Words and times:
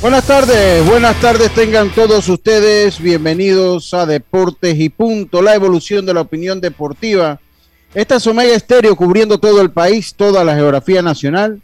Buenas 0.00 0.26
tardes, 0.26 0.86
buenas 0.86 1.20
tardes 1.20 1.54
tengan 1.54 1.90
todos 1.90 2.26
ustedes. 2.30 2.98
Bienvenidos 2.98 3.92
a 3.92 4.06
Deportes 4.06 4.80
y 4.80 4.88
Punto, 4.88 5.42
la 5.42 5.54
evolución 5.54 6.06
de 6.06 6.14
la 6.14 6.22
opinión 6.22 6.58
deportiva. 6.58 7.38
Esta 7.92 8.16
es 8.16 8.26
Omega 8.26 8.54
Estéreo 8.54 8.96
cubriendo 8.96 9.36
todo 9.36 9.60
el 9.60 9.72
país, 9.72 10.14
toda 10.14 10.42
la 10.42 10.54
geografía 10.54 11.02
nacional. 11.02 11.60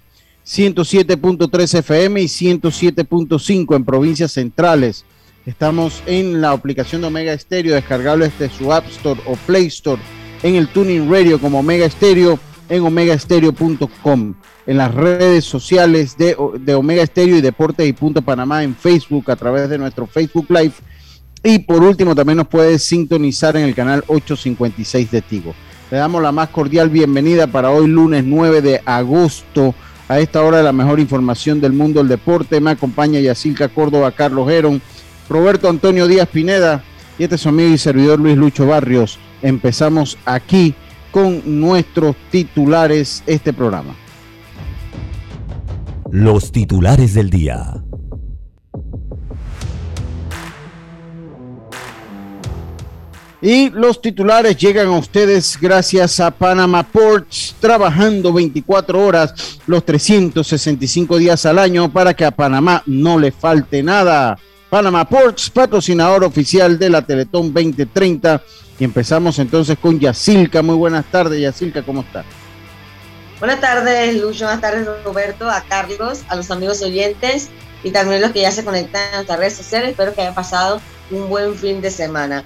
107.3 0.47 1.79
FM 1.79 2.21
y 2.21 2.27
107.5 2.27 3.75
en 3.75 3.85
provincias 3.87 4.33
centrales. 4.33 5.07
Estamos 5.47 6.03
en 6.05 6.43
la 6.43 6.51
aplicación 6.51 7.01
de 7.01 7.07
Omega 7.07 7.33
Estéreo, 7.33 7.75
descargable 7.75 8.29
desde 8.29 8.55
su 8.55 8.71
App 8.71 8.87
Store 8.89 9.21
o 9.25 9.35
Play 9.47 9.67
Store, 9.69 10.01
en 10.43 10.57
el 10.57 10.69
Tuning 10.69 11.11
Radio 11.11 11.41
como 11.41 11.61
Omega 11.61 11.87
Estéreo, 11.87 12.39
en 12.69 12.83
omegaestereo.com, 12.83 14.35
en 14.67 14.77
las 14.77 14.95
redes 14.95 15.45
sociales 15.45 16.17
de, 16.17 16.37
de 16.61 16.75
Omega 16.75 17.03
Estéreo 17.03 17.37
y 17.37 17.41
Deportes 17.41 17.87
y 17.87 17.93
Punto 17.93 18.23
Panamá, 18.23 18.65
en 18.65 18.75
Facebook, 18.75 19.31
a 19.31 19.37
través 19.37 19.69
de 19.69 19.79
nuestro 19.79 20.07
Facebook 20.07 20.47
Live. 20.49 20.73
Y 21.43 21.61
por 21.61 21.83
último, 21.83 22.15
también 22.15 22.39
nos 22.39 22.49
puede 22.49 22.79
sintonizar 22.79 23.57
en 23.57 23.65
el 23.65 23.75
canal 23.75 24.03
856 24.09 25.11
de 25.11 25.23
Tigo. 25.23 25.55
Le 25.91 25.99
damos 25.99 26.21
la 26.21 26.33
más 26.33 26.49
cordial 26.49 26.91
bienvenida 26.91 27.47
para 27.47 27.71
hoy, 27.71 27.87
lunes 27.87 28.25
9 28.25 28.61
de 28.61 28.83
agosto 28.85 29.75
a 30.09 30.19
esta 30.21 30.43
hora 30.43 30.63
la 30.63 30.73
mejor 30.73 31.01
información 31.01 31.61
del 31.61 31.73
mundo 31.73 32.01
del 32.01 32.09
deporte. 32.09 32.61
Me 32.61 32.71
acompaña 32.71 33.21
Yacilca 33.21 33.69
Córdoba, 33.69 34.13
Carlos 34.13 34.51
Heron, 34.51 34.81
Roberto 35.29 35.69
Antonio 35.69 36.07
Díaz 36.07 36.29
Pineda 36.29 36.83
y 37.19 37.25
este 37.25 37.37
es 37.37 37.41
su 37.41 37.49
amigo 37.49 37.73
y 37.73 37.79
servidor 37.79 38.19
Luis 38.19 38.37
Lucho 38.37 38.67
Barrios. 38.67 39.19
Empezamos 39.43 40.19
aquí 40.25 40.75
con 41.11 41.61
nuestros 41.61 42.17
titulares 42.31 43.23
este 43.27 43.53
programa. 43.53 43.95
Los 46.11 46.53
titulares 46.53 47.15
del 47.15 47.31
día. 47.31 47.83
Y 53.43 53.71
los 53.71 54.01
titulares 54.01 54.57
llegan 54.57 54.89
a 54.89 54.99
ustedes 54.99 55.59
gracias 55.61 56.21
a 56.21 56.31
Panama 56.31 56.85
Ports, 56.85 57.57
trabajando 57.61 58.33
24 58.33 59.05
horas 59.05 59.61
los 59.67 59.85
365 59.85 61.19
días 61.19 61.45
al 61.45 61.59
año 61.59 61.93
para 61.93 62.15
que 62.15 62.25
a 62.25 62.31
Panamá 62.31 62.83
no 62.87 63.19
le 63.19 63.33
falte 63.33 63.83
nada. 63.83 64.39
Panama 64.71 65.09
Ports, 65.09 65.51
patrocinador 65.51 66.25
oficial 66.25 66.79
de 66.79 66.91
la 66.91 67.03
Teletón 67.03 67.53
2030. 67.53 68.43
Y 68.79 68.85
empezamos 68.85 69.39
entonces 69.39 69.77
con 69.79 69.99
Yacilca. 69.99 70.63
Muy 70.63 70.77
buenas 70.77 71.05
tardes, 71.07 71.41
Yacilca, 71.41 71.83
¿cómo 71.83 72.03
está? 72.03 72.25
Buenas 73.39 73.61
tardes, 73.61 74.15
Lucho. 74.15 74.45
Buenas 74.45 74.63
tardes, 74.63 74.87
Roberto, 75.05 75.51
a 75.51 75.63
Carlos, 75.63 76.23
a 76.29 76.37
los 76.37 76.51
amigos 76.51 76.83
oyentes 76.83 77.49
y 77.83 77.91
también 77.91 78.23
los 78.23 78.33
que 78.33 78.41
ya 78.41 78.51
se 78.51 78.65
conectan 78.65 79.13
a 79.13 79.17
nuestras 79.17 79.39
redes 79.39 79.57
sociales. 79.57 79.91
Espero 79.91 80.15
que 80.15 80.23
haya 80.23 80.35
pasado 80.35 80.81
un 81.11 81.29
buen 81.29 81.55
fin 81.55 81.81
de 81.81 81.91
semana 81.91 82.45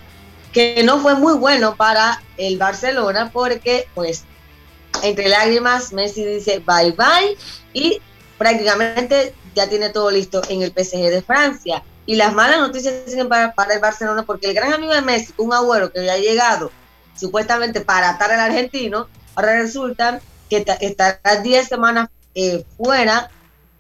que 0.53 0.83
no 0.83 1.01
fue 1.01 1.15
muy 1.15 1.35
bueno 1.35 1.77
para 1.77 2.23
el 2.37 2.59
Barcelona 2.59 3.31
porque 3.33 3.87
pues 3.95 4.25
entre 5.03 5.29
lágrimas 5.29 5.93
Messi 5.93 6.25
dice 6.25 6.63
bye 6.67 6.93
bye 6.93 7.37
y 7.73 8.01
prácticamente 8.37 9.35
ya 9.55 9.69
tiene 9.69 9.91
todo 9.91 10.11
listo 10.11 10.43
en 10.49 10.63
el 10.63 10.71
PSG 10.71 11.11
de 11.11 11.23
Francia. 11.23 11.83
Y 12.07 12.17
las 12.17 12.33
malas 12.33 12.59
noticias 12.59 12.95
siguen 13.07 13.29
para, 13.29 13.53
para 13.55 13.75
el 13.75 13.81
Barcelona 13.81 14.25
porque 14.25 14.49
el 14.49 14.55
gran 14.55 14.73
amigo 14.73 14.93
de 14.93 15.03
Messi, 15.03 15.33
un 15.37 15.53
agüero 15.53 15.93
que 15.93 16.01
había 16.01 16.19
llegado 16.19 16.73
supuestamente 17.15 17.81
para 17.81 18.11
atar 18.11 18.33
al 18.33 18.41
argentino, 18.41 19.09
ahora 19.37 19.61
resulta 19.61 20.21
que 20.51 20.65
estará 20.81 21.37
10 21.43 21.67
semanas 21.67 22.11
eh, 22.35 22.65
fuera 22.77 23.31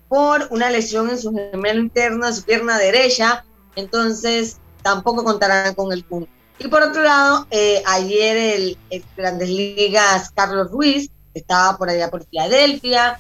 por 0.09 0.49
una 0.51 0.71
lesión 0.71 1.11
en 1.11 1.19
su 1.19 1.33
gemelo 1.33 1.81
interno, 1.81 2.27
en 2.27 2.35
su 2.35 2.43
pierna 2.43 2.79
derecha, 2.79 3.45
entonces 3.77 4.57
tampoco 4.83 5.23
contarán 5.23 5.75
con 5.75 5.93
el 5.93 6.05
punto. 6.05 6.31
Y 6.59 6.69
por 6.69 6.83
otro 6.83 7.03
lado, 7.03 7.47
eh, 7.51 7.83
ayer 7.87 8.37
el, 8.37 8.79
el, 8.91 9.05
Grandes 9.17 9.49
Ligas 9.49 10.31
Carlos 10.35 10.71
Ruiz 10.71 11.11
estaba 11.33 11.79
por 11.79 11.89
allá 11.89 12.11
por 12.11 12.27
Filadelfia, 12.27 13.19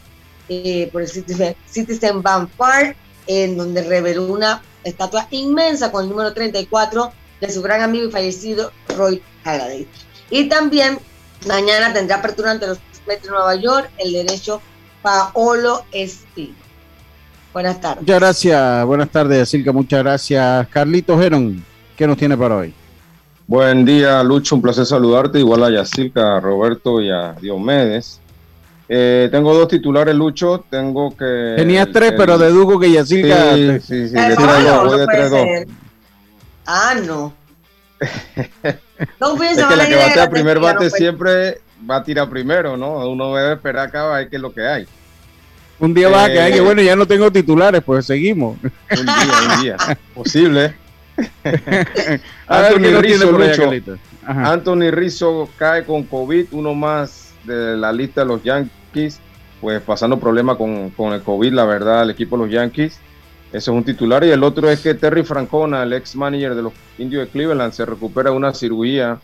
eh, 0.48 0.88
por 0.92 1.02
el 1.02 1.08
Citizen, 1.08 1.54
Citizen 1.66 2.22
Bank 2.22 2.50
Park, 2.56 2.96
en 3.26 3.56
donde 3.56 3.82
reveló 3.82 4.26
una 4.26 4.62
estatua 4.82 5.28
inmensa 5.30 5.92
con 5.92 6.04
el 6.04 6.10
número 6.10 6.34
34 6.34 7.12
de 7.40 7.50
su 7.50 7.62
gran 7.62 7.82
amigo 7.82 8.08
y 8.08 8.10
fallecido 8.10 8.72
Roy 8.96 9.22
Halladay. 9.44 9.86
Y 10.30 10.48
también 10.48 10.98
mañana 11.46 11.92
tendrá 11.92 12.16
apertura 12.16 12.50
ante 12.50 12.66
los 12.66 12.78
De 13.10 13.28
Nueva 13.28 13.56
York 13.56 13.90
el 13.98 14.12
derecho 14.12 14.62
Paolo 15.02 15.84
Espino. 15.90 16.54
Buenas 17.52 17.80
tardes. 17.80 18.02
Muchas 18.02 18.20
gracias, 18.20 18.86
buenas 18.86 19.08
tardes, 19.08 19.48
Silca, 19.48 19.72
muchas 19.72 19.98
gracias. 20.04 20.68
Carlitos 20.68 21.20
Heron, 21.20 21.64
¿qué 21.96 22.06
nos 22.06 22.16
tiene 22.16 22.36
para 22.36 22.56
hoy? 22.58 22.72
Buen 23.48 23.84
día, 23.84 24.22
Lucho. 24.22 24.54
Un 24.54 24.62
placer 24.62 24.86
saludarte. 24.86 25.40
Igual 25.40 25.64
a 25.64 25.70
Yacilca, 25.70 26.36
a 26.36 26.40
Roberto 26.40 27.00
y 27.00 27.10
a 27.10 27.32
Diomedes. 27.32 28.20
Eh, 28.88 29.28
tengo 29.32 29.52
dos 29.54 29.66
titulares, 29.66 30.14
Lucho. 30.14 30.64
Tengo 30.70 31.10
que. 31.16 31.54
Tenías 31.56 31.88
tres, 31.92 32.12
el, 32.12 32.16
pero 32.16 32.38
dedujo 32.38 32.78
que 32.78 32.92
Yacilca. 32.92 33.54
Sí, 33.56 33.80
sí, 33.80 34.08
sí. 34.08 34.14
De 34.14 34.36
tres, 34.36 34.64
dos, 34.64 34.84
voy 34.84 34.98
de 35.00 35.06
tres, 35.08 35.30
dos. 35.32 35.46
Ah, 36.64 36.94
no. 37.04 37.34
no 39.20 39.42
es 39.42 39.64
que 39.66 39.76
la 39.76 39.86
que 39.88 39.96
bate 39.96 40.20
a 40.20 40.30
primer 40.30 40.60
bate 40.60 40.84
no 40.84 40.90
siempre 40.90 41.60
va 41.88 41.96
a 41.96 42.04
tirar 42.04 42.28
primero, 42.28 42.76
¿no? 42.76 43.08
Uno 43.08 43.34
debe 43.34 43.54
esperar 43.54 43.88
acá 43.88 44.12
a 44.12 44.18
ver 44.18 44.28
qué 44.28 44.36
es 44.36 44.42
lo 44.42 44.52
que 44.52 44.66
hay. 44.66 44.86
Un 45.78 45.94
día 45.94 46.08
eh, 46.08 46.12
va 46.12 46.24
a 46.24 46.28
quedar 46.28 46.52
que, 46.52 46.60
bueno, 46.60 46.82
ya 46.82 46.94
no 46.94 47.06
tengo 47.06 47.30
titulares, 47.30 47.82
pues 47.82 48.06
seguimos. 48.06 48.58
Un 48.62 49.06
día, 49.06 49.56
un 49.56 49.62
día. 49.62 49.76
Posible. 50.14 50.74
Anthony, 52.46 53.00
Rizzo, 53.00 53.32
Lucho, 53.32 53.70
Anthony 54.26 54.90
Rizzo 54.90 55.48
cae 55.58 55.84
con 55.84 56.04
COVID, 56.04 56.46
uno 56.52 56.74
más 56.74 57.34
de 57.44 57.76
la 57.76 57.92
lista 57.92 58.22
de 58.22 58.26
los 58.26 58.42
Yankees, 58.42 59.20
pues 59.60 59.80
pasando 59.82 60.18
problemas 60.18 60.56
con, 60.56 60.90
con, 60.90 61.12
el 61.12 61.22
COVID, 61.22 61.52
la 61.52 61.64
verdad, 61.64 62.02
el 62.02 62.10
equipo 62.10 62.36
de 62.36 62.44
los 62.44 62.52
Yankees. 62.52 62.98
Eso 63.52 63.72
es 63.72 63.76
un 63.76 63.84
titular. 63.84 64.22
Y 64.24 64.30
el 64.30 64.44
otro 64.44 64.70
es 64.70 64.80
que 64.80 64.94
Terry 64.94 65.24
Francona, 65.24 65.82
el 65.82 65.92
ex 65.92 66.14
manager 66.14 66.54
de 66.54 66.62
los 66.62 66.72
indios 66.98 67.26
de 67.26 67.30
Cleveland, 67.30 67.72
se 67.72 67.84
recupera 67.84 68.30
de 68.30 68.36
una 68.36 68.54
cirugía 68.54 69.18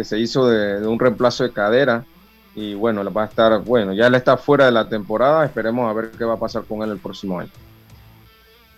que 0.00 0.04
se 0.04 0.18
hizo 0.18 0.48
de, 0.48 0.80
de 0.80 0.86
un 0.86 0.98
reemplazo 0.98 1.44
de 1.44 1.52
cadera. 1.52 2.06
Y 2.54 2.74
bueno, 2.74 3.04
va 3.12 3.24
a 3.24 3.26
estar, 3.26 3.62
bueno, 3.62 3.92
ya 3.92 4.06
él 4.06 4.14
está 4.14 4.36
fuera 4.36 4.64
de 4.64 4.72
la 4.72 4.88
temporada. 4.88 5.44
Esperemos 5.44 5.88
a 5.88 5.92
ver 5.92 6.10
qué 6.16 6.24
va 6.24 6.34
a 6.34 6.38
pasar 6.38 6.64
con 6.64 6.82
él 6.82 6.90
el 6.90 6.98
próximo 6.98 7.38
año. 7.38 7.50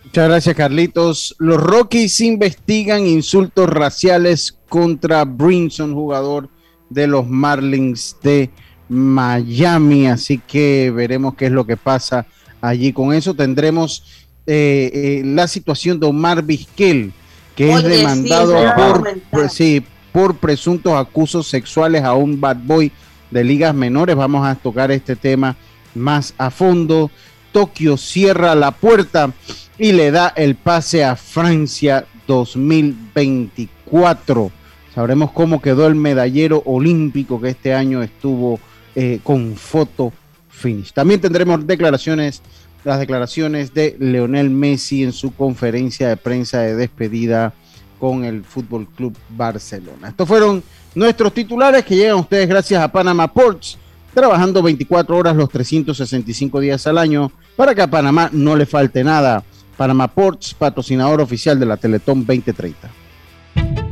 Muchas 0.03 0.27
gracias, 0.27 0.55
Carlitos. 0.55 1.35
Los 1.39 1.61
Rockies 1.61 2.19
investigan 2.19 3.07
insultos 3.07 3.69
raciales 3.69 4.57
contra 4.67 5.23
Brinson, 5.23 5.93
jugador 5.93 6.49
de 6.89 7.07
los 7.07 7.25
Marlins 7.25 8.17
de 8.21 8.49
Miami. 8.89 10.07
Así 10.07 10.39
que 10.39 10.91
veremos 10.93 11.35
qué 11.35 11.45
es 11.45 11.53
lo 11.53 11.65
que 11.65 11.77
pasa 11.77 12.25
allí. 12.59 12.91
Con 12.91 13.13
eso 13.13 13.33
tendremos 13.33 14.27
eh, 14.45 14.91
eh, 14.93 15.21
la 15.23 15.47
situación 15.47 16.01
de 16.01 16.07
Omar 16.07 16.43
Vizquel, 16.43 17.13
que 17.55 17.73
Oye, 17.73 17.77
es 17.77 17.97
demandado 17.97 18.61
sí, 18.61 18.67
por, 18.75 19.19
por, 19.31 19.49
sí, 19.49 19.85
por 20.13 20.37
presuntos 20.37 20.93
acusos 20.93 21.47
sexuales 21.47 22.03
a 22.03 22.13
un 22.13 22.39
bad 22.39 22.55
boy 22.63 22.93
de 23.31 23.43
ligas 23.43 23.75
menores. 23.75 24.15
Vamos 24.15 24.47
a 24.47 24.55
tocar 24.55 24.89
este 24.91 25.17
tema 25.17 25.57
más 25.95 26.33
a 26.37 26.51
fondo. 26.51 27.11
Tokio 27.51 27.97
cierra 27.97 28.55
la 28.55 28.71
puerta 28.71 29.33
y 29.77 29.91
le 29.91 30.11
da 30.11 30.31
el 30.35 30.55
pase 30.55 31.03
a 31.03 31.17
Francia 31.17 32.05
2024. 32.27 34.51
Sabremos 34.93 35.31
cómo 35.31 35.59
quedó 35.61 35.87
el 35.87 35.95
medallero 35.95 36.61
olímpico 36.65 37.41
que 37.41 37.49
este 37.49 37.73
año 37.73 38.03
estuvo 38.03 38.59
eh, 38.95 39.19
con 39.23 39.55
foto 39.55 40.13
finish. 40.49 40.93
También 40.93 41.19
tendremos 41.19 41.65
declaraciones, 41.65 42.43
las 42.83 42.99
declaraciones 42.99 43.73
de 43.73 43.95
Leonel 43.99 44.51
Messi 44.51 45.01
en 45.03 45.11
su 45.11 45.33
conferencia 45.33 46.07
de 46.07 46.17
prensa 46.17 46.59
de 46.59 46.75
despedida 46.75 47.55
con 48.03 48.25
el 48.25 48.43
Fútbol 48.43 48.85
Club 48.97 49.15
Barcelona. 49.29 50.09
Estos 50.09 50.27
fueron 50.27 50.61
nuestros 50.93 51.33
titulares 51.33 51.85
que 51.85 51.95
llegan 51.95 52.17
ustedes 52.17 52.49
gracias 52.49 52.83
a 52.83 52.91
Panama 52.91 53.29
Ports, 53.31 53.77
trabajando 54.13 54.61
24 54.61 55.15
horas 55.15 55.33
los 55.37 55.47
365 55.49 56.59
días 56.59 56.85
al 56.85 56.97
año 56.97 57.31
para 57.55 57.73
que 57.73 57.81
a 57.81 57.89
Panamá 57.89 58.29
no 58.33 58.57
le 58.57 58.65
falte 58.65 59.05
nada. 59.05 59.41
Panama 59.77 60.09
Ports, 60.09 60.53
patrocinador 60.53 61.21
oficial 61.21 61.57
de 61.57 61.65
la 61.65 61.77
Teletón 61.77 62.25
2030. 62.25 62.91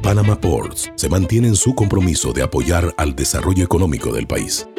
Panama 0.03 0.35
Ports 0.35 0.91
se 0.95 1.07
mantiene 1.07 1.47
en 1.47 1.55
su 1.55 1.73
compromiso 1.73 2.33
de 2.33 2.43
apoyar 2.43 2.93
al 2.97 3.15
desarrollo 3.15 3.63
económico 3.63 4.11
del 4.11 4.27
país. 4.27 4.67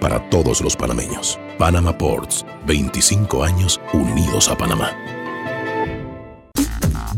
para 0.00 0.28
todos 0.30 0.60
los 0.60 0.76
panameños. 0.76 1.38
Panama 1.58 1.96
Ports, 1.96 2.44
25 2.66 3.44
años 3.44 3.80
unidos 3.92 4.48
a 4.48 4.56
Panamá. 4.56 4.90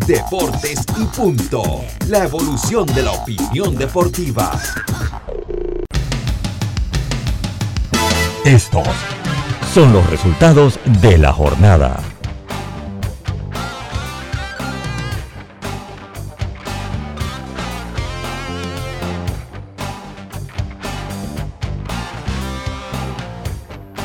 Deportes 0.06 0.84
y 0.98 1.04
punto. 1.16 1.62
La 2.08 2.24
evolución 2.24 2.86
de 2.86 3.02
la 3.02 3.12
opinión 3.12 3.74
deportiva. 3.74 4.52
Estos 8.44 8.86
son 9.72 9.92
los 9.92 10.08
resultados 10.10 10.78
de 11.00 11.16
la 11.16 11.32
jornada. 11.32 12.13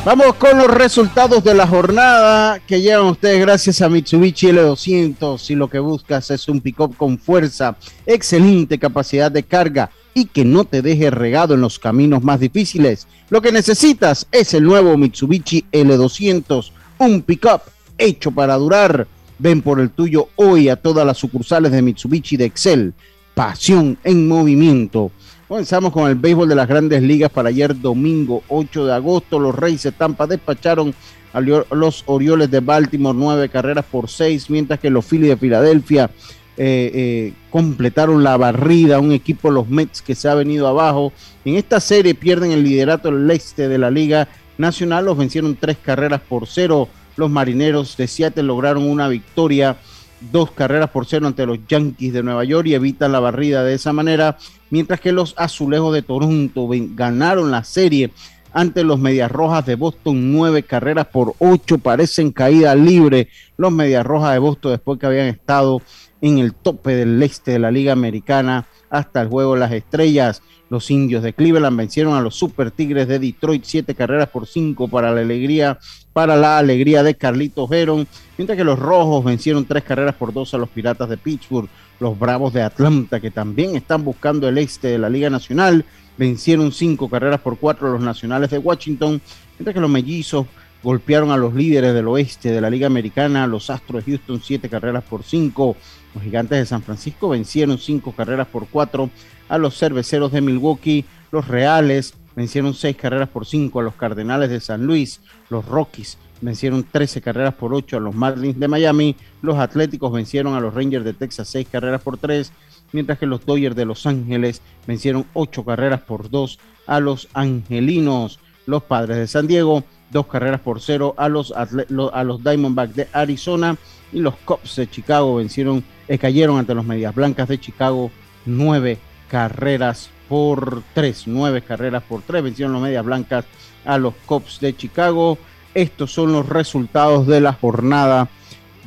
Vamos 0.02 0.34
con 0.36 0.56
los 0.56 0.68
resultados 0.68 1.44
de 1.44 1.52
la 1.52 1.66
jornada 1.66 2.58
que 2.60 2.80
llegan 2.80 3.04
ustedes 3.04 3.38
gracias 3.38 3.82
a 3.82 3.90
Mitsubishi 3.90 4.46
L200. 4.46 5.36
Si 5.36 5.54
lo 5.54 5.68
que 5.68 5.78
buscas 5.78 6.30
es 6.30 6.48
un 6.48 6.62
pick-up 6.62 6.96
con 6.96 7.18
fuerza, 7.18 7.76
excelente 8.06 8.78
capacidad 8.78 9.30
de 9.30 9.42
carga 9.42 9.90
y 10.14 10.24
que 10.24 10.42
no 10.42 10.64
te 10.64 10.80
deje 10.80 11.10
regado 11.10 11.52
en 11.52 11.60
los 11.60 11.78
caminos 11.78 12.22
más 12.22 12.40
difíciles, 12.40 13.08
lo 13.28 13.42
que 13.42 13.52
necesitas 13.52 14.26
es 14.32 14.54
el 14.54 14.64
nuevo 14.64 14.96
Mitsubishi 14.96 15.66
L200, 15.70 16.70
un 16.96 17.20
pick-up 17.20 17.60
hecho 17.98 18.30
para 18.30 18.56
durar. 18.56 19.06
Ven 19.38 19.60
por 19.60 19.80
el 19.80 19.90
tuyo 19.90 20.28
hoy 20.36 20.70
a 20.70 20.76
todas 20.76 21.06
las 21.06 21.18
sucursales 21.18 21.72
de 21.72 21.82
Mitsubishi 21.82 22.38
de 22.38 22.46
Excel. 22.46 22.94
Pasión 23.34 23.98
en 24.02 24.26
movimiento. 24.26 25.12
Comenzamos 25.50 25.92
con 25.92 26.08
el 26.08 26.14
béisbol 26.14 26.48
de 26.48 26.54
las 26.54 26.68
grandes 26.68 27.02
ligas 27.02 27.28
para 27.28 27.48
ayer 27.48 27.76
domingo 27.76 28.44
8 28.46 28.86
de 28.86 28.94
agosto. 28.94 29.40
Los 29.40 29.52
Reyes 29.52 29.82
de 29.82 29.90
Tampa 29.90 30.28
despacharon 30.28 30.94
a 31.32 31.40
los 31.40 32.04
Orioles 32.06 32.52
de 32.52 32.60
Baltimore 32.60 33.18
nueve 33.18 33.48
carreras 33.48 33.84
por 33.84 34.08
seis, 34.08 34.48
mientras 34.48 34.78
que 34.78 34.90
los 34.90 35.04
Phillies 35.04 35.30
de 35.30 35.36
Filadelfia 35.36 36.08
eh, 36.56 36.92
eh, 36.94 37.32
completaron 37.50 38.22
la 38.22 38.36
barrida. 38.36 39.00
Un 39.00 39.10
equipo, 39.10 39.50
los 39.50 39.68
Mets, 39.68 40.02
que 40.02 40.14
se 40.14 40.28
ha 40.28 40.36
venido 40.36 40.68
abajo. 40.68 41.12
En 41.44 41.56
esta 41.56 41.80
serie 41.80 42.14
pierden 42.14 42.52
el 42.52 42.62
liderato 42.62 43.10
del 43.10 43.28
este 43.32 43.66
de 43.66 43.78
la 43.78 43.90
Liga 43.90 44.28
Nacional. 44.56 45.06
Los 45.06 45.18
vencieron 45.18 45.56
tres 45.56 45.78
carreras 45.82 46.20
por 46.20 46.46
cero. 46.46 46.88
Los 47.16 47.28
Marineros 47.28 47.96
de 47.96 48.06
Seattle 48.06 48.44
lograron 48.44 48.88
una 48.88 49.08
victoria 49.08 49.76
dos 50.20 50.50
carreras 50.50 50.90
por 50.90 51.06
cero 51.06 51.26
ante 51.26 51.46
los 51.46 51.58
Yankees 51.68 52.12
de 52.12 52.22
Nueva 52.22 52.44
York 52.44 52.66
y 52.66 52.74
evitan 52.74 53.12
la 53.12 53.20
barrida 53.20 53.64
de 53.64 53.74
esa 53.74 53.92
manera, 53.92 54.36
mientras 54.70 55.00
que 55.00 55.12
los 55.12 55.34
Azulejos 55.36 55.94
de 55.94 56.02
Toronto 56.02 56.68
ganaron 56.94 57.50
la 57.50 57.64
serie 57.64 58.10
ante 58.52 58.82
los 58.82 58.98
Medias 58.98 59.30
Rojas 59.30 59.64
de 59.64 59.76
Boston, 59.76 60.32
nueve 60.32 60.62
carreras 60.62 61.06
por 61.06 61.34
ocho, 61.38 61.78
parecen 61.78 62.32
caída 62.32 62.74
libre 62.74 63.28
los 63.56 63.72
Medias 63.72 64.04
Rojas 64.04 64.32
de 64.32 64.38
Boston 64.38 64.72
después 64.72 64.98
que 64.98 65.06
habían 65.06 65.28
estado 65.28 65.80
en 66.20 66.38
el 66.38 66.52
tope 66.54 66.94
del 66.96 67.22
este 67.22 67.52
de 67.52 67.58
la 67.58 67.70
Liga 67.70 67.92
Americana 67.92 68.66
hasta 68.90 69.22
el 69.22 69.28
juego 69.28 69.54
de 69.54 69.60
las 69.60 69.72
estrellas. 69.72 70.42
Los 70.70 70.88
indios 70.92 71.24
de 71.24 71.32
Cleveland 71.32 71.76
vencieron 71.76 72.14
a 72.14 72.20
los 72.20 72.36
Super 72.36 72.70
Tigres 72.70 73.08
de 73.08 73.18
Detroit, 73.18 73.64
siete 73.64 73.96
carreras 73.96 74.28
por 74.28 74.46
cinco 74.46 74.86
para 74.86 75.12
la 75.12 75.20
alegría, 75.20 75.80
para 76.12 76.36
la 76.36 76.58
alegría 76.58 77.02
de 77.02 77.16
Carlitos 77.16 77.70
Heron, 77.72 78.06
mientras 78.38 78.56
que 78.56 78.62
los 78.62 78.78
rojos 78.78 79.24
vencieron 79.24 79.64
tres 79.64 79.82
carreras 79.82 80.14
por 80.14 80.32
dos 80.32 80.54
a 80.54 80.58
los 80.58 80.68
Piratas 80.68 81.08
de 81.08 81.16
Pittsburgh. 81.16 81.68
Los 81.98 82.16
Bravos 82.16 82.52
de 82.54 82.62
Atlanta, 82.62 83.20
que 83.20 83.32
también 83.32 83.74
están 83.76 84.04
buscando 84.04 84.48
el 84.48 84.58
este 84.58 84.88
de 84.88 84.98
la 84.98 85.10
Liga 85.10 85.28
Nacional, 85.28 85.84
vencieron 86.16 86.70
cinco 86.70 87.10
carreras 87.10 87.40
por 87.40 87.58
cuatro 87.58 87.88
a 87.88 87.90
los 87.90 88.00
Nacionales 88.00 88.50
de 88.50 88.58
Washington, 88.58 89.20
mientras 89.58 89.74
que 89.74 89.80
los 89.80 89.90
Mellizos 89.90 90.46
golpearon 90.82 91.30
a 91.30 91.36
los 91.36 91.54
líderes 91.54 91.94
del 91.94 92.08
oeste 92.08 92.50
de 92.52 92.60
la 92.60 92.70
Liga 92.70 92.86
Americana, 92.86 93.46
los 93.46 93.70
Astros 93.70 94.04
de 94.04 94.12
Houston, 94.12 94.40
siete 94.42 94.68
carreras 94.68 95.04
por 95.04 95.22
cinco. 95.22 95.76
Los 96.14 96.24
Gigantes 96.24 96.58
de 96.58 96.66
San 96.66 96.82
Francisco 96.82 97.28
vencieron 97.28 97.78
cinco 97.78 98.12
carreras 98.12 98.48
por 98.48 98.68
cuatro 98.68 99.10
a 99.48 99.58
los 99.58 99.78
Cerveceros 99.78 100.32
de 100.32 100.40
Milwaukee. 100.40 101.04
Los 101.30 101.48
Reales 101.48 102.14
vencieron 102.34 102.74
seis 102.74 102.96
carreras 102.96 103.28
por 103.28 103.46
cinco 103.46 103.80
a 103.80 103.82
los 103.82 103.94
Cardenales 103.94 104.50
de 104.50 104.60
San 104.60 104.86
Luis. 104.86 105.20
Los 105.50 105.66
Rockies 105.66 106.18
vencieron 106.40 106.84
13 106.84 107.20
carreras 107.20 107.54
por 107.54 107.74
ocho 107.74 107.96
a 107.96 108.00
los 108.00 108.14
Marlins 108.14 108.58
de 108.58 108.68
Miami. 108.68 109.16
Los 109.42 109.58
Atléticos 109.58 110.12
vencieron 110.12 110.54
a 110.54 110.60
los 110.60 110.74
Rangers 110.74 111.04
de 111.04 111.12
Texas 111.12 111.48
seis 111.48 111.68
carreras 111.70 112.00
por 112.00 112.16
tres, 112.16 112.52
mientras 112.92 113.18
que 113.18 113.26
los 113.26 113.44
Dodgers 113.44 113.76
de 113.76 113.84
Los 113.84 114.06
Ángeles 114.06 114.62
vencieron 114.86 115.26
ocho 115.34 115.64
carreras 115.64 116.00
por 116.00 116.30
dos 116.30 116.58
a 116.86 117.00
los 117.00 117.28
Angelinos. 117.34 118.40
Los 118.66 118.82
Padres 118.84 119.16
de 119.16 119.26
San 119.26 119.46
Diego 119.46 119.84
dos 120.10 120.26
carreras 120.26 120.60
por 120.60 120.80
cero 120.80 121.14
a 121.16 121.28
los, 121.28 121.52
a 121.52 122.24
los 122.24 122.44
Diamondbacks 122.44 122.96
de 122.96 123.08
Arizona 123.12 123.76
y 124.12 124.18
los 124.18 124.34
Cubs 124.36 124.76
de 124.76 124.90
Chicago 124.90 125.36
vencieron, 125.36 125.84
eh, 126.08 126.18
cayeron 126.18 126.58
ante 126.58 126.74
los 126.74 126.84
Medias 126.84 127.14
Blancas 127.14 127.48
de 127.48 127.60
Chicago 127.60 128.10
nueve 128.44 128.98
carreras 129.28 130.10
por 130.28 130.82
tres, 130.94 131.24
nueve 131.26 131.62
carreras 131.62 132.02
por 132.02 132.22
tres, 132.22 132.42
vencieron 132.42 132.72
los 132.72 132.82
Medias 132.82 133.04
Blancas 133.04 133.44
a 133.84 133.98
los 133.98 134.14
Cubs 134.26 134.60
de 134.60 134.76
Chicago. 134.76 135.38
Estos 135.74 136.12
son 136.12 136.32
los 136.32 136.48
resultados 136.48 137.26
de 137.26 137.40
la 137.40 137.52
jornada 137.52 138.28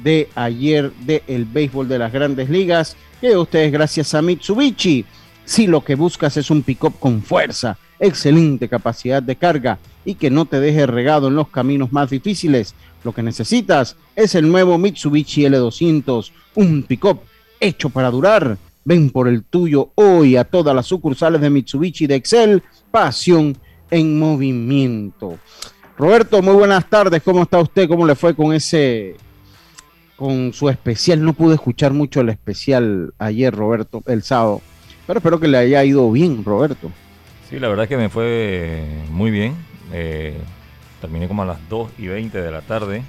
de 0.03 0.29
ayer 0.35 0.91
del 0.93 1.45
béisbol 1.45 1.87
de 1.87 1.99
las 1.99 2.11
grandes 2.11 2.49
ligas. 2.49 2.97
Que 3.21 3.37
ustedes 3.37 3.71
gracias 3.71 4.13
a 4.13 4.21
Mitsubishi. 4.21 5.05
Si 5.45 5.67
lo 5.67 5.83
que 5.83 5.95
buscas 5.95 6.35
es 6.35 6.51
un 6.51 6.61
pick-up 6.61 6.99
con 6.99 7.21
fuerza, 7.21 7.77
excelente 7.99 8.67
capacidad 8.67 9.23
de 9.23 9.37
carga 9.37 9.79
y 10.05 10.15
que 10.15 10.29
no 10.29 10.45
te 10.45 10.59
deje 10.59 10.85
regado 10.85 11.27
en 11.27 11.35
los 11.35 11.49
caminos 11.49 11.91
más 11.91 12.09
difíciles. 12.09 12.75
Lo 13.03 13.13
que 13.13 13.23
necesitas 13.23 13.95
es 14.15 14.35
el 14.35 14.49
nuevo 14.49 14.77
Mitsubishi 14.77 15.43
L200, 15.43 16.31
un 16.55 16.83
pick-up 16.83 17.19
hecho 17.59 17.89
para 17.89 18.11
durar. 18.11 18.57
Ven 18.85 19.09
por 19.09 19.27
el 19.27 19.43
tuyo 19.43 19.91
hoy 19.95 20.35
a 20.35 20.43
todas 20.43 20.75
las 20.75 20.87
sucursales 20.87 21.41
de 21.41 21.49
Mitsubishi 21.49 22.05
de 22.07 22.15
Excel. 22.15 22.63
Pasión 22.91 23.57
en 23.89 24.19
movimiento. 24.19 25.37
Roberto, 25.97 26.41
muy 26.41 26.53
buenas 26.53 26.89
tardes. 26.89 27.21
¿Cómo 27.23 27.43
está 27.43 27.59
usted? 27.59 27.87
¿Cómo 27.87 28.05
le 28.05 28.15
fue 28.15 28.35
con 28.35 28.53
ese, 28.53 29.15
con 30.17 30.51
su 30.51 30.67
especial? 30.69 31.23
No 31.23 31.33
pude 31.33 31.55
escuchar 31.55 31.93
mucho 31.93 32.21
el 32.21 32.29
especial 32.29 33.13
ayer, 33.19 33.53
Roberto, 33.53 34.01
el 34.07 34.23
sábado. 34.23 34.61
Pero 35.05 35.19
espero 35.19 35.39
que 35.39 35.47
le 35.47 35.57
haya 35.57 35.83
ido 35.83 36.11
bien, 36.11 36.43
Roberto. 36.43 36.91
Sí, 37.49 37.59
la 37.59 37.67
verdad 37.67 37.83
es 37.83 37.89
que 37.89 37.97
me 37.97 38.09
fue 38.09 38.83
muy 39.11 39.31
bien. 39.31 39.55
Eh, 39.93 40.37
terminé 40.99 41.27
como 41.27 41.43
a 41.43 41.45
las 41.45 41.69
2 41.69 41.91
y 41.97 42.07
20 42.07 42.41
de 42.41 42.51
la 42.51 42.61
tarde 42.61 43.03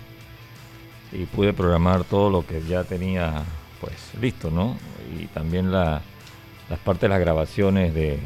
y 1.13 1.25
pude 1.27 1.53
programar 1.53 2.05
todo 2.05 2.31
lo 2.31 2.47
que 2.47 2.63
ya 2.63 2.85
tenía 2.85 3.43
pues 3.81 3.95
listo, 4.21 4.51
¿no? 4.51 4.77
Y 5.19 5.27
también 5.27 5.73
la, 5.73 6.03
las 6.69 6.79
partes 6.79 7.03
de 7.03 7.09
las 7.09 7.21
grabaciones 7.21 7.95
de, 7.95 8.19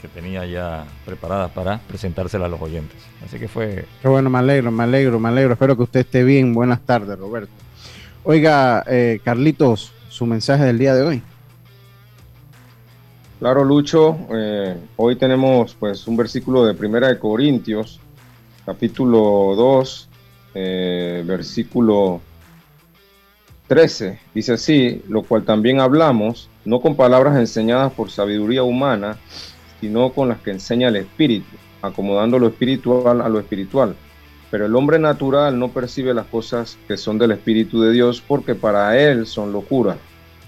que 0.00 0.08
tenía 0.08 0.44
ya 0.44 0.84
preparadas 1.06 1.50
para 1.52 1.78
presentárselas 1.78 2.46
a 2.46 2.50
los 2.50 2.60
oyentes. 2.60 2.98
Así 3.24 3.38
que 3.38 3.48
fue... 3.48 3.86
Qué 4.02 4.08
bueno, 4.08 4.28
me 4.28 4.38
alegro, 4.38 4.70
me 4.70 4.82
alegro, 4.84 5.18
me 5.18 5.28
alegro. 5.28 5.54
Espero 5.54 5.76
que 5.76 5.82
usted 5.84 6.00
esté 6.00 6.24
bien. 6.24 6.52
Buenas 6.52 6.80
tardes, 6.80 7.18
Roberto. 7.18 7.52
Oiga, 8.22 8.84
eh, 8.86 9.20
Carlitos, 9.24 9.92
su 10.10 10.26
mensaje 10.26 10.64
del 10.64 10.78
día 10.78 10.94
de 10.94 11.02
hoy. 11.02 11.22
Claro, 13.44 13.62
Lucho, 13.62 14.16
eh, 14.32 14.74
hoy 14.96 15.16
tenemos 15.16 15.76
pues 15.78 16.08
un 16.08 16.16
versículo 16.16 16.64
de 16.64 16.72
Primera 16.72 17.08
de 17.08 17.18
Corintios, 17.18 18.00
capítulo 18.64 19.54
2, 19.54 20.08
eh, 20.54 21.22
versículo 21.26 22.22
13. 23.66 24.18
Dice 24.34 24.54
así, 24.54 25.02
lo 25.10 25.24
cual 25.24 25.42
también 25.42 25.78
hablamos, 25.78 26.48
no 26.64 26.80
con 26.80 26.96
palabras 26.96 27.36
enseñadas 27.36 27.92
por 27.92 28.10
sabiduría 28.10 28.62
humana, 28.62 29.18
sino 29.78 30.10
con 30.14 30.30
las 30.30 30.38
que 30.38 30.52
enseña 30.52 30.88
el 30.88 30.96
Espíritu, 30.96 31.54
acomodando 31.82 32.38
lo 32.38 32.46
espiritual 32.48 33.20
a 33.20 33.28
lo 33.28 33.38
espiritual. 33.40 33.94
Pero 34.50 34.64
el 34.64 34.74
hombre 34.74 34.98
natural 34.98 35.58
no 35.58 35.68
percibe 35.68 36.14
las 36.14 36.28
cosas 36.28 36.78
que 36.88 36.96
son 36.96 37.18
del 37.18 37.32
Espíritu 37.32 37.82
de 37.82 37.92
Dios 37.92 38.22
porque 38.26 38.54
para 38.54 38.98
él 38.98 39.26
son 39.26 39.52
locura 39.52 39.98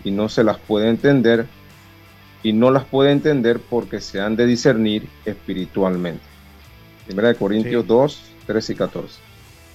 y 0.02 0.10
no 0.12 0.30
se 0.30 0.42
las 0.42 0.56
puede 0.56 0.88
entender 0.88 1.46
y 2.46 2.52
no 2.52 2.70
las 2.70 2.84
puede 2.84 3.10
entender 3.10 3.58
porque 3.58 4.00
se 4.00 4.20
han 4.20 4.36
de 4.36 4.46
discernir 4.46 5.08
espiritualmente. 5.24 6.22
Primera 7.04 7.26
de 7.26 7.34
Corintios 7.34 7.84
2, 7.84 8.22
13 8.46 8.72
y 8.72 8.76
14. 8.76 9.08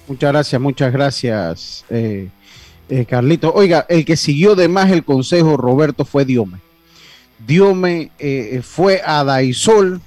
Muchas 0.07 0.31
gracias, 0.31 0.61
muchas 0.61 0.93
gracias, 0.93 1.85
eh, 1.89 2.29
eh, 2.87 3.05
Carlito. 3.05 3.51
Oiga, 3.53 3.85
el 3.89 4.05
que 4.05 4.15
siguió 4.15 4.55
de 4.55 4.69
más 4.69 4.89
el 4.89 5.03
consejo, 5.03 5.57
Roberto, 5.57 6.05
fue 6.05 6.23
Diome. 6.23 6.59
Diome 7.45 8.11
eh, 8.17 8.61
fue 8.63 9.01
a 9.05 9.25
Daisol, 9.25 9.99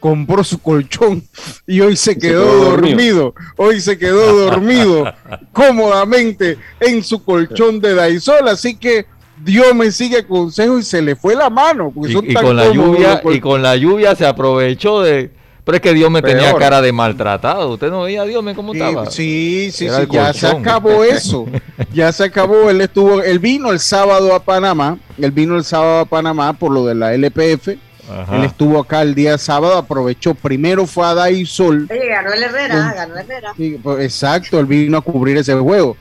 compró 0.00 0.42
su 0.42 0.58
colchón 0.58 1.22
y 1.68 1.78
hoy 1.82 1.94
se 1.94 2.18
quedó, 2.18 2.70
dormido. 2.70 3.32
Hoy 3.56 3.80
se 3.80 3.96
quedó 3.96 4.44
dormido 4.44 5.04
cómodamente 5.52 6.58
en 6.80 7.04
su 7.04 7.22
colchón 7.22 7.78
de 7.78 7.94
Daisol. 7.94 8.48
Así 8.48 8.74
que 8.74 9.06
Dios 9.42 9.74
me 9.74 9.90
sigue 9.90 10.26
consejo 10.26 10.78
y 10.78 10.82
se 10.82 11.02
le 11.02 11.16
fue 11.16 11.34
la 11.34 11.50
mano. 11.50 11.92
Y, 11.96 12.34
con 12.34 12.56
la 12.56 12.70
lluvia, 12.70 13.22
y 13.32 13.40
con 13.40 13.62
la 13.62 13.76
lluvia 13.76 14.14
se 14.14 14.26
aprovechó 14.26 15.02
de. 15.02 15.30
Pero 15.64 15.76
es 15.76 15.82
que 15.82 15.92
Dios 15.92 16.10
me 16.10 16.22
tenía 16.22 16.54
cara 16.54 16.80
de 16.80 16.92
maltratado. 16.92 17.70
Usted 17.74 17.90
no 17.90 18.02
veía 18.02 18.22
a 18.22 18.24
Dios 18.24 18.42
cómo 18.56 18.72
estaba. 18.72 19.10
Sí, 19.10 19.68
sí, 19.70 19.86
sí, 19.86 20.06
ya 20.10 20.32
se 20.32 20.46
acabó 20.46 21.04
eso. 21.04 21.46
ya 21.92 22.10
se 22.10 22.24
acabó. 22.24 22.70
Él 22.70 22.80
estuvo, 22.80 23.20
él 23.22 23.38
vino 23.38 23.70
el 23.70 23.78
sábado 23.78 24.34
a 24.34 24.42
Panamá. 24.42 24.96
Él 25.18 25.30
vino 25.30 25.56
el 25.56 25.64
sábado 25.64 26.00
a 26.00 26.04
Panamá 26.06 26.54
por 26.54 26.72
lo 26.72 26.86
de 26.86 26.94
la 26.94 27.12
LPF. 27.12 27.68
Él 27.68 28.44
estuvo 28.44 28.80
acá 28.80 29.02
el 29.02 29.14
día 29.14 29.36
sábado, 29.36 29.76
aprovechó. 29.76 30.34
Primero 30.34 30.86
fue 30.86 31.06
a. 31.06 31.26
Sí, 31.26 31.86
ganó 31.86 32.32
el 32.32 32.42
Herrera, 32.42 32.94
ganó 32.94 33.16
Herrera. 33.16 33.52
Pues, 33.82 34.04
exacto, 34.04 34.58
él 34.60 34.66
vino 34.66 34.96
a 34.96 35.02
cubrir 35.02 35.36
ese 35.36 35.52
juego. 35.54 35.96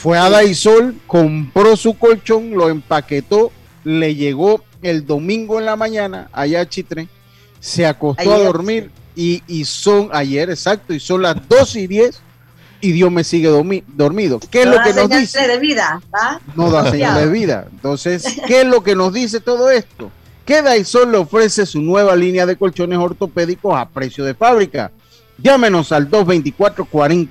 Fue 0.00 0.16
a 0.16 0.30
Daisol, 0.30 0.94
compró 1.08 1.76
su 1.76 1.98
colchón, 1.98 2.52
lo 2.52 2.68
empaquetó, 2.68 3.50
le 3.82 4.14
llegó 4.14 4.62
el 4.80 5.04
domingo 5.04 5.58
en 5.58 5.66
la 5.66 5.74
mañana 5.74 6.28
allá 6.32 6.60
a 6.60 6.68
Chitre, 6.68 7.08
se 7.58 7.84
acostó 7.84 8.32
a 8.32 8.38
dormir 8.38 8.92
y, 9.16 9.42
son 9.64 10.10
ayer, 10.12 10.50
exacto, 10.50 10.94
y 10.94 11.00
son 11.00 11.22
las 11.22 11.48
2 11.48 11.74
y 11.74 11.86
10 11.88 12.20
y 12.80 12.92
Dios 12.92 13.10
me 13.10 13.24
sigue 13.24 13.48
dormido. 13.48 14.38
¿Qué 14.38 14.62
es 14.62 14.66
lo 14.68 14.80
que 14.84 14.94
nos 14.94 15.10
dice? 15.10 15.48
de 15.48 15.58
vida, 15.58 16.00
No 16.54 16.70
da 16.70 16.88
señal 16.92 17.18
de 17.18 17.26
vida. 17.28 17.66
Entonces, 17.68 18.24
¿qué 18.46 18.60
es 18.60 18.66
lo 18.68 18.84
que 18.84 18.94
nos 18.94 19.12
dice 19.12 19.40
todo 19.40 19.68
esto? 19.68 20.12
Que 20.44 20.62
Daisol 20.62 21.10
le 21.10 21.18
ofrece 21.18 21.66
su 21.66 21.82
nueva 21.82 22.14
línea 22.14 22.46
de 22.46 22.54
colchones 22.54 23.00
ortopédicos 23.00 23.76
a 23.76 23.88
precio 23.88 24.24
de 24.24 24.34
fábrica. 24.34 24.92
Llámenos 25.38 25.90
al 25.90 26.08
224 26.08 26.84
4000 26.84 27.28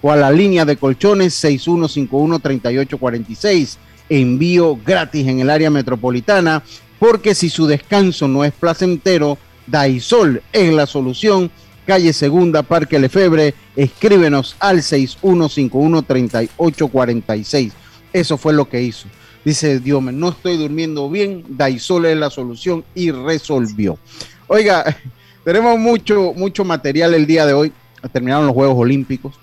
o 0.00 0.12
a 0.12 0.16
la 0.16 0.30
línea 0.30 0.64
de 0.64 0.76
colchones 0.76 1.42
6151-3846. 1.42 3.76
Envío 4.08 4.78
gratis 4.84 5.26
en 5.26 5.40
el 5.40 5.50
área 5.50 5.70
metropolitana, 5.70 6.62
porque 6.98 7.34
si 7.34 7.50
su 7.50 7.66
descanso 7.66 8.26
no 8.26 8.42
es 8.44 8.52
placentero, 8.52 9.36
Daisol 9.66 10.42
es 10.52 10.72
la 10.72 10.86
solución. 10.86 11.50
Calle 11.86 12.12
Segunda, 12.12 12.62
Parque 12.62 12.98
Lefebre, 12.98 13.54
escríbenos 13.76 14.56
al 14.58 14.78
6151-3846. 14.78 17.72
Eso 18.12 18.36
fue 18.36 18.52
lo 18.52 18.68
que 18.68 18.82
hizo. 18.82 19.08
Dice 19.44 19.78
Dios, 19.80 20.02
no 20.02 20.30
estoy 20.30 20.56
durmiendo 20.58 21.08
bien, 21.08 21.44
Daisol 21.48 22.06
es 22.06 22.16
la 22.16 22.30
solución 22.30 22.84
y 22.94 23.10
resolvió. 23.10 23.98
Oiga, 24.46 24.96
tenemos 25.44 25.78
mucho, 25.78 26.32
mucho 26.34 26.64
material 26.64 27.14
el 27.14 27.26
día 27.26 27.46
de 27.46 27.54
hoy. 27.54 27.72
Terminaron 28.12 28.46
los 28.46 28.54
Juegos 28.54 28.76
Olímpicos 28.78 29.34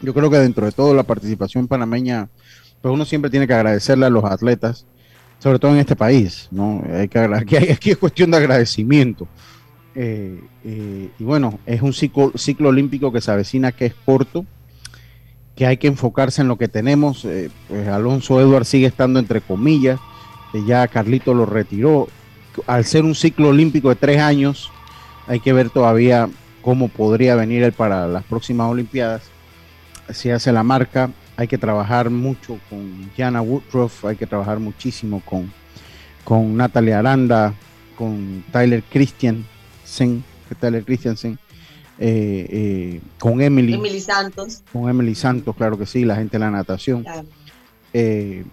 yo 0.00 0.14
creo 0.14 0.30
que 0.30 0.38
dentro 0.38 0.66
de 0.66 0.72
todo 0.72 0.94
la 0.94 1.02
participación 1.02 1.66
panameña, 1.66 2.28
pues 2.80 2.92
uno 2.92 3.04
siempre 3.04 3.30
tiene 3.30 3.46
que 3.46 3.54
agradecerle 3.54 4.06
a 4.06 4.10
los 4.10 4.24
atletas, 4.24 4.86
sobre 5.38 5.58
todo 5.58 5.72
en 5.72 5.78
este 5.78 5.96
país, 5.96 6.48
¿no? 6.50 6.82
Hay 6.92 7.08
que 7.08 7.18
aquí, 7.18 7.56
aquí 7.56 7.90
es 7.90 7.98
cuestión 7.98 8.30
de 8.30 8.36
agradecimiento. 8.36 9.26
Eh, 9.94 10.40
eh, 10.64 11.10
y 11.18 11.24
bueno, 11.24 11.58
es 11.66 11.82
un 11.82 11.92
ciclo, 11.92 12.32
ciclo 12.36 12.68
olímpico 12.68 13.12
que 13.12 13.20
se 13.20 13.30
avecina 13.30 13.72
que 13.72 13.86
es 13.86 13.94
corto, 14.04 14.46
que 15.56 15.66
hay 15.66 15.76
que 15.76 15.88
enfocarse 15.88 16.42
en 16.42 16.48
lo 16.48 16.56
que 16.56 16.68
tenemos. 16.68 17.24
Eh, 17.24 17.50
pues 17.68 17.88
Alonso 17.88 18.40
Edward 18.40 18.64
sigue 18.64 18.86
estando 18.86 19.18
entre 19.18 19.40
comillas, 19.40 19.98
ya 20.66 20.86
Carlito 20.86 21.34
lo 21.34 21.46
retiró. 21.46 22.08
Al 22.66 22.84
ser 22.84 23.04
un 23.04 23.14
ciclo 23.14 23.48
olímpico 23.48 23.88
de 23.88 23.96
tres 23.96 24.20
años, 24.20 24.70
hay 25.26 25.40
que 25.40 25.52
ver 25.52 25.70
todavía 25.70 26.28
cómo 26.62 26.88
podría 26.88 27.34
venir 27.34 27.62
él 27.62 27.72
para 27.72 28.08
las 28.08 28.24
próximas 28.24 28.70
Olimpiadas 28.70 29.22
se 30.10 30.32
hace 30.32 30.52
la 30.52 30.62
marca. 30.62 31.10
Hay 31.36 31.48
que 31.48 31.58
trabajar 31.58 32.10
mucho 32.10 32.58
con 32.68 33.10
Jana 33.16 33.40
Woodruff, 33.42 34.04
hay 34.04 34.16
que 34.16 34.26
trabajar 34.26 34.58
muchísimo 34.58 35.22
con, 35.24 35.52
con 36.24 36.56
Natalie 36.56 36.94
Aranda, 36.94 37.54
con 37.96 38.44
Tyler 38.52 38.82
Christiansen, 38.82 40.24
Tyler 40.60 40.84
Christiansen, 40.84 41.38
eh, 41.98 42.46
eh, 42.50 43.00
con 43.18 43.40
Emily. 43.40 43.74
Emily 43.74 44.00
Santos. 44.00 44.62
Con 44.72 44.88
Emily 44.88 45.14
Santos, 45.14 45.54
claro 45.56 45.78
que 45.78 45.86
sí, 45.86 46.04
la 46.04 46.16
gente 46.16 46.38
de 46.38 46.40
la 46.40 46.50
natación. 46.50 47.04
Eh, 47.92 48.44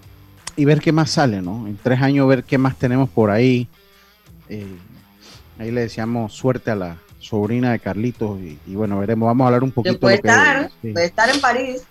y 0.56 0.66
ver 0.66 0.80
qué 0.80 0.92
más 0.92 1.12
sale, 1.12 1.42
¿no? 1.42 1.68
En 1.68 1.78
tres 1.78 2.02
años 2.02 2.28
ver 2.28 2.44
qué 2.44 2.58
más 2.58 2.78
tenemos 2.78 3.10
por 3.10 3.30
ahí. 3.30 3.68
ahí 5.60 5.72
le 5.72 5.82
deseamos 5.82 6.34
suerte 6.34 6.72
a 6.72 6.76
la, 6.76 6.98
sobrina 7.26 7.72
de 7.72 7.80
Carlitos. 7.80 8.40
Y, 8.40 8.76
bueno, 8.76 9.00
veremos, 9.00 9.28
vamos 9.28 9.46
a 9.46 9.48
hablar 9.48 9.64
un 9.64 9.72
poquito. 9.72 10.00
Puede, 10.00 10.16
estar, 10.16 10.70
puede 10.82 11.06
estar 11.06 11.30
en 11.30 11.42
París. 11.42 11.84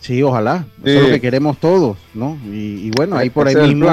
Sí, 0.00 0.22
ojalá. 0.22 0.66
Eso 0.84 0.98
es 0.98 1.02
lo 1.02 1.08
que 1.08 1.20
queremos 1.20 1.58
todos, 1.58 1.96
¿no? 2.14 2.38
Y, 2.44 2.90
bueno, 2.90 3.16
ahí 3.16 3.30
por 3.30 3.48
ahí 3.48 3.56
mismo. 3.56 3.88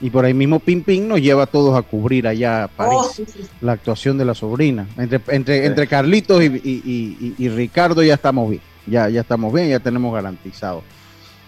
y 0.00 0.10
por 0.10 0.24
ahí 0.24 0.34
mismo 0.34 0.58
Pim 0.58 0.82
Pim 0.82 1.06
nos 1.06 1.20
lleva 1.20 1.44
a 1.44 1.46
todos 1.46 1.78
a 1.78 1.82
cubrir 1.82 2.26
allá 2.26 2.64
a 2.64 2.68
París 2.68 3.20
oh, 3.20 3.42
la 3.60 3.72
actuación 3.72 4.18
de 4.18 4.24
la 4.24 4.34
sobrina. 4.34 4.88
Entre, 4.98 5.20
entre, 5.28 5.66
entre 5.66 5.86
Carlitos 5.86 6.42
y, 6.42 7.48
Ricardo 7.48 8.02
ya 8.02 8.14
estamos 8.14 8.50
bien. 8.50 8.62
Ya, 8.86 9.08
ya 9.08 9.22
estamos 9.22 9.52
bien, 9.52 9.68
ya 9.68 9.78
tenemos 9.78 10.12
garantizado. 10.12 10.82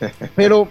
Pero 0.37 0.69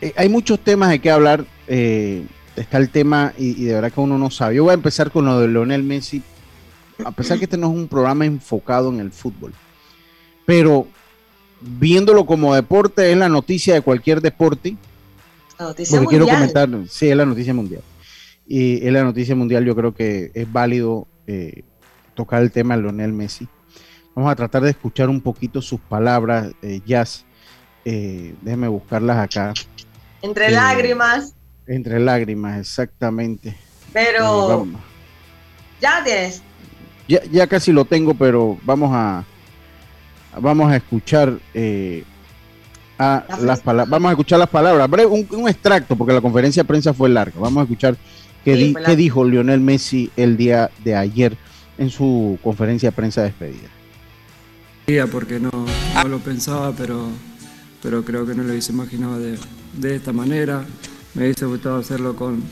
eh, 0.00 0.12
hay 0.16 0.28
muchos 0.28 0.58
temas 0.60 0.88
de 0.90 0.98
que 1.00 1.10
hablar. 1.10 1.44
Eh, 1.68 2.24
está 2.56 2.78
el 2.78 2.88
tema, 2.90 3.34
y, 3.38 3.64
de 3.64 3.74
verdad 3.74 3.92
que 3.92 4.00
uno 4.00 4.18
no 4.18 4.30
sabe. 4.30 4.56
Yo 4.56 4.64
voy 4.64 4.72
a 4.72 4.74
empezar 4.74 5.12
con 5.12 5.26
lo 5.26 5.38
de 5.38 5.46
Leonel 5.46 5.84
Messi 5.84 6.22
a 7.04 7.10
pesar 7.12 7.38
que 7.38 7.44
este 7.44 7.56
no 7.56 7.68
es 7.68 7.76
un 7.76 7.88
programa 7.88 8.24
enfocado 8.24 8.90
en 8.90 9.00
el 9.00 9.10
fútbol, 9.10 9.52
pero 10.46 10.86
viéndolo 11.60 12.26
como 12.26 12.54
deporte, 12.54 13.10
es 13.10 13.16
la 13.16 13.28
noticia 13.28 13.74
de 13.74 13.82
cualquier 13.82 14.20
deporte. 14.20 14.76
La 15.58 15.66
noticia 15.66 16.00
mundial. 16.00 16.08
quiero 16.08 16.34
comentar, 16.34 16.68
sí, 16.88 17.08
es 17.08 17.16
la 17.16 17.26
noticia 17.26 17.54
mundial. 17.54 17.82
Y 18.46 18.86
es 18.86 18.92
la 18.92 19.04
noticia 19.04 19.34
mundial, 19.34 19.64
yo 19.64 19.74
creo 19.74 19.94
que 19.94 20.30
es 20.34 20.50
válido 20.50 21.06
eh, 21.26 21.64
tocar 22.14 22.42
el 22.42 22.50
tema 22.50 22.76
de 22.76 22.82
Lionel 22.82 23.12
Messi. 23.12 23.46
Vamos 24.14 24.32
a 24.32 24.36
tratar 24.36 24.62
de 24.62 24.70
escuchar 24.70 25.08
un 25.08 25.20
poquito 25.20 25.62
sus 25.62 25.80
palabras, 25.80 26.50
eh, 26.62 26.80
Jazz. 26.84 27.24
Eh, 27.84 28.34
déjeme 28.42 28.68
buscarlas 28.68 29.18
acá. 29.18 29.54
Entre 30.22 30.50
lágrimas. 30.50 31.34
Entre 31.66 32.00
lágrimas, 32.00 32.58
exactamente. 32.58 33.54
Pero. 33.92 34.66
ya 35.80 36.02
tienes. 36.02 36.42
Ya, 37.08 37.46
casi 37.46 37.72
lo 37.72 37.86
tengo, 37.86 38.14
pero 38.14 38.58
vamos 38.64 38.90
a 38.92 39.24
vamos 40.38 40.70
a 40.70 40.76
escuchar 40.76 41.38
eh, 41.54 42.04
a 42.98 43.24
las 43.40 43.60
palabras. 43.60 43.90
Vamos 43.90 44.10
a 44.10 44.12
escuchar 44.12 44.38
las 44.38 44.50
palabras. 44.50 44.88
Un, 45.08 45.48
extracto, 45.48 45.96
porque 45.96 46.12
la 46.12 46.20
conferencia 46.20 46.62
de 46.62 46.68
prensa 46.68 46.92
fue 46.92 47.08
larga. 47.08 47.40
Vamos 47.40 47.62
a 47.62 47.64
escuchar 47.64 47.96
qué, 48.44 48.74
qué 48.84 48.96
dijo 48.96 49.24
Lionel 49.24 49.60
Messi 49.60 50.10
el 50.16 50.36
día 50.36 50.70
de 50.84 50.94
ayer 50.94 51.36
en 51.78 51.88
su 51.90 52.38
conferencia 52.42 52.90
de 52.90 52.96
prensa 52.96 53.22
de 53.22 53.28
despedida. 53.28 53.68
Porque 55.10 55.38
no, 55.38 55.50
no 55.50 56.08
lo 56.08 56.18
pensaba, 56.18 56.72
pero, 56.72 57.08
pero 57.82 58.04
creo 58.04 58.26
que 58.26 58.34
no 58.34 58.42
lo 58.42 58.50
hubiese 58.50 58.72
imaginado 58.72 59.18
de, 59.18 59.38
de 59.74 59.96
esta 59.96 60.12
manera. 60.12 60.64
Me 61.14 61.22
hubiese 61.22 61.46
gustado 61.46 61.78
hacerlo 61.78 62.16
con, 62.16 62.42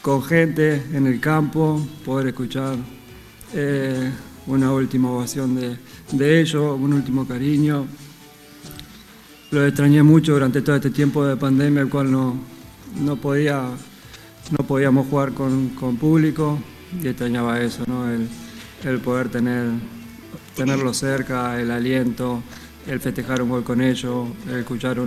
con 0.00 0.22
gente 0.22 0.82
en 0.92 1.06
el 1.06 1.20
campo, 1.20 1.80
poder 2.04 2.28
escuchar 2.28 2.76
eh, 3.54 4.10
una 4.46 4.72
última 4.72 5.10
ovación 5.10 5.54
de, 5.54 6.40
ellos, 6.40 6.78
un 6.78 6.92
último 6.92 7.26
cariño. 7.26 7.86
lo 9.50 9.66
extrañé 9.66 10.02
mucho 10.02 10.32
durante 10.32 10.62
todo 10.62 10.76
este 10.76 10.90
tiempo 10.90 11.24
de 11.24 11.36
pandemia, 11.36 11.82
el 11.82 11.88
cual 11.88 12.10
no, 12.10 12.36
no, 13.00 13.16
podía, 13.16 13.68
no 14.50 14.66
podíamos 14.66 15.06
jugar 15.08 15.32
con, 15.32 15.70
con 15.70 15.96
público 15.96 16.58
y 17.02 17.08
extrañaba 17.08 17.60
eso, 17.60 17.84
¿no? 17.86 18.08
el, 18.10 18.28
el 18.84 18.98
poder 19.00 19.28
tener, 19.28 19.68
tenerlo 20.56 20.92
cerca, 20.94 21.60
el 21.60 21.70
aliento, 21.70 22.42
el 22.86 23.00
festejar 23.00 23.42
un 23.42 23.50
gol 23.50 23.64
con 23.64 23.80
ellos, 23.80 24.28
el 24.48 24.60
escuchar 24.60 24.98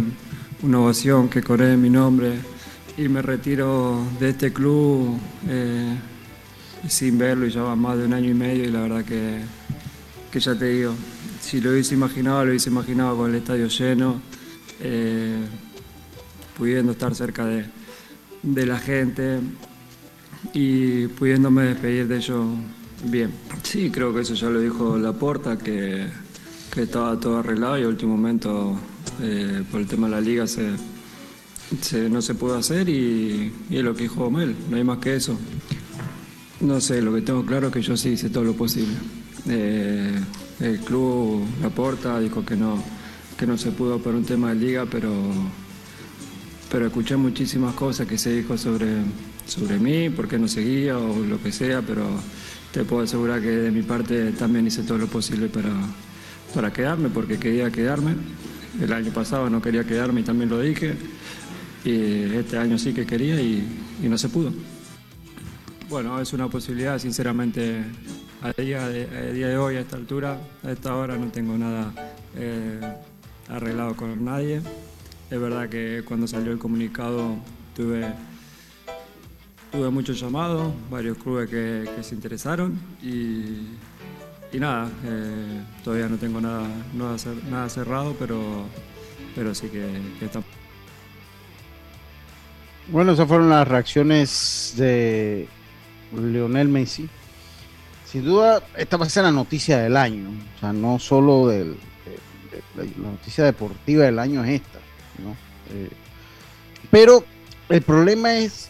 una 0.62 0.80
ovación 0.80 1.30
que 1.30 1.42
corre 1.42 1.76
mi 1.78 1.90
nombre 1.90 2.34
y 2.98 3.10
me 3.10 3.22
retiro 3.22 4.02
de 4.20 4.30
este 4.30 4.54
club 4.54 5.20
eh, 5.48 5.96
sin 6.88 7.18
verlo 7.18 7.46
y 7.48 7.52
ya 7.52 7.62
va 7.62 7.76
más 7.76 7.98
de 7.98 8.06
un 8.06 8.14
año 8.14 8.30
y 8.30 8.34
medio 8.34 8.64
y 8.64 8.72
la 8.72 8.82
verdad 8.82 9.06
que, 9.06 9.40
que 10.32 10.40
ya 10.40 10.56
te 10.58 10.66
digo, 10.66 10.94
si 11.42 11.62
lo 11.62 11.72
hubiese 11.72 11.94
imaginado, 11.96 12.44
lo 12.44 12.50
hubiese 12.52 12.70
imaginado 12.70 13.18
con 13.18 13.30
el 13.30 13.36
estadio 13.38 13.68
lleno, 13.68 14.22
eh, 14.82 15.38
pudiendo 16.58 16.94
estar 16.94 17.14
cerca 17.16 17.46
de, 17.46 17.66
de, 18.42 18.66
la 18.66 18.80
gente 18.80 19.40
y 20.54 21.08
pudiéndome 21.08 21.64
despedir 21.64 22.08
de 22.08 22.18
ellos 22.18 22.46
bien. 23.04 23.32
Sí, 23.64 23.90
creo 23.92 24.14
que 24.14 24.22
eso 24.22 24.34
ya 24.34 24.50
lo 24.50 24.60
dijo 24.60 24.98
Laporta, 24.98 25.58
que, 25.58 26.08
que 26.74 26.84
estaba 26.84 27.20
todo 27.20 27.40
arreglado 27.40 27.78
y 27.78 27.82
al 27.82 27.90
último 27.90 28.16
momento 28.16 28.78
eh, 29.22 29.64
por 29.72 29.82
el 29.82 29.88
tema 29.88 30.08
de 30.08 30.16
la 30.16 30.22
liga 30.22 30.48
se, 30.48 30.72
no 32.10 32.22
se 32.22 32.36
pudo 32.36 32.56
hacer 32.56 32.90
y, 32.90 33.52
y, 33.70 33.78
es 33.78 33.84
lo 33.84 33.96
que 33.96 34.04
dijo 34.04 34.30
Mel, 34.30 34.56
no 34.70 34.78
hay 34.78 34.84
más 34.84 34.98
que 35.00 35.16
eso. 35.16 35.38
No 36.62 36.80
sé, 36.80 37.02
lo 37.02 37.14
que 37.14 37.22
tengo 37.22 37.46
claro 37.46 37.68
es 37.68 37.74
que 37.74 37.82
yo 37.82 37.98
sí 37.98 38.10
hice 38.10 38.30
todo 38.30 38.46
lo 38.46 38.54
posible. 38.54 38.96
Eh, 39.50 40.18
el 40.62 40.80
club, 40.80 41.46
la 41.62 41.70
porta, 41.70 42.20
dijo 42.20 42.46
que 42.46 42.56
no, 42.56 42.82
que 43.38 43.46
no 43.46 43.58
se 43.58 43.72
pudo 43.72 44.00
por 44.00 44.16
un 44.16 44.24
tema 44.24 44.50
de 44.50 44.56
liga, 44.56 44.86
pero, 44.90 45.12
pero 46.72 46.88
escuché 46.88 47.18
muchísimas 47.18 47.76
cosas 47.76 48.08
que 48.08 48.18
se 48.18 48.38
dijo 48.38 48.58
sobre, 48.58 48.88
sobre 49.46 49.78
mí, 49.80 50.10
por 50.10 50.30
qué 50.30 50.40
no 50.40 50.48
seguía 50.48 50.98
o 50.98 51.20
lo 51.26 51.42
que 51.44 51.52
sea, 51.52 51.82
pero 51.82 52.06
te 52.72 52.86
puedo 52.86 53.04
asegurar 53.04 53.42
que 53.42 53.50
de 53.50 53.72
mi 53.72 53.82
parte 53.82 54.32
también 54.32 54.66
hice 54.66 54.84
todo 54.84 54.98
lo 54.98 55.08
posible 55.08 55.50
para, 55.50 55.74
para 56.54 56.72
quedarme, 56.72 57.10
porque 57.10 57.38
quería 57.38 57.70
quedarme. 57.70 58.16
El 58.82 58.94
año 58.94 59.12
pasado 59.12 59.50
no 59.50 59.62
quería 59.62 59.84
quedarme 59.84 60.22
y 60.22 60.24
también 60.24 60.50
lo 60.50 60.62
dije. 60.62 60.96
Y 61.84 62.36
este 62.36 62.58
año 62.58 62.78
sí 62.78 62.94
que 62.94 63.06
quería 63.06 63.40
y, 63.42 63.64
y 64.02 64.08
no 64.08 64.18
se 64.18 64.30
pudo. 64.30 64.54
Bueno, 65.88 66.20
es 66.20 66.34
una 66.34 66.48
posibilidad, 66.48 66.98
sinceramente, 66.98 67.84
a 68.42 68.52
día 68.60 68.88
de, 68.88 69.58
hoy, 69.58 69.76
a 69.76 69.82
esta 69.82 69.98
altura, 69.98 70.40
a 70.64 70.72
esta 70.72 70.96
hora, 70.96 71.16
no 71.16 71.28
tengo 71.28 71.56
nada 71.60 71.92
eh, 72.36 72.80
arreglado 73.50 73.96
con 73.96 74.26
nadie. 74.26 74.62
Es 75.30 75.40
verdad 75.40 75.70
que 75.70 76.02
cuando 76.04 76.26
salió 76.26 76.52
el 76.52 76.58
comunicado 76.58 77.36
tuve, 77.76 78.04
tuve 79.72 79.90
muchos 79.92 80.20
llamados, 80.20 80.74
varios 80.90 81.20
clubes 81.20 81.50
que, 81.50 81.88
se 82.02 82.16
interesaron 82.16 82.80
y, 83.04 83.78
y 84.52 84.60
nada, 84.60 84.90
eh, 85.06 85.62
todavía 85.84 86.08
no 86.10 86.18
tengo 86.18 86.42
nada, 86.42 86.68
nada 86.96 87.70
cerrado, 87.70 88.16
pero, 88.18 88.66
pero 89.36 89.54
sí 89.54 89.68
que, 89.68 89.88
que 90.18 90.26
estamos. 90.26 90.48
Bueno, 92.88 93.12
esas 93.14 93.28
fueron 93.28 93.50
las 93.50 93.68
reacciones 93.68 94.74
de 94.78 95.48
Lionel 96.18 96.68
Messi 96.68 97.10
sin 98.16 98.24
duda, 98.24 98.64
esta 98.78 98.96
va 98.96 99.08
a 99.08 99.10
ser 99.10 99.24
la 99.24 99.32
noticia 99.34 99.78
del 99.78 99.98
año. 99.98 100.30
O 100.30 100.60
sea, 100.62 100.72
no 100.72 101.00
solo 101.00 101.50
de, 101.50 101.76
la 102.78 102.84
noticia 103.10 103.44
deportiva 103.44 104.06
del 104.06 104.20
año 104.20 104.42
es 104.46 104.62
esta. 104.62 104.80
¿no? 105.22 105.32
Eh, 105.72 105.90
pero 106.90 107.26
el 107.68 107.82
problema 107.82 108.38
es 108.38 108.70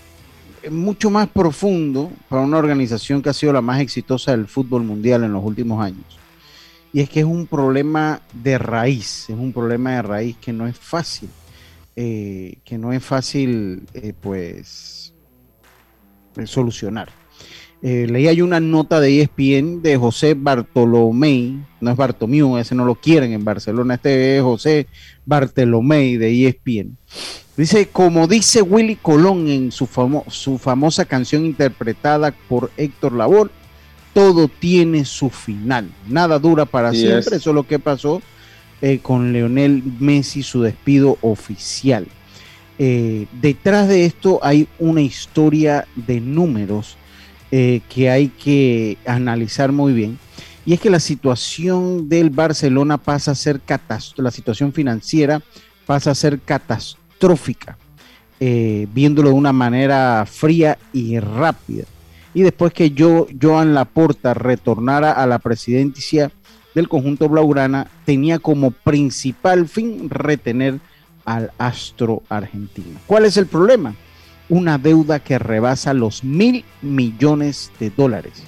mucho 0.72 1.12
más 1.12 1.28
profundo 1.28 2.12
para 2.28 2.42
una 2.42 2.58
organización 2.58 3.22
que 3.22 3.30
ha 3.30 3.34
sido 3.34 3.54
la 3.54 3.62
más 3.62 3.82
exitosa 3.82 4.32
del 4.32 4.48
fútbol 4.48 4.82
mundial 4.82 5.24
en 5.24 5.34
los 5.34 5.44
últimos 5.44 5.80
años. 5.80 6.18
Y 6.92 7.02
es 7.02 7.10
que 7.10 7.20
es 7.20 7.26
un 7.28 7.46
problema 7.46 8.22
de 8.34 8.58
raíz, 8.58 9.30
es 9.30 9.38
un 9.38 9.54
problema 9.54 9.92
de 9.92 10.02
raíz 10.02 10.38
que 10.38 10.54
no 10.54 10.66
es 10.66 10.76
fácil, 10.76 11.30
eh, 11.96 12.58
que 12.64 12.80
no 12.80 12.94
es 12.94 13.04
fácil, 13.04 13.86
eh, 13.94 14.14
pues, 14.20 15.14
solucionar. 16.46 17.10
Eh, 17.88 18.08
leí 18.08 18.28
ahí 18.28 18.42
una 18.42 18.60
nota 18.60 19.00
de 19.00 19.22
ESPN 19.22 19.84
de 19.84 19.96
José 19.96 20.34
Bartolomé, 20.34 21.68
no 21.80 21.92
es 21.92 21.96
Bartomeu, 21.96 22.58
ese 22.58 22.74
no 22.74 22.84
lo 22.84 22.96
quieren 22.96 23.32
en 23.32 23.46
Barcelona, 23.46 23.94
este 23.94 24.38
es 24.38 24.42
José 24.42 24.88
Bartolomé 25.24 26.18
de 26.18 26.48
ESPN. 26.48 26.98
Dice, 27.56 27.90
como 27.90 28.26
dice 28.26 28.64
Willy 28.64 28.96
Colón 28.96 29.48
en 29.50 29.72
su, 29.72 29.88
su 30.30 30.58
famosa 30.58 31.06
canción 31.06 31.46
interpretada 31.46 32.34
por 32.50 32.72
Héctor 32.76 33.14
Labor, 33.14 33.52
todo 34.16 34.48
tiene 34.48 35.06
su 35.06 35.30
final, 35.30 35.88
nada 36.08 36.40
dura 36.40 36.66
para 36.66 36.92
siempre, 36.92 37.38
eso 37.38 37.52
es 37.52 37.56
lo 37.56 37.68
que 37.68 37.78
pasó 37.78 38.20
eh, 38.82 38.98
con 38.98 39.32
Leonel 39.32 39.84
Messi, 40.00 40.42
su 40.42 40.64
despido 40.64 41.20
oficial. 41.22 42.08
Eh, 42.80 43.28
detrás 43.40 43.88
de 43.88 44.06
esto 44.06 44.40
hay 44.42 44.68
una 44.80 45.02
historia 45.02 45.88
de 45.96 46.20
números 46.20 46.98
eh, 47.52 47.82
que 47.90 48.10
hay 48.10 48.30
que 48.30 48.98
analizar 49.06 49.72
muy 49.72 49.94
bien. 49.94 50.18
Y 50.66 50.74
es 50.74 50.80
que 50.80 50.90
la 50.90 51.00
situación 51.00 52.10
del 52.10 52.32
Barcelona 52.32 52.98
pasa 52.98 53.32
a 53.32 53.36
ser 53.36 53.62
la 54.18 54.32
situación 54.32 54.74
financiera 54.74 55.42
pasa 55.86 56.12
a 56.12 56.16
ser 56.16 56.40
catastrófica, 56.40 57.78
eh, 58.40 58.88
viéndolo 58.92 59.30
de 59.30 59.36
una 59.36 59.54
manera 59.54 60.26
fría 60.26 60.78
y 60.92 61.20
rápida. 61.20 61.86
Y 62.34 62.42
después 62.42 62.74
que 62.74 62.92
yo, 62.92 63.28
Joan 63.42 63.74
Laporta 63.74 64.34
retornara 64.34 65.12
a 65.12 65.26
la 65.26 65.40
presidencia 65.40 66.32
del 66.74 66.90
conjunto 66.90 67.30
Blaugrana, 67.30 67.88
tenía 68.04 68.40
como 68.40 68.72
principal 68.72 69.70
fin 69.70 70.10
retener 70.10 70.80
al 71.24 71.52
astro 71.58 72.24
argentino. 72.28 73.00
¿Cuál 73.08 73.26
es 73.26 73.38
el 73.38 73.46
problema? 73.46 73.96
Una 74.50 74.78
deuda 74.78 75.20
que 75.20 75.40
rebasa 75.40 75.94
los 75.94 76.24
mil 76.24 76.66
millones 76.82 77.72
de 77.80 77.90
dólares. 77.90 78.44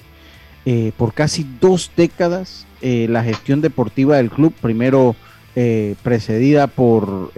Eh, 0.64 0.92
por 0.96 1.14
casi 1.14 1.46
dos 1.60 1.90
décadas, 1.96 2.66
eh, 2.82 3.06
la 3.08 3.24
gestión 3.24 3.60
deportiva 3.60 4.16
del 4.16 4.30
club, 4.30 4.52
primero 4.60 5.16
eh, 5.56 5.94
precedida 6.02 6.66
por 6.66 7.32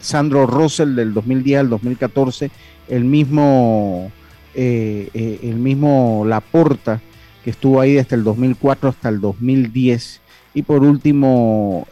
Sandro 0.00 0.46
Rosell 0.46 0.96
del 0.96 1.14
2010 1.14 1.60
al 1.60 1.70
2014, 1.70 2.50
el 2.88 3.04
mismo, 3.04 4.10
el 4.54 5.56
mismo 5.56 6.24
Laporta, 6.26 7.00
que 7.42 7.50
estuvo 7.50 7.80
ahí 7.80 7.94
desde 7.94 8.16
el 8.16 8.24
2004 8.24 8.90
hasta 8.90 9.08
el 9.08 9.20
2010, 9.20 10.20
y 10.52 10.62
por 10.62 10.82
último, 10.82 11.86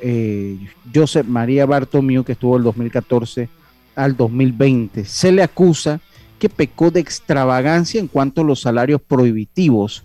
Josep 0.95 1.27
María 1.27 1.65
Bartomeu, 1.65 2.23
que 2.23 2.33
estuvo 2.33 2.57
el 2.59 2.65
2014 2.65 3.49
al 3.95 4.17
2020. 4.17 5.05
Se 5.05 5.33
le 5.33 5.43
acusa 5.43 6.01
que 6.39 6.49
pecó 6.49 6.91
de 6.91 7.01
extravagancia 7.01 8.01
en 8.01 8.09
cuanto 8.09 8.41
a 8.41 8.45
los 8.45 8.61
salarios 8.61 9.01
prohibitivos 9.01 10.05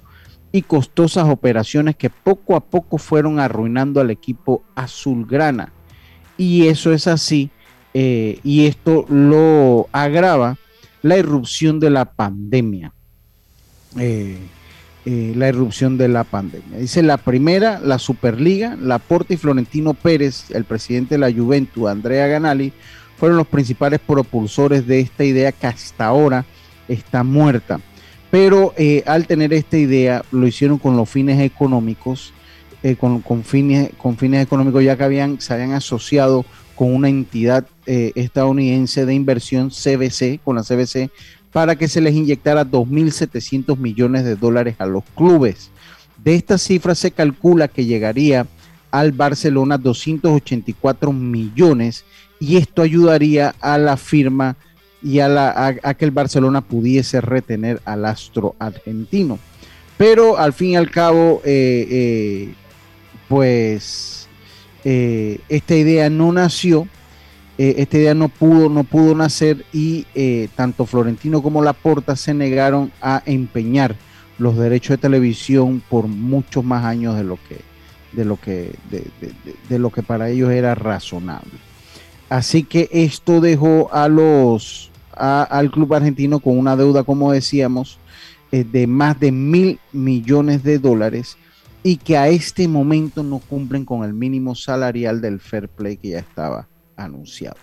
y 0.52 0.62
costosas 0.62 1.28
operaciones 1.28 1.95
que 1.95 2.10
poco 2.10 2.56
a 2.56 2.62
poco 2.62 2.97
fueron 2.97 3.39
arruinando 3.39 4.00
al 4.00 4.12
equipo 4.12 4.63
azulgrana. 4.76 5.71
Y 6.38 6.67
eso 6.67 6.93
es 6.93 7.08
así, 7.08 7.50
eh, 7.93 8.39
y 8.43 8.67
esto 8.67 9.06
lo 9.10 9.88
agrava 9.91 10.58
la 11.02 11.17
irrupción 11.17 11.80
de 11.80 11.89
la 11.89 12.06
pandemia. 12.06 12.93
Eh, 13.97 14.38
eh, 15.06 15.34
la 15.38 15.47
irrupción 15.47 15.97
de 15.97 16.10
la 16.10 16.26
pandemia. 16.26 16.80
Dice 16.80 17.02
la 17.02 17.15
primera, 17.15 17.80
la 17.80 17.97
Superliga, 17.97 18.76
Laporte 18.76 19.36
y 19.36 19.38
Florentino 19.38 19.93
Pérez, 19.93 20.52
el 20.52 20.65
presidente 20.65 21.15
de 21.15 21.19
la 21.19 21.32
Juventud, 21.32 21.88
Andrea 21.88 22.28
Ganali, 22.28 22.73
fueron 23.17 23.38
los 23.38 23.47
principales 23.47 23.99
propulsores 23.99 24.86
de 24.88 24.99
esta 24.99 25.23
idea 25.23 25.51
que 25.51 25.67
hasta 25.67 26.06
ahora 26.06 26.45
está 26.88 27.23
muerta. 27.23 27.80
Pero 28.30 28.73
eh, 28.77 29.03
al 29.06 29.25
tener 29.25 29.53
esta 29.53 29.77
idea 29.77 30.23
lo 30.32 30.47
hicieron 30.47 30.77
con 30.77 30.95
los 30.97 31.10
fines 31.10 31.41
económicos, 31.41 32.34
eh, 32.84 32.95
con, 32.95 33.21
fines, 33.43 33.89
con 33.97 34.17
fines 34.17 34.43
económicos 34.43 34.84
ya 34.84 34.97
que 34.97 35.03
habían, 35.03 35.41
se 35.41 35.53
habían 35.53 35.73
asociado 35.73 36.45
con 36.75 36.93
una 36.93 37.10
entidad 37.10 37.65
eh, 37.86 38.12
estadounidense 38.15 39.06
de 39.06 39.15
inversión 39.15 39.69
CBC, 39.69 40.39
con 40.43 40.56
la 40.56 40.63
CBC, 40.63 41.10
para 41.51 41.75
que 41.75 41.88
se 41.88 42.01
les 42.01 42.13
inyectara 42.13 42.65
2.700 42.65 43.77
millones 43.77 44.25
de 44.25 44.36
dólares 44.36 44.75
a 44.77 44.86
los 44.86 45.03
clubes. 45.15 45.71
De 46.23 46.36
esta 46.36 46.58
cifra 46.58 46.93
se 46.93 47.12
calcula 47.12 47.67
que 47.67 47.86
llegaría 47.86 48.45
al 48.91 49.12
Barcelona 49.12 49.77
284 49.77 51.12
millones 51.13 52.06
y 52.39 52.58
esto 52.58 52.82
ayudaría 52.82 53.56
a 53.60 53.78
la 53.78 53.97
firma 53.97 54.56
y 55.02 55.19
a, 55.19 55.28
la, 55.28 55.95
que 55.97 56.06
el 56.06 56.12
Barcelona 56.12 56.62
pudiese 56.62 57.21
retener 57.21 57.82
al 57.86 58.06
astro 58.06 58.56
argentino. 58.60 59.39
Pero 59.97 60.38
al 60.38 60.54
fin 60.54 60.71
y 60.71 60.76
al 60.76 60.91
cabo, 60.91 61.41
eh, 61.43 61.88
eh, 61.89 62.54
pues 63.28 64.28
eh, 64.84 65.39
esta 65.50 65.76
idea 65.76 66.10
no 66.10 66.32
nació, 66.32 66.88
esta 67.58 67.97
idea 67.97 68.13
no 68.13 68.30
pudo, 68.30 68.69
no 68.69 68.84
pudo 68.84 69.15
nacer 69.15 69.65
y 69.73 70.06
tanto 70.56 70.86
Florentino 70.86 71.41
como 71.41 71.63
Laporta 71.63 72.15
se 72.15 72.36
negaron 72.36 72.91
a 73.02 73.23
empeñar 73.26 73.95
los 74.38 74.58
derechos 74.58 74.89
de 74.89 74.97
televisión 74.97 75.82
por 75.89 76.08
muchos 76.08 76.63
más 76.63 76.86
años 76.86 77.15
de 77.15 77.23
lo 77.23 77.38
que, 77.47 77.58
de 78.13 78.26
lo 78.26 78.39
que, 78.39 78.76
de, 79.69 79.80
lo 79.80 79.89
que 79.91 80.04
para 80.04 80.30
ellos 80.30 80.52
era 80.52 80.76
razonable. 80.76 81.52
Así 82.30 82.63
que 82.63 82.90
esto 82.92 83.42
dejó 83.42 83.90
a 83.94 84.08
los, 84.08 84.92
al 85.12 85.72
club 85.72 85.94
argentino 85.94 86.40
con 86.40 86.58
una 86.58 86.76
deuda, 86.76 87.04
como 87.04 87.32
decíamos, 87.32 88.00
de 88.52 88.88
más 88.88 89.20
de 89.20 89.32
mil 89.32 89.80
millones 89.92 90.63
de 90.63 90.80
dólares 90.80 91.38
y 91.84 91.98
que 91.98 92.18
a 92.18 92.28
este 92.28 92.68
momento 92.68 93.24
no 93.24 93.40
cumplen 93.40 93.86
con 93.86 94.04
el 94.04 94.13
mínimo 94.13 94.56
salarial 94.56 95.22
del 95.22 95.40
fair 95.40 95.70
play 95.70 95.98
que 95.98 96.10
ya 96.10 96.20
estaba 96.20 96.68
anunciado. 96.98 97.56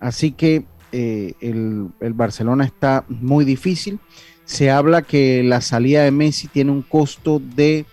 Así 0.00 0.32
que 0.32 0.64
eh, 0.92 1.34
el, 1.40 1.90
Barcelona 2.14 2.64
está 2.64 3.04
muy 3.08 3.44
difícil. 3.44 4.00
Se 4.44 4.70
habla 4.70 5.02
que 5.02 5.44
la 5.44 5.60
salida 5.60 6.02
de 6.02 6.10
Messi 6.10 6.48
tiene 6.48 6.72
un 6.72 6.82
costo 6.82 7.40
de, 7.54 7.86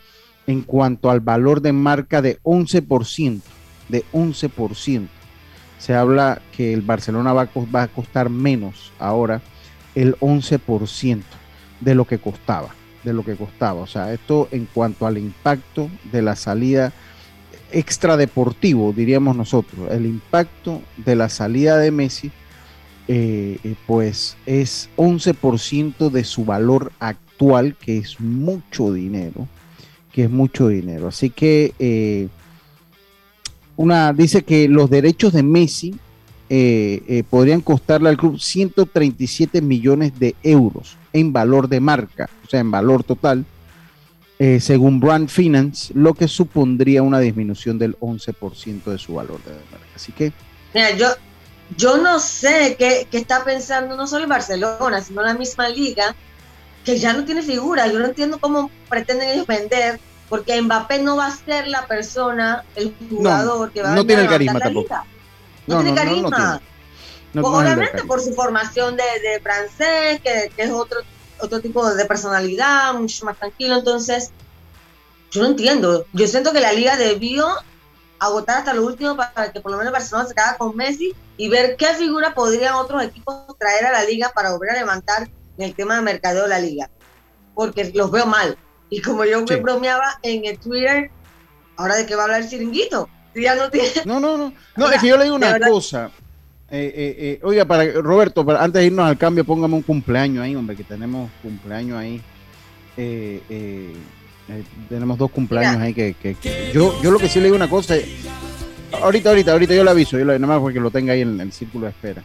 en 0.48 0.62
cuanto 0.64 1.12
al 1.12 1.20
valor 1.20 1.62
de 1.62 1.74
marca, 1.74 2.22
de 2.22 2.40
11%. 2.42 3.42
De 3.90 4.04
11%. 4.14 5.08
Se 5.78 5.94
habla 5.94 6.42
que 6.56 6.74
el 6.74 6.82
Barcelona 6.82 7.34
va 7.34 7.50
a 7.82 7.88
costar 7.88 8.30
menos 8.30 8.92
ahora 9.00 9.42
el 9.96 10.16
11% 10.20 11.24
de 11.82 11.96
lo 11.96 12.06
que 12.06 12.20
costaba 12.20 12.70
de 13.08 13.14
lo 13.14 13.24
que 13.24 13.36
costaba. 13.36 13.82
O 13.82 13.88
sea, 13.88 14.14
esto 14.14 14.48
en 14.52 14.68
cuanto 14.72 15.08
al 15.08 15.18
impacto 15.18 15.90
de 16.12 16.22
la 16.22 16.36
salida 16.36 16.94
extradeportivo, 17.72 18.94
diríamos 18.94 19.36
nosotros, 19.36 19.92
el 19.92 20.06
impacto 20.06 20.82
de 20.98 21.16
la 21.16 21.30
salida 21.30 21.78
de 21.78 21.92
Messi, 21.92 22.32
eh, 23.08 23.60
eh, 23.64 23.76
pues 23.86 24.38
es 24.46 24.90
11% 24.98 26.10
de 26.10 26.24
su 26.24 26.46
valor 26.46 26.92
actual, 27.00 27.76
que 27.76 27.98
es 27.98 28.20
mucho 28.20 28.92
dinero, 28.94 29.48
que 30.12 30.26
es 30.26 30.30
mucho 30.30 30.68
dinero. 30.68 31.08
Así 31.08 31.30
que 31.30 31.74
eh, 31.80 32.28
una 33.78 34.12
dice 34.12 34.44
que 34.44 34.68
los 34.68 34.90
derechos 34.90 35.32
de 35.34 35.44
Messi 35.44 35.96
podrían 37.30 37.62
costarle 37.62 38.10
al 38.10 38.18
club 38.18 38.40
137 38.40 39.62
millones 39.62 40.18
de 40.20 40.36
euros 40.44 40.98
en 41.14 41.34
valor 41.34 41.68
de 41.68 41.80
marca, 41.80 42.30
o 42.46 42.50
sea, 42.50 42.60
en 42.60 42.72
valor 42.72 43.04
total, 43.04 43.46
eh, 44.40 44.60
según 44.60 45.00
Brand 45.00 45.30
Finance, 45.30 45.92
lo 45.96 46.14
que 46.14 46.28
supondría 46.28 47.02
una 47.02 47.20
disminución 47.20 47.80
del 47.80 47.98
11% 48.00 48.84
de 48.84 49.00
su 49.00 49.16
valor 49.16 49.44
de 49.44 49.52
marca. 49.72 49.88
Así 49.96 50.12
que... 50.12 50.32
Mira, 50.76 50.92
yo, 50.96 51.08
yo 51.76 51.98
no 51.98 52.20
sé 52.20 52.76
qué, 52.78 53.08
qué, 53.10 53.18
está 53.18 53.44
pensando 53.44 53.96
no 53.98 54.06
solo 54.06 54.26
el 54.26 54.30
Barcelona, 54.30 55.02
sino 55.02 55.24
la 55.24 55.34
misma 55.34 55.70
liga, 55.70 56.16
que 56.86 57.00
ya 57.00 57.14
no 57.14 57.26
tiene 57.26 57.42
figura. 57.42 57.88
Yo 57.88 57.98
no 57.98 58.06
entiendo 58.06 58.38
cómo 58.40 58.70
pretenden 58.88 59.30
ellos 59.30 59.48
vender, 59.48 60.00
porque 60.30 60.62
Mbappé 60.62 61.00
no 61.00 61.16
va 61.16 61.28
a 61.28 61.36
ser 61.36 61.68
la 61.68 61.86
persona, 61.88 62.64
el 62.76 62.94
jugador 63.10 63.72
que 63.72 63.82
va 63.82 63.94
a 63.94 63.96
No 63.96 64.06
tiene 64.06 64.24
el 64.24 64.30
carisma 64.30 64.60
tampoco. 64.60 64.96
No, 65.68 65.82
tiene 65.82 65.96
carisma. 65.96 66.62
obviamente 67.42 68.04
por 68.04 68.22
su 68.22 68.34
formación 68.34 68.98
de, 68.98 69.04
de 69.04 69.40
francés, 69.40 70.22
que, 70.22 70.52
que, 70.56 70.64
es 70.64 70.72
otro 70.72 71.00
otro 71.40 71.62
tipo 71.62 71.88
de 71.94 72.06
personalidad, 72.06 72.94
mucho 72.94 73.26
más 73.26 73.38
tranquilo. 73.38 73.78
Entonces, 73.78 74.32
yo 75.32 75.42
no 75.42 75.48
entiendo. 75.48 76.06
Yo 76.14 76.28
siento 76.28 76.52
que 76.52 76.62
la 76.62 76.74
liga 76.74 76.98
debió 76.98 77.48
agotar 78.20 78.60
hasta 78.60 78.74
lo 78.74 78.86
último 78.86 79.16
para 79.16 79.52
que 79.52 79.62
por 79.62 79.72
lo 79.72 79.78
menos 79.78 79.94
Barcelona 79.94 80.28
se 80.28 80.34
quedara 80.34 80.58
con 80.58 80.76
Messi 80.76 81.14
y 81.38 81.50
ver 81.50 81.76
qué 81.78 81.94
figura 81.94 82.34
podrían 82.34 82.74
otros 82.74 83.04
equipos 83.04 83.36
traer 83.60 83.86
a 83.86 83.92
la 83.92 84.04
liga 84.04 84.32
para 84.34 84.52
volver 84.52 84.72
a 84.72 84.80
levantar 84.80 85.30
en 85.58 85.64
el 85.64 85.76
tema 85.76 85.96
de 85.96 86.02
mercadeo 86.02 86.44
de 86.44 86.50
la 86.50 86.60
liga. 86.60 86.90
Porque 87.54 87.92
los 87.94 88.12
veo 88.12 88.26
mal. 88.26 88.58
Y 88.90 89.02
como 89.02 89.26
yo 89.26 89.44
me 89.44 89.56
bromeaba 89.58 90.20
en 90.24 90.46
el 90.46 90.58
Twitter, 90.60 91.12
ahora 91.76 91.96
de 91.96 92.06
qué 92.06 92.16
va 92.16 92.22
a 92.22 92.26
hablar 92.26 92.42
el 92.42 92.50
chiringuito. 92.50 93.10
Ya 93.36 93.56
no, 93.56 93.70
tiene... 93.70 93.90
no, 94.06 94.20
no, 94.20 94.38
no. 94.38 94.54
No, 94.76 94.90
es 94.90 95.02
que 95.02 95.08
yo 95.08 95.18
le 95.18 95.26
digo 95.26 95.36
una 95.36 95.60
cosa. 95.60 96.12
Eh, 96.70 96.92
eh, 96.94 97.16
eh, 97.18 97.40
oiga, 97.44 97.64
para 97.64 97.90
Roberto, 97.94 98.46
para, 98.46 98.62
antes 98.62 98.82
de 98.82 98.88
irnos 98.88 99.06
al 99.06 99.18
cambio, 99.18 99.46
póngame 99.46 99.76
un 99.76 99.84
cumpleaños 99.84 100.44
ahí, 100.44 100.54
hombre, 100.54 100.76
que 100.76 100.84
tenemos 100.84 101.30
cumpleaños 101.42 101.98
ahí. 101.98 102.22
tenemos 104.90 105.18
dos 105.18 105.32
cumpleaños 105.32 105.82
ahí 105.82 105.94
que, 105.94 106.16
yo, 106.74 107.02
yo 107.02 107.12
lo 107.12 107.20
que 107.20 107.30
sí 107.30 107.40
le 107.40 107.46
digo 107.46 107.56
una 107.56 107.70
cosa, 107.70 107.96
ahorita, 109.02 109.30
ahorita, 109.30 109.54
ahorita 109.54 109.76
yo 109.76 109.84
le 109.86 109.92
aviso, 109.92 110.18
yo 110.20 110.26
le, 110.26 110.40
nada 110.40 110.56
más 110.56 110.62
porque 110.62 110.80
lo 110.80 110.92
tenga 110.92 111.14
ahí 111.14 111.22
en, 111.22 111.40
el 111.40 111.54
círculo 111.54 111.86
de 111.86 111.92
espera. 111.92 112.22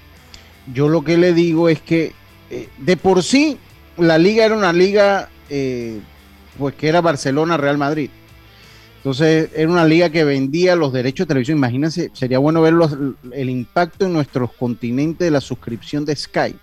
Yo 0.72 0.88
lo 0.88 1.04
que 1.04 1.16
le 1.16 1.34
digo 1.34 1.68
es 1.68 1.80
que 1.80 2.12
de 2.78 2.96
por 2.96 3.22
sí 3.22 3.58
la 3.96 4.18
liga 4.18 4.44
era 4.44 4.56
una 4.56 4.72
liga, 4.72 5.28
pues 6.58 6.74
que 6.74 6.88
era 6.88 7.00
Barcelona, 7.00 7.56
Real 7.56 7.78
Madrid 7.78 8.10
entonces, 9.02 9.50
era 9.56 9.68
una 9.68 9.84
liga 9.84 10.10
que 10.10 10.22
vendía 10.22 10.76
los 10.76 10.92
derechos 10.92 11.26
de 11.26 11.30
televisión. 11.30 11.58
Imagínense, 11.58 12.12
sería 12.14 12.38
bueno 12.38 12.62
ver 12.62 12.72
el 13.32 13.50
impacto 13.50 14.06
en 14.06 14.12
nuestros 14.12 14.52
continentes 14.52 15.26
de 15.26 15.30
la 15.32 15.40
suscripción 15.40 16.04
de 16.04 16.14
Sky. 16.14 16.54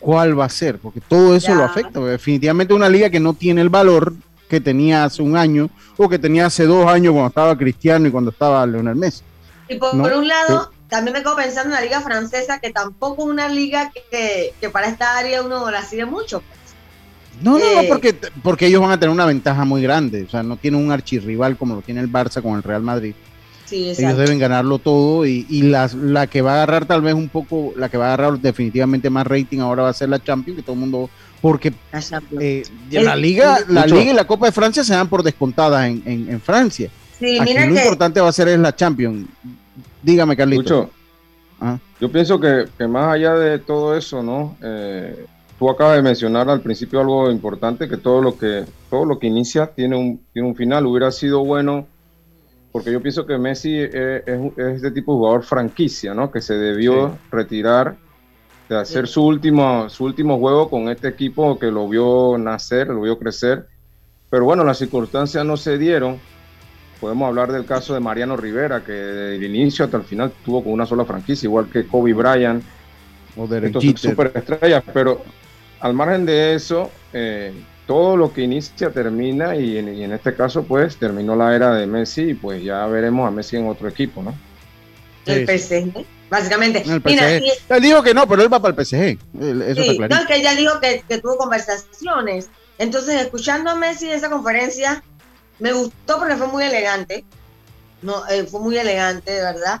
¿Cuál 0.00 0.38
va 0.38 0.46
a 0.46 0.48
ser? 0.48 0.78
Porque 0.78 1.02
todo 1.02 1.36
eso 1.36 1.54
lo 1.54 1.62
afecta. 1.62 2.00
Definitivamente 2.00 2.72
una 2.72 2.88
liga 2.88 3.10
que 3.10 3.20
no 3.20 3.34
tiene 3.34 3.60
el 3.60 3.68
valor 3.68 4.14
que 4.48 4.62
tenía 4.62 5.04
hace 5.04 5.20
un 5.20 5.36
año 5.36 5.68
o 5.98 6.08
que 6.08 6.18
tenía 6.18 6.46
hace 6.46 6.64
dos 6.64 6.86
años 6.86 7.12
cuando 7.12 7.28
estaba 7.28 7.58
Cristiano 7.58 8.08
y 8.08 8.10
cuando 8.10 8.30
estaba 8.30 8.64
Leonel 8.66 8.96
Messi. 8.96 9.22
Y 9.68 9.76
por, 9.76 9.94
un 9.94 10.26
lado, 10.26 10.72
también 10.88 11.12
me 11.12 11.22
quedo 11.22 11.36
pensando 11.36 11.68
en 11.68 11.74
la 11.74 11.82
liga 11.82 12.00
francesa, 12.00 12.60
que 12.60 12.70
tampoco 12.70 13.24
es 13.24 13.28
una 13.28 13.48
liga 13.48 13.92
que, 14.10 14.54
que 14.58 14.70
para 14.70 14.88
esta 14.88 15.18
área 15.18 15.42
uno 15.42 15.70
la 15.70 15.82
sigue 15.82 16.06
mucho. 16.06 16.42
No, 17.42 17.58
no, 17.58 17.74
no, 17.74 17.80
eh, 17.80 17.86
porque, 17.88 18.14
porque 18.42 18.66
ellos 18.66 18.80
van 18.80 18.92
a 18.92 19.00
tener 19.00 19.12
una 19.12 19.26
ventaja 19.26 19.64
muy 19.64 19.82
grande. 19.82 20.24
O 20.24 20.30
sea, 20.30 20.42
no 20.42 20.56
tienen 20.56 20.84
un 20.84 20.92
archirrival 20.92 21.56
como 21.56 21.74
lo 21.74 21.82
tiene 21.82 22.00
el 22.00 22.10
Barça 22.10 22.40
con 22.42 22.56
el 22.56 22.62
Real 22.62 22.82
Madrid. 22.82 23.14
Sí, 23.64 23.88
ellos 23.88 24.18
deben 24.18 24.38
ganarlo 24.38 24.78
todo 24.78 25.24
y, 25.24 25.46
y 25.48 25.62
la, 25.62 25.90
la, 25.94 26.26
que 26.26 26.42
va 26.42 26.52
a 26.52 26.54
agarrar 26.56 26.84
tal 26.84 27.00
vez 27.00 27.14
un 27.14 27.30
poco, 27.30 27.72
la 27.76 27.88
que 27.88 27.96
va 27.96 28.10
a 28.10 28.14
agarrar 28.14 28.38
definitivamente 28.38 29.08
más 29.08 29.26
rating 29.26 29.60
ahora 29.60 29.84
va 29.84 29.88
a 29.88 29.94
ser 29.94 30.10
la 30.10 30.22
Champions, 30.22 30.58
que 30.58 30.62
todo 30.62 30.74
el 30.74 30.80
mundo, 30.80 31.08
porque 31.40 31.72
eh, 32.38 32.64
la 32.90 33.16
liga, 33.16 33.60
la 33.68 33.86
liga 33.86 34.12
y 34.12 34.14
la 34.14 34.26
Copa 34.26 34.44
de 34.44 34.52
Francia 34.52 34.84
se 34.84 34.92
dan 34.92 35.08
por 35.08 35.22
descontadas 35.22 35.86
en, 35.86 36.02
en, 36.04 36.40
Francia. 36.42 36.90
Sí, 37.18 37.38
Aquí 37.40 37.54
lo 37.54 37.64
importante 37.64 38.20
va 38.20 38.28
a 38.28 38.32
ser 38.32 38.48
es 38.48 38.58
la 38.58 38.76
Champions. 38.76 39.26
Dígame, 40.02 40.36
Carlito. 40.36 40.90
Ah. 41.58 41.78
Yo 41.98 42.12
pienso 42.12 42.38
que, 42.38 42.66
que, 42.76 42.86
más 42.86 43.14
allá 43.14 43.34
de 43.34 43.58
todo 43.58 43.96
eso, 43.96 44.22
¿no? 44.22 44.56
Eh, 44.62 45.24
tú 45.62 45.70
acabas 45.70 45.94
de 45.94 46.02
mencionar 46.02 46.50
al 46.50 46.60
principio 46.60 46.98
algo 46.98 47.30
importante, 47.30 47.88
que 47.88 47.96
todo 47.96 48.20
lo 48.20 48.36
que, 48.36 48.64
todo 48.90 49.04
lo 49.04 49.20
que 49.20 49.28
inicia 49.28 49.68
tiene 49.68 49.96
un, 49.96 50.20
tiene 50.32 50.48
un 50.48 50.56
final. 50.56 50.84
Hubiera 50.86 51.12
sido 51.12 51.44
bueno, 51.44 51.86
porque 52.72 52.90
yo 52.90 53.00
pienso 53.00 53.24
que 53.26 53.38
Messi 53.38 53.78
es, 53.78 53.94
es, 53.94 54.58
este 54.58 54.90
tipo 54.90 55.12
de 55.12 55.18
jugador 55.18 55.44
franquicia, 55.44 56.14
¿no? 56.14 56.32
Que 56.32 56.40
se 56.40 56.54
debió 56.54 57.16
retirar 57.30 57.94
de 58.68 58.76
hacer 58.76 59.06
su, 59.06 59.24
último, 59.24 59.88
su 59.88 60.04
último 60.04 60.36
juego 60.40 60.68
con 60.68 60.88
este 60.88 61.06
equipo 61.06 61.56
que 61.56 61.70
lo 61.70 61.88
vio 61.88 62.36
nacer, 62.38 62.88
lo 62.88 63.02
vio 63.02 63.16
crecer. 63.16 63.68
Pero 64.30 64.44
bueno, 64.44 64.64
las 64.64 64.78
circunstancias 64.78 65.46
no 65.46 65.56
se 65.56 65.78
dieron. 65.78 66.18
Podemos 67.00 67.28
hablar 67.28 67.52
del 67.52 67.66
caso 67.66 67.94
de 67.94 68.00
Mariano 68.00 68.36
Rivera, 68.36 68.82
que 68.82 68.90
desde 68.90 69.36
el 69.36 69.44
inicio 69.44 69.84
hasta 69.84 69.98
el 69.98 70.02
final 70.02 70.32
tuvo 70.44 70.64
con 70.64 70.72
una 70.72 70.86
sola 70.86 71.04
franquicia, 71.04 71.46
igual 71.46 71.68
que 71.70 71.86
Kobe 71.86 72.14
Bryant. 72.14 72.64
O 73.36 73.46
de 73.46 73.72
superestrellas, 73.96 74.82
pero 74.92 75.22
al 75.82 75.94
margen 75.94 76.24
de 76.24 76.54
eso, 76.54 76.90
eh, 77.12 77.52
todo 77.88 78.16
lo 78.16 78.32
que 78.32 78.42
inicia 78.42 78.90
termina 78.90 79.56
y 79.56 79.78
en, 79.78 80.12
este 80.12 80.34
caso 80.34 80.62
pues 80.62 80.96
terminó 80.96 81.34
la 81.34 81.54
era 81.56 81.74
de 81.74 81.86
Messi 81.88 82.30
y 82.30 82.34
pues 82.34 82.62
ya 82.62 82.86
veremos 82.86 83.26
a 83.26 83.32
Messi 83.32 83.56
en 83.56 83.68
otro 83.68 83.88
equipo, 83.88 84.22
¿no? 84.22 84.32
El 85.26 85.44
PSG, 85.44 86.04
básicamente. 86.30 86.82
El 86.82 87.02
él 87.68 87.82
dijo 87.82 88.02
que 88.02 88.14
no, 88.14 88.28
pero 88.28 88.42
él 88.42 88.52
va 88.52 88.62
para 88.62 88.74
el 88.76 88.86
PSG. 88.86 89.18
Eso 89.40 89.82
sí, 89.82 89.98
no, 89.98 90.16
es 90.16 90.26
que 90.26 90.36
ella 90.36 90.54
dijo 90.54 90.80
que, 90.80 91.18
tuvo 91.18 91.36
conversaciones. 91.36 92.48
Entonces, 92.78 93.20
escuchando 93.20 93.70
a 93.70 93.74
Messi 93.74 94.10
esa 94.10 94.30
conferencia, 94.30 95.02
me 95.58 95.72
gustó 95.72 96.18
porque 96.18 96.36
fue 96.36 96.46
muy 96.46 96.64
elegante. 96.64 97.24
No, 98.02 98.26
eh, 98.28 98.44
fue 98.44 98.60
muy 98.60 98.78
elegante, 98.78 99.32
de 99.32 99.42
verdad. 99.42 99.80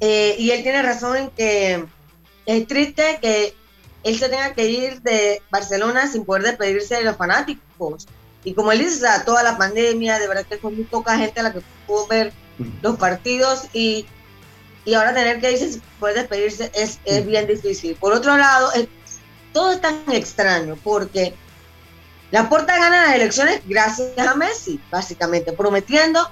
Eh, 0.00 0.36
y 0.38 0.50
él 0.50 0.62
tiene 0.62 0.82
razón 0.82 1.16
en 1.16 1.30
que 1.30 1.84
es 2.46 2.66
triste 2.66 3.18
que 3.20 3.54
él 4.04 4.18
se 4.18 4.28
tenga 4.28 4.54
que 4.54 4.66
ir 4.66 5.02
de 5.02 5.42
Barcelona 5.50 6.06
sin 6.10 6.24
poder 6.24 6.42
despedirse 6.42 6.96
de 6.96 7.04
los 7.04 7.16
fanáticos. 7.16 8.06
Y 8.44 8.54
como 8.54 8.72
él 8.72 8.78
dice, 8.78 9.06
toda 9.26 9.42
la 9.42 9.58
pandemia, 9.58 10.18
de 10.18 10.28
verdad 10.28 10.46
que 10.46 10.58
fue 10.58 10.70
muy 10.70 10.84
poca 10.84 11.18
gente 11.18 11.42
la 11.42 11.52
que 11.52 11.60
pudo 11.86 12.06
ver 12.06 12.32
los 12.82 12.96
partidos 12.96 13.64
y, 13.72 14.06
y 14.84 14.94
ahora 14.94 15.14
tener 15.14 15.40
que 15.40 15.52
irse 15.52 15.72
sin 15.72 15.82
poder 16.00 16.16
despedirse 16.16 16.70
es, 16.74 16.98
es 17.04 17.26
bien 17.26 17.46
difícil. 17.46 17.96
Por 17.96 18.12
otro 18.12 18.36
lado, 18.36 18.70
todo 19.52 19.72
es 19.72 19.80
tan 19.80 20.02
extraño 20.12 20.78
porque 20.82 21.34
la 22.30 22.48
Porta 22.48 22.78
gana 22.78 23.06
las 23.06 23.14
elecciones 23.14 23.62
gracias 23.66 24.16
a 24.18 24.34
Messi, 24.34 24.80
básicamente, 24.90 25.52
prometiendo, 25.52 26.30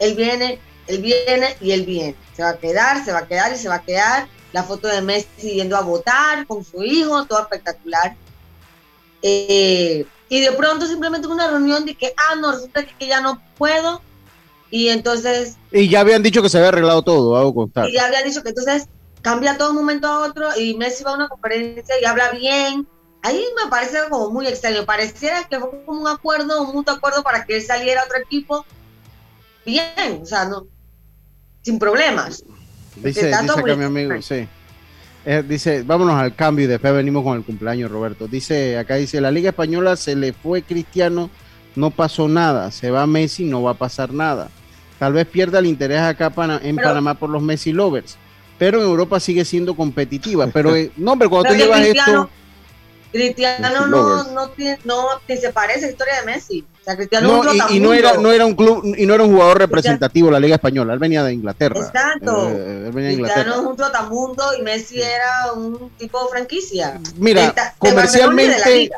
él 0.00 0.14
viene, 0.14 0.58
Él 0.88 1.02
viene 1.02 1.56
y 1.60 1.70
él 1.72 1.86
viene. 1.86 2.16
Se 2.34 2.42
va 2.42 2.50
a 2.50 2.58
quedar, 2.58 3.04
se 3.04 3.12
va 3.12 3.20
a 3.20 3.28
quedar 3.28 3.52
y 3.52 3.56
se 3.56 3.68
va 3.68 3.76
a 3.76 3.82
quedar. 3.82 4.28
La 4.52 4.64
foto 4.64 4.88
de 4.88 5.00
Messi 5.00 5.52
yendo 5.54 5.76
a 5.76 5.82
votar 5.82 6.46
con 6.46 6.64
su 6.64 6.82
hijo, 6.82 7.24
todo 7.26 7.40
espectacular. 7.40 8.16
Eh, 9.22 10.06
y 10.28 10.40
de 10.40 10.52
pronto 10.52 10.86
simplemente 10.86 11.26
una 11.26 11.48
reunión 11.48 11.84
de 11.84 11.94
que, 11.94 12.14
ah, 12.16 12.34
no, 12.36 12.52
resulta 12.52 12.84
que, 12.84 13.06
ya 13.06 13.20
no 13.20 13.40
puedo. 13.58 14.00
Y 14.70 14.88
entonces... 14.88 15.56
Y 15.72 15.88
ya 15.88 16.00
habían 16.00 16.22
dicho 16.22 16.42
que 16.42 16.48
se 16.48 16.58
había 16.58 16.68
arreglado 16.68 17.02
todo, 17.02 17.36
hago 17.36 17.54
constar. 17.54 17.88
Y 17.88 17.94
ya 17.94 18.06
habían 18.06 18.24
dicho 18.24 18.42
que 18.42 18.50
entonces 18.50 18.86
cambia 19.22 19.58
todo 19.58 19.70
un 19.70 19.76
momento 19.76 20.06
a 20.06 20.20
otro 20.20 20.48
y 20.56 20.74
Messi 20.74 21.04
va 21.04 21.12
a 21.12 21.14
una 21.14 21.28
conferencia 21.28 22.00
y 22.00 22.04
habla 22.04 22.30
bien. 22.30 22.86
Ahí 23.22 23.44
me 23.62 23.68
parece 23.68 23.98
como 24.08 24.30
muy 24.30 24.46
extraño. 24.46 24.86
Pareciera 24.86 25.46
que 25.48 25.58
fue 25.58 25.84
como 25.84 26.00
un 26.00 26.08
acuerdo, 26.08 26.62
un 26.62 26.74
mutuo 26.74 26.94
acuerdo 26.94 27.22
para 27.22 27.44
que 27.44 27.56
él 27.56 27.62
saliera 27.62 28.02
a 28.02 28.04
otro 28.04 28.18
equipo 28.18 28.64
bien, 29.64 30.20
o 30.22 30.26
sea, 30.26 30.46
no, 30.46 30.66
sin 31.62 31.78
problemas. 31.78 32.42
Dice, 32.96 33.26
dice 33.26 33.34
acá 33.34 33.76
mi 33.76 33.84
amigo, 33.84 34.20
sí. 34.22 34.46
Eh, 35.24 35.44
dice, 35.46 35.82
vámonos 35.82 36.14
al 36.14 36.34
cambio 36.34 36.64
y 36.64 36.68
después 36.68 36.94
venimos 36.94 37.22
con 37.22 37.36
el 37.36 37.44
cumpleaños, 37.44 37.90
Roberto. 37.90 38.26
Dice, 38.26 38.78
acá 38.78 38.96
dice, 38.96 39.20
la 39.20 39.30
Liga 39.30 39.50
Española 39.50 39.96
se 39.96 40.16
le 40.16 40.32
fue 40.32 40.62
Cristiano, 40.62 41.30
no 41.76 41.90
pasó 41.90 42.26
nada. 42.28 42.70
Se 42.70 42.90
va 42.90 43.06
Messi, 43.06 43.44
no 43.44 43.62
va 43.62 43.72
a 43.72 43.74
pasar 43.74 44.12
nada. 44.12 44.48
Tal 44.98 45.12
vez 45.12 45.26
pierda 45.26 45.58
el 45.58 45.66
interés 45.66 46.00
acá 46.00 46.32
en 46.62 46.76
Panamá 46.76 47.14
por 47.14 47.30
los 47.30 47.42
Messi 47.42 47.72
lovers 47.72 48.18
pero 48.60 48.78
en 48.82 48.84
Europa 48.84 49.18
sigue 49.18 49.46
siendo 49.46 49.74
competitiva. 49.74 50.46
Pero, 50.52 50.76
eh, 50.76 50.92
no, 50.98 51.12
hombre, 51.12 51.30
cuando 51.30 51.48
tú 51.48 51.56
llevas 51.56 51.80
esto... 51.80 52.28
Cristiano 53.10 53.86
no, 53.86 54.22
no, 54.32 54.50
tiene, 54.50 54.78
no 54.84 55.06
se 55.26 55.50
parece 55.50 55.78
a 55.78 55.82
la 55.86 55.90
historia 55.92 56.20
de 56.20 56.26
Messi. 56.26 56.64
O 56.80 56.84
sea, 56.84 56.96
Cristiano 56.96 57.44
no, 57.44 57.54
y, 57.54 57.76
y, 57.76 57.80
no 57.80 57.92
era, 57.92 58.14
no 58.14 58.32
era 58.32 58.46
un 58.46 58.54
club 58.54 58.82
y 58.96 59.04
no 59.04 59.14
era 59.14 59.22
un 59.22 59.32
jugador 59.32 59.58
representativo 59.58 60.28
de 60.28 60.32
la 60.32 60.40
Liga 60.40 60.54
Española. 60.54 60.94
Él 60.94 60.98
venía 60.98 61.22
de 61.22 61.34
Inglaterra. 61.34 61.78
Exacto. 61.78 62.48
Eh, 62.48 62.84
él 62.86 62.92
venía 62.92 63.08
de 63.08 63.14
Inglaterra. 63.14 63.42
Cristiano 63.42 63.62
es 63.62 63.70
un 63.70 63.76
trotamundo 63.76 64.44
y 64.58 64.62
Messi 64.62 65.00
era 65.00 65.52
un 65.54 65.90
tipo 65.98 66.22
de 66.24 66.30
franquicia. 66.30 66.98
Mira, 67.16 67.54
comercialmente 67.78 68.90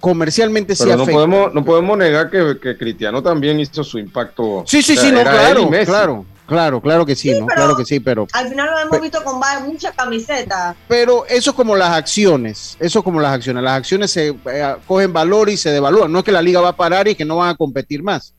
comercialmente 0.00 0.76
sí 0.76 0.88
no 0.88 1.04
podemos 1.06 1.52
no 1.52 1.64
podemos 1.64 1.98
negar 1.98 2.30
que, 2.30 2.58
que, 2.62 2.76
Cristiano 2.76 3.20
también 3.20 3.58
hizo 3.58 3.82
su 3.82 3.98
impacto. 3.98 4.62
Sí, 4.66 4.80
sí, 4.80 4.96
sí, 4.96 5.10
no, 5.10 5.22
claro, 5.22 5.68
claro. 5.84 6.24
Claro, 6.48 6.80
claro 6.80 7.04
que 7.04 7.14
sí, 7.14 7.30
¿no? 7.38 7.46
Claro 7.46 7.76
que 7.76 7.84
sí, 7.84 8.00
pero. 8.00 8.26
Al 8.32 8.48
final 8.48 8.70
lo 8.70 8.78
hemos 8.78 9.00
visto 9.02 9.22
con 9.22 9.38
muchas 9.66 9.94
camisetas. 9.94 10.74
Pero 10.88 11.26
eso 11.26 11.50
es 11.50 11.56
como 11.56 11.76
las 11.76 11.90
acciones. 11.90 12.74
Eso 12.80 13.00
es 13.00 13.04
como 13.04 13.20
las 13.20 13.34
acciones. 13.34 13.62
Las 13.62 13.74
acciones 13.74 14.10
se 14.10 14.28
eh, 14.28 14.76
cogen 14.86 15.12
valor 15.12 15.50
y 15.50 15.58
se 15.58 15.70
devalúan. 15.70 16.10
No 16.10 16.20
es 16.20 16.24
que 16.24 16.32
la 16.32 16.40
liga 16.40 16.62
va 16.62 16.70
a 16.70 16.76
parar 16.76 17.06
y 17.06 17.14
que 17.14 17.26
no 17.26 17.36
van 17.36 17.50
a 17.50 17.54
competir 17.54 18.02
más. 18.02 18.34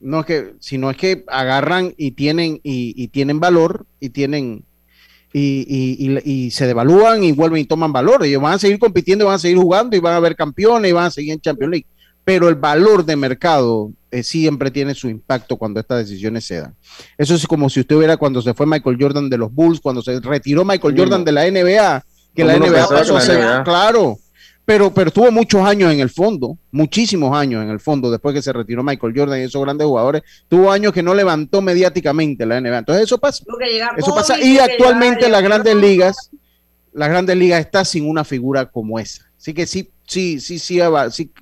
No 0.00 0.20
es 0.20 0.26
que, 0.26 0.54
sino 0.58 0.90
es 0.90 0.96
que 0.96 1.22
agarran 1.28 1.92
y 1.98 2.12
tienen, 2.12 2.60
y, 2.62 3.08
tienen 3.08 3.40
valor 3.40 3.84
y 4.00 4.08
tienen. 4.08 4.64
Y, 5.34 6.22
y, 6.24 6.50
se 6.50 6.66
devalúan 6.66 7.24
y 7.24 7.32
vuelven 7.32 7.60
y 7.60 7.66
toman 7.66 7.92
valor. 7.92 8.24
Ellos 8.24 8.40
van 8.40 8.54
a 8.54 8.58
seguir 8.58 8.78
compitiendo, 8.78 9.26
van 9.26 9.34
a 9.34 9.38
seguir 9.38 9.58
jugando 9.58 9.94
y 9.94 10.00
van 10.00 10.14
a 10.14 10.16
haber 10.16 10.34
campeones 10.34 10.88
y 10.88 10.94
van 10.94 11.06
a 11.06 11.10
seguir 11.10 11.32
en 11.32 11.40
Champions 11.42 11.70
League. 11.70 11.86
Pero 12.24 12.48
el 12.48 12.54
valor 12.54 13.04
de 13.04 13.16
mercado 13.16 13.92
eh, 14.10 14.22
siempre 14.22 14.70
tiene 14.70 14.94
su 14.94 15.08
impacto 15.08 15.56
cuando 15.56 15.80
estas 15.80 16.06
decisiones 16.06 16.46
se 16.46 16.60
dan. 16.60 16.74
Eso 17.18 17.34
es 17.34 17.46
como 17.46 17.68
si 17.68 17.80
usted 17.80 17.96
hubiera 17.96 18.16
cuando 18.16 18.40
se 18.40 18.54
fue 18.54 18.66
Michael 18.66 18.96
Jordan 18.98 19.28
de 19.28 19.38
los 19.38 19.52
Bulls, 19.52 19.80
cuando 19.80 20.02
se 20.02 20.18
retiró 20.20 20.64
Michael 20.64 20.96
Jordan 20.96 21.24
de 21.24 21.32
la 21.32 21.50
NBA, 21.50 22.04
que 22.34 22.44
la 22.44 22.58
NBA 22.58 22.88
pasó 22.88 23.16
a 23.16 23.20
ser, 23.20 23.62
claro, 23.64 24.18
pero, 24.64 24.92
pero 24.94 25.10
tuvo 25.10 25.30
muchos 25.30 25.60
años 25.66 25.92
en 25.92 26.00
el 26.00 26.08
fondo, 26.08 26.56
muchísimos 26.70 27.36
años 27.36 27.62
en 27.62 27.70
el 27.70 27.80
fondo, 27.80 28.10
después 28.10 28.34
que 28.34 28.40
se 28.40 28.52
retiró 28.52 28.82
Michael 28.82 29.12
Jordan 29.14 29.40
y 29.40 29.42
esos 29.42 29.62
grandes 29.62 29.86
jugadores, 29.86 30.22
tuvo 30.48 30.72
años 30.72 30.92
que 30.92 31.02
no 31.02 31.14
levantó 31.14 31.60
mediáticamente 31.60 32.46
la 32.46 32.60
NBA. 32.60 32.78
Entonces 32.78 33.04
eso 33.04 33.18
pasa. 33.18 33.44
Eso 33.96 34.14
pasa. 34.14 34.40
Y 34.40 34.58
actualmente 34.58 35.28
las 35.28 35.42
grandes 35.42 35.76
ligas, 35.76 36.30
las 36.94 37.10
grandes 37.10 37.36
ligas 37.36 37.60
está 37.60 37.84
sin 37.84 38.08
una 38.08 38.24
figura 38.24 38.70
como 38.70 38.98
esa. 38.98 39.30
Así 39.36 39.52
que 39.52 39.66
sí, 39.66 39.90
sí, 40.06 40.40
sí, 40.40 40.58
sí, 40.58 40.80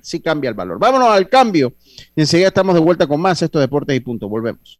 sí, 0.01 0.19
cambia 0.21 0.49
el 0.49 0.55
valor. 0.55 0.79
Vámonos 0.79 1.09
al 1.09 1.29
cambio. 1.29 1.73
Enseguida 2.15 2.47
estamos 2.47 2.75
de 2.75 2.81
vuelta 2.81 3.07
con 3.07 3.21
más 3.21 3.41
estos 3.41 3.61
deportes 3.61 3.95
y 3.95 3.99
punto. 3.99 4.27
Volvemos. 4.27 4.79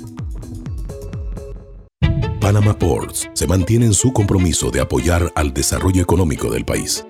Panama 2.40 2.76
Ports 2.78 3.30
se 3.34 3.46
mantiene 3.46 3.86
en 3.86 3.94
su 3.94 4.12
compromiso 4.12 4.72
de 4.72 4.82
apoyar 4.82 5.32
al 5.36 5.54
desarrollo 5.54 6.02
económico 6.02 6.50
del 6.50 6.66
país 6.66 7.06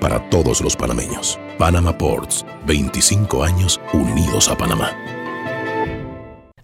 para 0.00 0.30
todos 0.30 0.60
los 0.60 0.76
panameños. 0.76 1.38
Panama 1.58 1.96
Ports, 1.96 2.44
25 2.66 3.42
años 3.42 3.80
unidos 3.92 4.48
a 4.48 4.56
Panamá. 4.56 4.90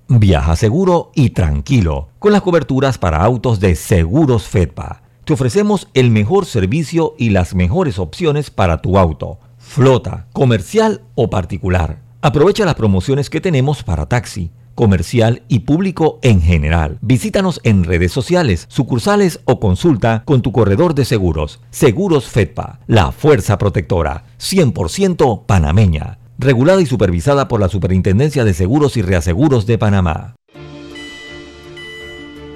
Viaja 0.09 0.57
seguro 0.57 1.13
y 1.15 1.31
tranquilo 1.31 2.09
con 2.19 2.33
las 2.33 2.43
coberturas 2.43 2.97
para 2.97 3.23
autos 3.23 3.61
de 3.61 3.75
Seguros 3.75 4.45
Fedpa. 4.45 5.03
Te 5.25 5.35
ofrecemos 5.35 5.89
el 5.93 6.11
mejor 6.11 6.47
servicio 6.47 7.15
y 7.19 7.31
las 7.31 7.55
mejores 7.55 7.99
opciones 7.99 8.51
para 8.51 8.81
tu 8.81 8.97
auto, 8.97 9.39
flota, 9.59 10.27
comercial 10.33 11.03
o 11.15 11.29
particular. 11.29 12.01
Aprovecha 12.23 12.65
las 12.65 12.75
promociones 12.75 13.29
que 13.29 13.41
tenemos 13.41 13.83
para 13.83 14.07
taxi 14.07 14.51
comercial 14.79 15.43
y 15.49 15.59
público 15.61 16.21
en 16.23 16.41
general. 16.41 16.99
Visítanos 17.01 17.61
en 17.65 17.83
redes 17.83 18.13
sociales, 18.13 18.67
sucursales 18.69 19.41
o 19.45 19.59
consulta 19.59 20.23
con 20.25 20.41
tu 20.41 20.53
corredor 20.53 20.95
de 20.95 21.05
seguros. 21.05 21.59
Seguros 21.71 22.29
Fedpa, 22.29 22.79
la 22.87 23.11
fuerza 23.11 23.59
protectora, 23.59 24.27
100% 24.39 25.47
panameña. 25.47 26.21
Regulada 26.39 26.81
y 26.81 26.87
supervisada 26.87 27.49
por 27.49 27.59
la 27.59 27.69
Superintendencia 27.69 28.45
de 28.45 28.55
Seguros 28.55 28.97
y 28.97 29.03
Reaseguros 29.03 29.67
de 29.67 29.79
Panamá. 29.79 30.37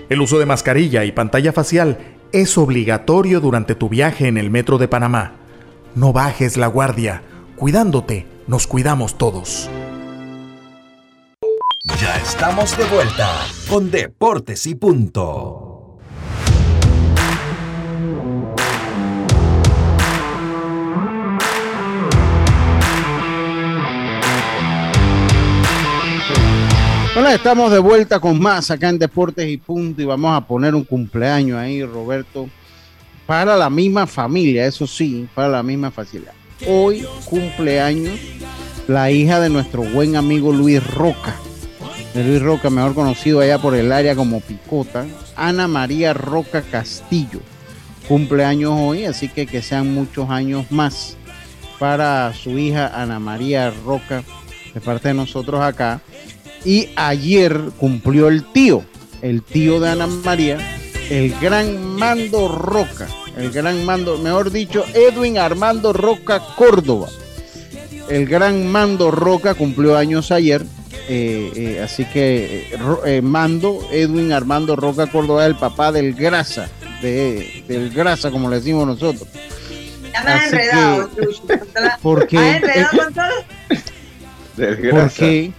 El 0.09 0.21
uso 0.21 0.39
de 0.39 0.47
mascarilla 0.47 1.05
y 1.05 1.11
pantalla 1.11 1.53
facial 1.53 1.99
es 2.31 2.57
obligatorio 2.57 3.41
durante 3.41 3.75
tu 3.75 3.89
viaje 3.89 4.29
en 4.29 4.37
el 4.37 4.49
metro 4.49 4.79
de 4.79 4.87
Panamá. 4.87 5.33
No 5.97 6.13
bajes 6.13 6.57
la 6.57 6.69
guardia. 6.69 7.23
Cuidándote, 7.57 8.27
nos 8.47 8.69
cuidamos 8.69 9.19
todos. 9.19 9.69
Ya 11.85 12.17
estamos 12.17 12.79
de 12.79 12.85
vuelta 12.85 13.29
con 13.69 13.91
Deportes 13.91 14.69
y 14.69 14.77
Punto. 14.77 15.99
Bueno, 27.15 27.29
estamos 27.31 27.73
de 27.73 27.81
vuelta 27.81 28.21
con 28.21 28.41
más 28.41 28.71
acá 28.71 28.89
en 28.89 29.01
Deportes 29.01 29.51
y 29.51 29.57
Punto 29.57 30.01
y 30.01 30.05
vamos 30.05 30.37
a 30.37 30.47
poner 30.47 30.77
un 30.77 30.85
cumpleaños 30.85 31.59
ahí, 31.59 31.85
Roberto, 31.85 32.49
para 33.27 33.57
la 33.57 33.69
misma 33.69 34.07
familia, 34.07 34.67
eso 34.67 34.87
sí, 34.87 35.29
para 35.35 35.49
la 35.49 35.65
misma 35.65 35.91
facilidad. 35.91 36.35
Hoy 36.65 37.05
cumpleaños 37.25 38.21
la 38.87 39.11
hija 39.11 39.41
de 39.41 39.51
nuestro 39.51 39.83
buen 39.83 40.15
amigo 40.15 40.53
Luis 40.53 40.81
Roca 40.95 41.35
de 42.15 42.25
Luis 42.25 42.43
Roca, 42.43 42.69
mejor 42.69 42.95
conocido 42.95 43.41
allá 43.41 43.59
por 43.59 43.75
el 43.75 43.91
área 43.91 44.15
como 44.15 44.41
Picota, 44.41 45.07
Ana 45.35 45.67
María 45.67 46.13
Roca 46.13 46.63
Castillo. 46.63 47.41
Cumpleaños 48.07 48.73
hoy, 48.77 49.07
así 49.07 49.29
que 49.29 49.47
que 49.47 49.63
sean 49.63 49.95
muchos 49.95 50.29
años 50.29 50.71
más 50.71 51.17
para 51.79 52.33
su 52.35 52.59
hija 52.59 52.91
Ana 53.01 53.19
María 53.19 53.71
Roca, 53.71 54.23
de 54.75 54.81
parte 54.81 55.09
de 55.09 55.15
nosotros 55.15 55.61
acá. 55.63 56.01
Y 56.65 56.91
ayer 56.97 57.71
cumplió 57.79 58.29
el 58.29 58.45
tío, 58.45 58.85
el 59.23 59.43
tío 59.43 59.81
de 59.81 59.91
Ana 59.91 60.07
María, 60.07 60.59
el 61.11 61.35
gran 61.41 61.97
Mando 61.97 62.49
Roca, 62.49 63.09
el 63.37 63.51
gran 63.51 63.85
Mando, 63.87 64.19
mejor 64.19 64.51
dicho, 64.51 64.85
Edwin 64.93 65.39
Armando 65.39 65.93
Roca 65.93 66.41
Córdoba. 66.57 67.09
El 68.09 68.27
gran 68.27 68.67
Mando 68.67 69.11
Roca 69.11 69.55
cumplió 69.55 69.97
años 69.97 70.31
ayer 70.31 70.67
eh, 71.09 71.53
eh, 71.57 71.81
así 71.83 72.05
que 72.07 72.69
eh, 73.07 73.21
Mando, 73.23 73.87
Edwin 73.93 74.33
Armando 74.33 74.77
Roca 74.77 75.07
Córdoba, 75.09 75.47
el 75.47 75.57
papá 75.57 75.91
del 75.93 76.15
Grasa, 76.15 76.69
de, 77.01 77.65
del 77.69 77.91
Grasa, 77.91 78.31
como 78.31 78.49
le 78.49 78.57
decimos 78.57 78.87
nosotros. 78.87 79.29
Ya 80.13 80.23
me 80.25 80.31
has 80.33 80.47
enredado, 80.53 81.11
¿Por 82.03 82.27
qué? 82.27 82.57
enredado 82.57 82.99
con 83.05 83.15
todo? 83.15 83.25
Del 84.57 84.77
Grasa. 84.77 84.99
¿Por 85.09 85.11
qué? 85.15 85.53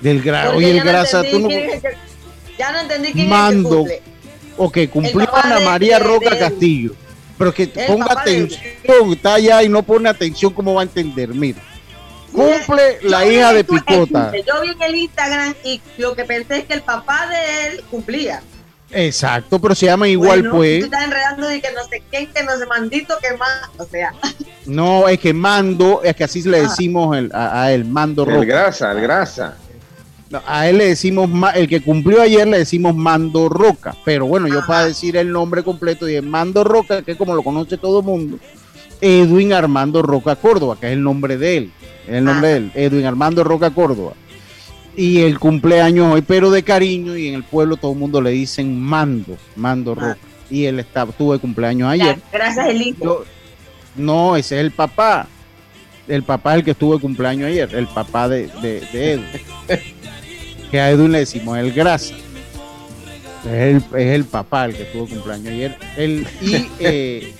Del 0.00 0.22
Grasa. 0.22 0.50
Oye, 0.54 0.70
el 0.70 0.82
Grasa, 0.82 1.22
tú 1.24 1.38
no. 1.40 1.48
Ya 2.58 2.70
no 2.72 2.80
entendí 2.80 3.12
quién 3.12 3.28
Mando. 3.28 3.86
es 3.86 3.92
el 3.92 3.98
que 3.98 3.98
cumple. 3.98 4.12
Ok, 4.58 4.78
cumplió 4.92 5.34
Ana 5.36 5.58
de- 5.58 5.64
María 5.64 5.98
de- 5.98 6.04
Roca 6.04 6.30
de- 6.30 6.38
Castillo. 6.38 6.94
Pero 7.38 7.52
que 7.54 7.62
El 7.64 7.86
ponga 7.86 8.12
atención, 8.12 8.60
está 9.12 9.34
allá 9.34 9.62
y 9.62 9.68
no 9.68 9.82
pone 9.82 10.08
atención, 10.08 10.52
¿cómo 10.52 10.74
va 10.74 10.82
a 10.82 10.84
entender? 10.84 11.30
Mira, 11.30 11.58
cumple 12.32 12.98
la 13.02 13.26
hija 13.26 13.52
de 13.52 13.64
Picota. 13.64 14.32
Yo 14.46 14.60
vi 14.62 14.70
en 14.70 14.82
el 14.82 14.94
Instagram 14.96 15.54
y 15.64 15.80
lo 15.98 16.14
que 16.14 16.24
pensé 16.24 16.58
es 16.58 16.64
que 16.64 16.74
el 16.74 16.82
papá 16.82 17.28
de 17.28 17.66
él 17.68 17.84
cumplía. 17.90 18.42
Exacto, 18.94 19.58
pero 19.58 19.74
se 19.74 19.86
llama 19.86 20.06
igual, 20.06 20.40
Bueno, 20.42 20.56
pues. 20.56 20.80
Tú 20.80 20.84
estás 20.86 21.04
enredando 21.04 21.46
de 21.48 21.62
que 21.62 21.68
no 21.72 21.82
sé 21.88 22.02
quién, 22.10 22.26
que 22.32 22.42
no 22.42 22.56
sé 22.58 22.66
mandito, 22.66 23.14
que 23.22 23.36
más. 23.38 23.70
O 23.78 23.84
sea, 23.86 24.12
No, 24.66 25.08
es 25.08 25.18
que 25.18 25.32
Mando, 25.32 26.02
es 26.04 26.14
que 26.14 26.24
así 26.24 26.42
le 26.42 26.60
decimos 26.62 27.16
el- 27.16 27.30
a, 27.34 27.62
a 27.62 27.72
él, 27.72 27.84
Mando 27.86 28.24
El 28.24 28.34
Roca. 28.34 28.44
grasa, 28.46 28.92
el 28.92 29.00
grasa. 29.00 29.56
No, 30.28 30.42
a 30.46 30.68
él 30.68 30.78
le 30.78 30.86
decimos, 30.88 31.28
el 31.54 31.68
que 31.68 31.82
cumplió 31.82 32.20
ayer 32.22 32.46
le 32.46 32.58
decimos 32.58 32.94
Mando 32.94 33.48
Roca. 33.48 33.94
Pero 34.04 34.26
bueno, 34.26 34.46
yo 34.46 34.64
para 34.66 34.86
decir 34.86 35.16
el 35.16 35.30
nombre 35.32 35.62
completo, 35.62 36.06
y 36.08 36.20
Mando 36.20 36.62
Roca, 36.62 37.00
que 37.02 37.16
como 37.16 37.34
lo 37.34 37.42
conoce 37.42 37.76
todo 37.78 38.00
el 38.00 38.04
mundo, 38.04 38.38
Edwin 39.00 39.52
Armando 39.54 40.00
Roca 40.02 40.36
Córdoba, 40.36 40.76
que 40.78 40.86
es 40.88 40.92
el 40.92 41.02
nombre 41.02 41.36
de 41.38 41.56
él. 41.56 41.72
El 42.06 42.24
nombre 42.24 42.48
de 42.48 42.56
él, 42.56 42.72
Edwin 42.74 43.06
Armando 43.06 43.44
Roca 43.44 43.70
Córdoba. 43.70 44.12
Y 44.96 45.20
el 45.20 45.38
cumpleaños 45.38 46.12
hoy, 46.12 46.22
pero 46.22 46.50
de 46.50 46.62
cariño, 46.62 47.16
y 47.16 47.28
en 47.28 47.34
el 47.34 47.44
pueblo 47.44 47.76
todo 47.76 47.92
el 47.92 47.98
mundo 47.98 48.20
le 48.20 48.30
dicen 48.30 48.78
Mando, 48.78 49.36
Mando 49.56 49.94
Roca. 49.94 50.18
Y 50.50 50.64
él 50.66 50.80
está, 50.80 51.06
tuvo 51.06 51.38
cumpleaños 51.38 51.88
ayer. 51.90 52.18
gracias, 52.32 52.66
el 52.68 52.82
hijo. 52.82 53.04
Yo- 53.04 53.24
no, 53.96 54.36
ese 54.36 54.56
es 54.56 54.60
el 54.62 54.70
papá. 54.70 55.26
El 56.08 56.22
papá 56.24 56.52
es 56.52 56.58
el 56.58 56.64
que 56.64 56.70
estuvo 56.72 56.94
de 56.94 57.00
cumpleaños 57.00 57.46
ayer, 57.48 57.74
el 57.74 57.86
papá 57.86 58.28
de, 58.28 58.48
de, 58.60 58.80
de 58.92 59.12
Edwin. 59.12 59.26
que 60.70 60.80
a 60.80 60.90
Edwin 60.90 61.12
le 61.12 61.18
decimos 61.20 61.56
el 61.58 61.72
grasa. 61.72 62.14
Es 63.44 63.50
el, 63.50 63.76
es 63.98 64.14
el 64.14 64.24
papá 64.24 64.66
el 64.66 64.74
que 64.76 64.84
tuvo 64.84 65.06
cumpleaños 65.08 65.48
ayer. 65.48 65.76
El, 65.96 66.26
y, 66.40 66.66
eh, 66.80 67.34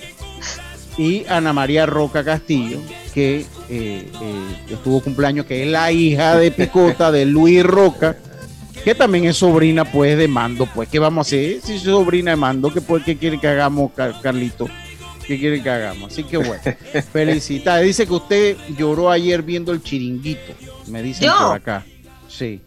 y 0.97 1.25
Ana 1.27 1.53
María 1.53 1.85
Roca 1.85 2.23
Castillo, 2.23 2.79
que 3.13 3.45
eh, 3.69 4.09
eh, 4.21 4.55
estuvo 4.71 5.01
cumpleaños, 5.01 5.45
que 5.45 5.63
es 5.63 5.69
la 5.69 5.91
hija 5.91 6.37
de 6.37 6.51
Picota, 6.51 7.11
de 7.11 7.25
Luis 7.25 7.63
Roca, 7.63 8.17
que 8.83 8.95
también 8.95 9.25
es 9.25 9.37
sobrina 9.37 9.85
pues 9.85 10.17
de 10.17 10.27
Mando, 10.27 10.65
pues 10.73 10.89
¿qué 10.89 10.99
vamos 10.99 11.25
a 11.25 11.27
hacer? 11.27 11.61
Si 11.61 11.75
es 11.75 11.83
sobrina 11.83 12.31
de 12.31 12.37
Mando, 12.37 12.73
¿qué, 12.73 12.81
pues, 12.81 13.03
qué 13.03 13.15
quiere 13.17 13.39
que 13.39 13.47
hagamos, 13.47 13.91
Car- 13.93 14.19
Carlito? 14.21 14.67
¿Qué 15.25 15.39
quiere 15.39 15.63
que 15.63 15.69
hagamos? 15.69 16.11
Así 16.11 16.23
que 16.25 16.35
bueno, 16.37 16.61
felicidades. 17.13 17.85
Dice 17.87 18.05
que 18.05 18.13
usted 18.13 18.57
lloró 18.77 19.09
ayer 19.09 19.41
viendo 19.41 19.71
el 19.71 19.81
chiringuito, 19.81 20.53
me 20.87 21.01
dicen 21.01 21.27
¿Yo? 21.27 21.33
por 21.47 21.55
acá. 21.55 21.85
Sí. 22.27 22.59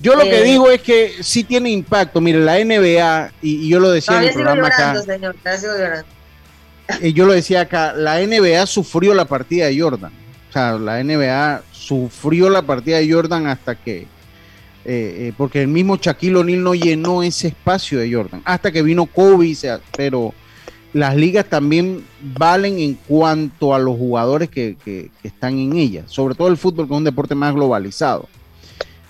Yo 0.00 0.14
lo 0.16 0.22
que 0.22 0.40
Eh. 0.40 0.44
digo 0.44 0.70
es 0.70 0.80
que 0.80 1.12
sí 1.20 1.44
tiene 1.44 1.70
impacto. 1.70 2.20
Mire, 2.20 2.40
la 2.40 2.58
NBA, 2.58 3.32
y, 3.42 3.66
y 3.66 3.68
yo 3.68 3.78
lo 3.78 3.90
decía 3.90 4.18
en 4.22 4.28
el 4.28 4.32
programa 4.34 4.68
llorando, 4.70 5.00
acá, 5.00 5.12
señor. 5.12 5.36
Todavía 5.36 5.60
sigo 5.60 5.72
llorando. 5.74 6.06
Eh, 7.00 7.12
yo 7.12 7.26
lo 7.26 7.32
decía 7.32 7.62
acá, 7.62 7.92
la 7.92 8.20
NBA 8.20 8.66
sufrió 8.66 9.14
la 9.14 9.24
partida 9.24 9.66
de 9.66 9.80
Jordan. 9.80 10.12
O 10.48 10.52
sea, 10.52 10.72
la 10.72 11.02
NBA 11.02 11.62
sufrió 11.72 12.50
la 12.50 12.62
partida 12.62 12.98
de 12.98 13.10
Jordan 13.10 13.46
hasta 13.46 13.74
que, 13.74 13.98
eh, 14.00 14.06
eh, 14.84 15.32
porque 15.36 15.62
el 15.62 15.68
mismo 15.68 15.96
Shaquille 15.96 16.36
O'Neal 16.36 16.62
no 16.62 16.74
llenó 16.74 17.22
ese 17.22 17.48
espacio 17.48 17.98
de 17.98 18.12
Jordan. 18.12 18.42
Hasta 18.44 18.70
que 18.70 18.82
vino 18.82 19.06
Kobe, 19.06 19.56
pero 19.96 20.34
las 20.92 21.16
ligas 21.16 21.46
también 21.46 22.04
valen 22.20 22.78
en 22.78 22.94
cuanto 22.94 23.74
a 23.74 23.78
los 23.78 23.96
jugadores 23.96 24.50
que, 24.50 25.10
están 25.22 25.58
en 25.58 25.74
ellas. 25.76 26.04
Sobre 26.08 26.34
todo 26.34 26.48
el 26.48 26.58
fútbol, 26.58 26.86
que 26.86 26.92
es 26.92 26.98
un 26.98 27.04
deporte 27.04 27.34
más 27.34 27.54
globalizado. 27.54 28.28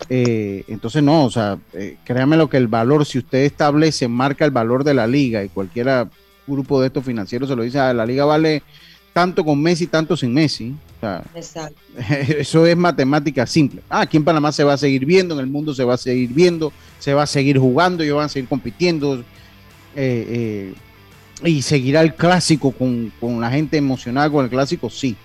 Entonces, 0.08 1.02
no, 1.02 1.24
o 1.24 1.30
sea, 1.30 1.58
créame 2.04 2.36
lo 2.36 2.48
que 2.48 2.56
el 2.58 2.68
valor, 2.68 3.06
si 3.06 3.18
usted 3.18 3.38
establece, 3.44 4.08
marca 4.08 4.44
el 4.44 4.50
valor 4.50 4.84
de 4.84 4.94
la 4.94 5.06
liga 5.06 5.42
y 5.42 5.48
cualquiera 5.48 6.08
grupo 6.46 6.80
de 6.80 6.88
estos 6.88 7.04
financieros 7.04 7.48
se 7.48 7.56
lo 7.56 7.62
dice, 7.62 7.78
"Ah, 7.78 7.92
la 7.92 8.04
liga 8.06 8.24
vale 8.24 8.62
tanto 9.12 9.44
con 9.44 9.60
Messi, 9.60 9.86
tanto 9.88 10.16
sin 10.16 10.32
Messi. 10.32 10.74
O 10.96 11.00
sea, 11.00 11.22
Exacto. 11.34 11.76
eso 12.38 12.64
es 12.66 12.76
matemática 12.76 13.46
simple. 13.46 13.82
Ah, 13.90 14.00
aquí 14.02 14.16
en 14.16 14.24
Panamá 14.24 14.50
se 14.52 14.64
va 14.64 14.72
a 14.72 14.78
seguir 14.78 15.04
viendo, 15.04 15.34
en 15.34 15.40
el 15.40 15.46
mundo 15.48 15.74
se 15.74 15.84
va 15.84 15.94
a 15.94 15.98
seguir 15.98 16.30
viendo, 16.30 16.72
se 16.98 17.12
va 17.12 17.24
a 17.24 17.26
seguir 17.26 17.58
jugando, 17.58 18.02
ellos 18.02 18.16
van 18.16 18.26
a 18.26 18.28
seguir 18.30 18.48
compitiendo. 18.48 19.22
eh, 19.94 20.74
eh, 20.74 20.74
y 21.44 21.60
seguirá 21.62 22.00
el 22.02 22.14
clásico 22.14 22.70
con, 22.70 23.12
con 23.20 23.40
la 23.40 23.50
gente 23.50 23.76
emocionada 23.76 24.30
con 24.30 24.44
el 24.44 24.50
clásico, 24.50 24.88
sí. 24.88 25.16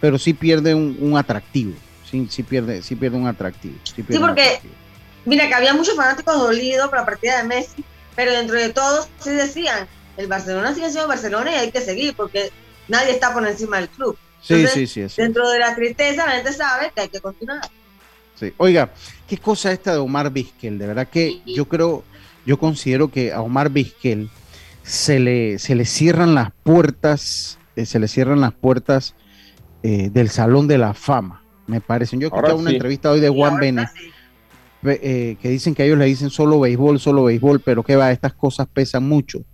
Pero 0.00 0.18
sí 0.18 0.34
pierde 0.34 0.74
un, 0.74 0.96
un 1.00 1.16
atractivo. 1.16 1.72
Sí, 2.10 2.26
sí 2.30 2.42
pierde, 2.42 2.82
sí 2.82 2.94
pierde 2.94 3.16
un 3.16 3.26
atractivo. 3.26 3.74
Sí, 3.84 3.94
pierde 4.02 4.12
Sí, 4.12 4.18
un 4.18 4.26
porque, 4.28 4.42
atractivo. 4.42 4.74
mira, 5.24 5.48
que 5.48 5.54
había 5.54 5.72
muchos 5.74 5.96
fanáticos 5.96 6.36
dolidos 6.38 6.88
por 6.90 6.98
la 6.98 7.06
partida 7.06 7.38
de 7.40 7.48
Messi, 7.48 7.82
pero 8.14 8.32
dentro 8.32 8.56
de 8.56 8.68
todos 8.68 9.08
sí 9.20 9.30
decían, 9.30 9.86
el 10.16 10.26
Barcelona 10.26 10.74
sigue 10.74 10.90
siendo 10.90 11.08
Barcelona 11.08 11.52
y 11.52 11.54
hay 11.54 11.70
que 11.70 11.80
seguir, 11.80 12.14
porque 12.14 12.50
nadie 12.88 13.12
está 13.12 13.32
por 13.32 13.46
encima 13.46 13.78
del 13.78 13.88
club. 13.88 14.16
Sí, 14.42 14.54
Entonces, 14.54 14.74
sí, 14.74 14.86
sí, 14.86 15.00
es 15.02 15.16
Dentro 15.16 15.48
de 15.48 15.58
la 15.58 15.74
tristeza, 15.74 16.26
la 16.26 16.32
gente 16.32 16.52
sabe 16.52 16.90
que 16.94 17.00
hay 17.02 17.08
que 17.08 17.20
continuar. 17.20 17.60
Sí. 18.34 18.52
Oiga, 18.56 18.90
qué 19.28 19.38
cosa 19.38 19.72
esta 19.72 19.92
de 19.92 19.98
Omar 19.98 20.30
Vizquel. 20.32 20.78
De 20.78 20.86
verdad 20.86 21.08
que 21.08 21.40
yo 21.46 21.66
creo, 21.66 22.02
yo 22.44 22.58
considero 22.58 23.08
que 23.08 23.32
a 23.32 23.40
Omar 23.40 23.70
Vizquel 23.70 24.28
se 24.82 25.20
le, 25.20 25.58
se 25.58 25.76
le 25.76 25.84
cierran 25.84 26.34
las 26.34 26.50
puertas, 26.64 27.58
eh, 27.76 27.86
se 27.86 28.00
le 28.00 28.08
cierran 28.08 28.40
las 28.40 28.52
puertas 28.52 29.14
eh, 29.84 30.10
del 30.10 30.28
Salón 30.28 30.66
de 30.66 30.78
la 30.78 30.92
Fama, 30.92 31.44
me 31.68 31.80
parecen. 31.80 32.18
Yo 32.20 32.26
escuché 32.26 32.42
Ahora 32.42 32.56
una 32.56 32.70
sí. 32.70 32.76
entrevista 32.76 33.12
hoy 33.12 33.20
de 33.20 33.28
Juan 33.28 33.58
Benes. 33.58 33.90
que 34.82 35.38
dicen 35.42 35.76
que 35.76 35.84
ellos 35.84 35.98
le 35.98 36.06
dicen 36.06 36.30
solo 36.30 36.58
béisbol, 36.58 36.98
solo 36.98 37.24
béisbol, 37.24 37.60
pero 37.60 37.84
que 37.84 37.94
va, 37.94 38.10
estas 38.10 38.34
cosas 38.34 38.66
pesan 38.66 39.08
mucho. 39.08 39.44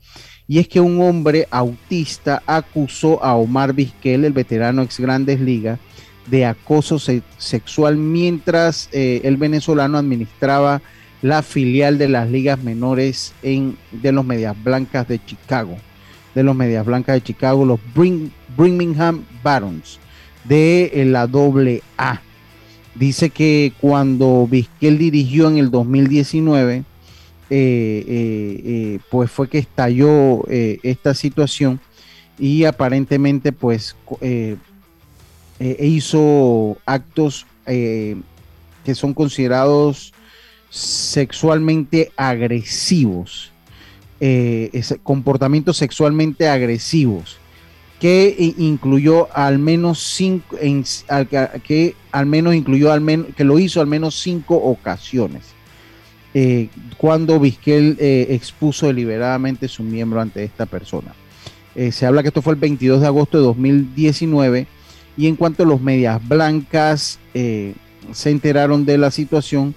Y 0.49 0.59
es 0.59 0.67
que 0.67 0.81
un 0.81 1.01
hombre 1.01 1.47
autista 1.51 2.43
acusó 2.47 3.23
a 3.23 3.37
Omar 3.37 3.75
Vizquel, 3.75 4.25
el 4.25 4.33
veterano 4.33 4.83
ex 4.83 4.99
Grandes 4.99 5.41
Ligas, 5.41 5.79
de 6.27 6.47
acoso 6.47 6.99
sexual 6.99 7.97
mientras 7.97 8.89
el 8.93 9.37
venezolano 9.37 9.99
administraba 9.99 10.83
la 11.23 11.43
filial 11.43 11.99
de 11.99 12.09
las 12.09 12.31
ligas 12.31 12.63
menores 12.63 13.35
en, 13.43 13.77
de 13.93 14.13
los 14.13 14.25
Medias 14.25 14.57
Blancas 14.63 15.07
de 15.09 15.25
Chicago. 15.25 15.77
De 16.35 16.43
los 16.43 16.55
Medias 16.55 16.87
Blancas 16.87 17.17
de 17.17 17.23
Chicago, 17.23 17.65
los 17.65 17.81
Birmingham 18.57 19.25
Barons 19.43 19.99
de 20.45 20.91
eh, 20.95 21.05
la 21.05 21.27
doble 21.27 21.83
A. 21.97 22.21
Dice 22.95 23.31
que 23.31 23.73
cuando 23.81 24.47
Vizquel 24.51 24.99
dirigió 24.99 25.49
en 25.49 25.59
el 25.59 25.71
2019, 25.71 26.75
eh, 26.75 26.83
eh, 26.83 26.85
pues 27.49 29.31
fue 29.31 29.49
que 29.49 29.59
estalló 29.59 30.47
esta 30.49 31.15
situación 31.15 31.81
y 32.39 32.65
aparentemente 32.65 33.53
pues 33.53 33.97
hizo 35.59 36.77
actos 36.87 37.47
que 37.65 38.95
son 38.95 39.15
considerados 39.15 40.13
sexualmente 40.71 42.13
agresivos, 42.17 43.53
eh, 44.21 44.71
comportamientos 45.03 45.77
sexualmente 45.77 46.49
agresivos, 46.49 47.39
que 48.01 48.55
incluyó 48.59 49.29
al 49.35 49.59
menos 49.59 49.99
cinco, 49.99 50.57
que 51.65 51.95
al 52.13 52.27
menos 52.27 52.55
incluyó 52.55 52.93
al 52.93 53.01
menos, 53.01 53.27
que 53.37 53.45
lo 53.45 53.59
hizo 53.59 53.81
al 53.81 53.87
menos 53.87 54.21
cinco 54.21 54.57
ocasiones. 54.57 55.43
Eh, 56.41 56.69
cuando 56.97 57.41
Vizquel 57.41 57.97
eh, 57.99 58.29
expuso 58.31 58.87
deliberadamente 58.87 59.67
su 59.67 59.83
miembro 59.83 60.21
ante 60.21 60.45
esta 60.45 60.67
persona. 60.67 61.15
se 61.91 62.07
habla 62.07 62.23
que 62.23 62.29
esto 62.29 62.43
fue 62.43 62.55
el 62.55 62.61
22 62.61 63.01
de 63.01 63.07
agosto 63.07 63.39
de 63.39 63.45
2019 63.45 64.67
y 65.17 65.27
en 65.27 65.37
cuanto 65.37 65.63
a 65.63 65.67
los 65.67 65.81
medias 65.81 66.27
blancas 66.27 67.19
se 68.13 68.31
enteraron 68.31 68.85
de 68.85 68.99
la 68.99 69.11
situación, 69.11 69.75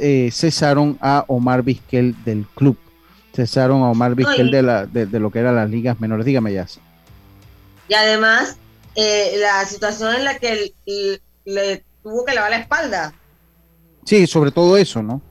eh, 0.00 0.30
cesaron 0.32 0.98
a 1.00 1.24
Omar 1.28 1.62
Vizquel 1.62 2.16
del 2.24 2.46
club. 2.54 2.76
Cesaron 3.34 3.82
a 3.82 3.90
Omar 3.90 4.14
Vizquel 4.14 4.50
de, 4.50 4.62
la, 4.62 4.86
de, 4.86 5.06
lo 5.20 5.30
que 5.30 5.38
eran 5.38 5.56
las 5.56 5.70
ligas 5.70 6.00
menores. 6.00 6.26
Dígame, 6.26 6.52
ya. 6.52 6.66
Y 7.88 7.94
además, 7.94 8.56
eh, 8.94 9.34
la 9.38 9.64
situación 9.64 10.14
en 10.14 10.24
la 10.24 10.38
que 10.38 10.72
le 11.44 11.84
tuvo 12.02 12.24
que 12.24 12.34
lavar 12.34 12.50
la 12.50 12.58
espalda. 12.58 13.14
Sí, 14.04 14.26
sobre 14.26 14.50
todo 14.50 14.76
eso, 14.76 15.02
¿no? 15.02 15.22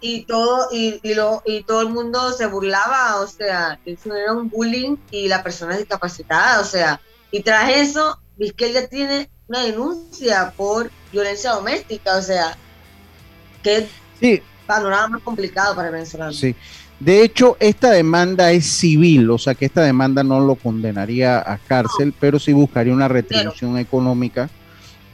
Y 0.00 0.24
todo, 0.26 0.68
y, 0.70 1.00
lo, 1.14 1.42
y 1.44 1.64
todo 1.64 1.82
el 1.82 1.88
mundo 1.88 2.32
se 2.32 2.46
burlaba, 2.46 3.20
o 3.20 3.26
sea, 3.26 3.80
eso 3.84 4.14
era 4.14 4.32
un 4.32 4.48
bullying 4.48 4.96
y 5.10 5.26
la 5.26 5.42
persona 5.42 5.72
es 5.72 5.80
discapacitada, 5.80 6.60
o 6.60 6.64
sea, 6.64 7.00
y 7.32 7.42
tras 7.42 7.70
eso, 7.70 8.20
Vizquel 8.36 8.72
ya 8.74 8.86
tiene 8.86 9.28
una 9.48 9.64
denuncia 9.64 10.52
por 10.56 10.90
violencia 11.10 11.50
doméstica, 11.50 12.16
o 12.16 12.22
sea, 12.22 12.56
que 13.62 13.88
sí. 14.20 14.40
panorama 14.66 15.08
más 15.08 15.22
complicado 15.22 15.74
para 15.74 15.90
Venezuela. 15.90 16.32
Sí. 16.32 16.54
De 17.00 17.22
hecho, 17.22 17.56
esta 17.60 17.90
demanda 17.90 18.50
es 18.50 18.66
civil, 18.66 19.30
o 19.30 19.38
sea 19.38 19.54
que 19.54 19.66
esta 19.66 19.82
demanda 19.82 20.24
no 20.24 20.40
lo 20.40 20.56
condenaría 20.56 21.38
a 21.38 21.58
cárcel, 21.58 22.12
pero 22.18 22.38
sí 22.38 22.52
buscaría 22.52 22.92
una 22.92 23.08
retribución 23.08 23.78
económica, 23.78 24.50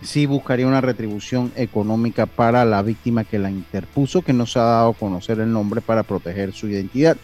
sí 0.05 0.27
buscaría 0.27 0.67
una 0.67 0.81
retribución 0.81 1.53
económica 1.57 2.27
para 2.27 2.65
la 2.65 2.83
víctima 2.83 3.25
que 3.25 3.39
la 3.39 3.51
interpuso, 3.51 4.23
que 4.23 4.33
no 4.33 4.47
se 4.47 4.59
ha 4.59 4.63
dado 4.63 4.91
a 4.91 4.95
conocer 4.95 5.41
el 5.41 5.53
nombre 5.53 5.81
para 5.81 6.03
proteger 6.03 6.53
su 6.53 6.69
identidad. 6.69 7.17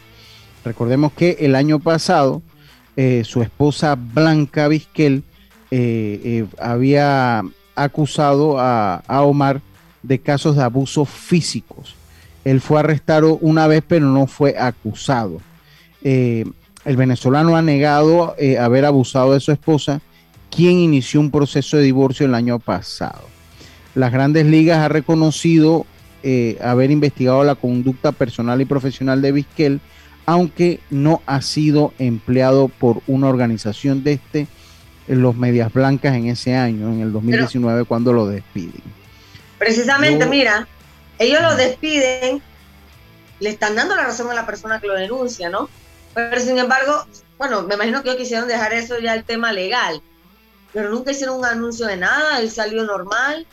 Recordemos 0.64 1.12
que 1.12 1.36
el 1.40 1.54
año 1.54 1.78
pasado 1.78 2.42
eh, 2.96 3.22
su 3.24 3.42
esposa 3.42 3.96
Blanca 3.96 4.68
Vizquel 4.68 5.22
eh, 5.70 6.20
eh, 6.24 6.46
había 6.58 7.42
acusado 7.74 8.56
a, 8.58 9.02
Omar 9.08 9.60
de 10.02 10.18
casos 10.18 10.56
de 10.56 10.62
abusos 10.62 11.08
físicos. 11.08 11.94
Él 12.44 12.60
fue 12.60 12.80
arrestado 12.80 13.38
una 13.40 13.66
vez, 13.66 13.82
pero 13.86 14.06
no 14.06 14.26
fue 14.26 14.58
acusado. 14.58 15.40
El 16.02 16.96
venezolano 16.96 17.56
ha 17.56 17.62
negado 17.62 18.34
haber 18.58 18.86
abusado 18.86 19.34
de 19.34 19.40
su 19.40 19.52
esposa, 19.52 20.00
quien 20.50 20.78
inició 20.78 21.20
un 21.20 21.30
proceso 21.30 21.76
de 21.76 21.84
divorcio 21.84 22.26
el 22.26 22.34
año 22.34 22.58
pasado. 22.58 23.28
Las 23.94 24.12
grandes 24.12 24.46
ligas 24.46 24.78
ha 24.78 24.88
reconocido 24.88 25.86
eh, 26.22 26.58
haber 26.62 26.90
investigado 26.90 27.42
la 27.44 27.54
conducta 27.54 28.12
personal 28.12 28.60
y 28.60 28.64
profesional 28.64 29.22
de 29.22 29.32
Vizquel, 29.32 29.80
aunque 30.26 30.80
no 30.90 31.22
ha 31.26 31.40
sido 31.42 31.94
empleado 31.98 32.68
por 32.68 33.00
una 33.06 33.28
organización 33.28 34.04
de 34.04 34.12
este, 34.12 34.46
los 35.08 35.34
Medias 35.34 35.72
Blancas 35.72 36.14
en 36.14 36.28
ese 36.28 36.54
año, 36.54 36.92
en 36.92 37.00
el 37.00 37.12
2019, 37.12 37.84
cuando 37.84 38.12
lo 38.12 38.26
despiden. 38.26 38.82
Precisamente, 39.58 40.26
mira, 40.26 40.68
ellos 41.18 41.42
lo 41.42 41.56
despiden, 41.56 42.40
le 43.40 43.50
están 43.50 43.74
dando 43.74 43.96
la 43.96 44.04
razón 44.04 44.30
a 44.30 44.34
la 44.34 44.46
persona 44.46 44.80
que 44.80 44.86
lo 44.86 44.94
denuncia, 44.94 45.50
¿no? 45.50 45.68
Pero 46.14 46.40
sin 46.40 46.58
embargo, 46.58 47.06
bueno, 47.38 47.62
me 47.62 47.74
imagino 47.74 48.02
que 48.02 48.10
ellos 48.10 48.20
quisieron 48.20 48.46
dejar 48.46 48.72
eso 48.72 48.98
ya 48.98 49.14
el 49.14 49.24
tema 49.24 49.52
legal, 49.52 50.02
pero 50.72 50.90
nunca 50.90 51.10
hicieron 51.10 51.38
un 51.38 51.44
anuncio 51.44 51.86
de 51.86 51.96
nada, 51.96 52.40
él 52.40 52.50
salió 52.50 52.84
normal, 52.84 53.46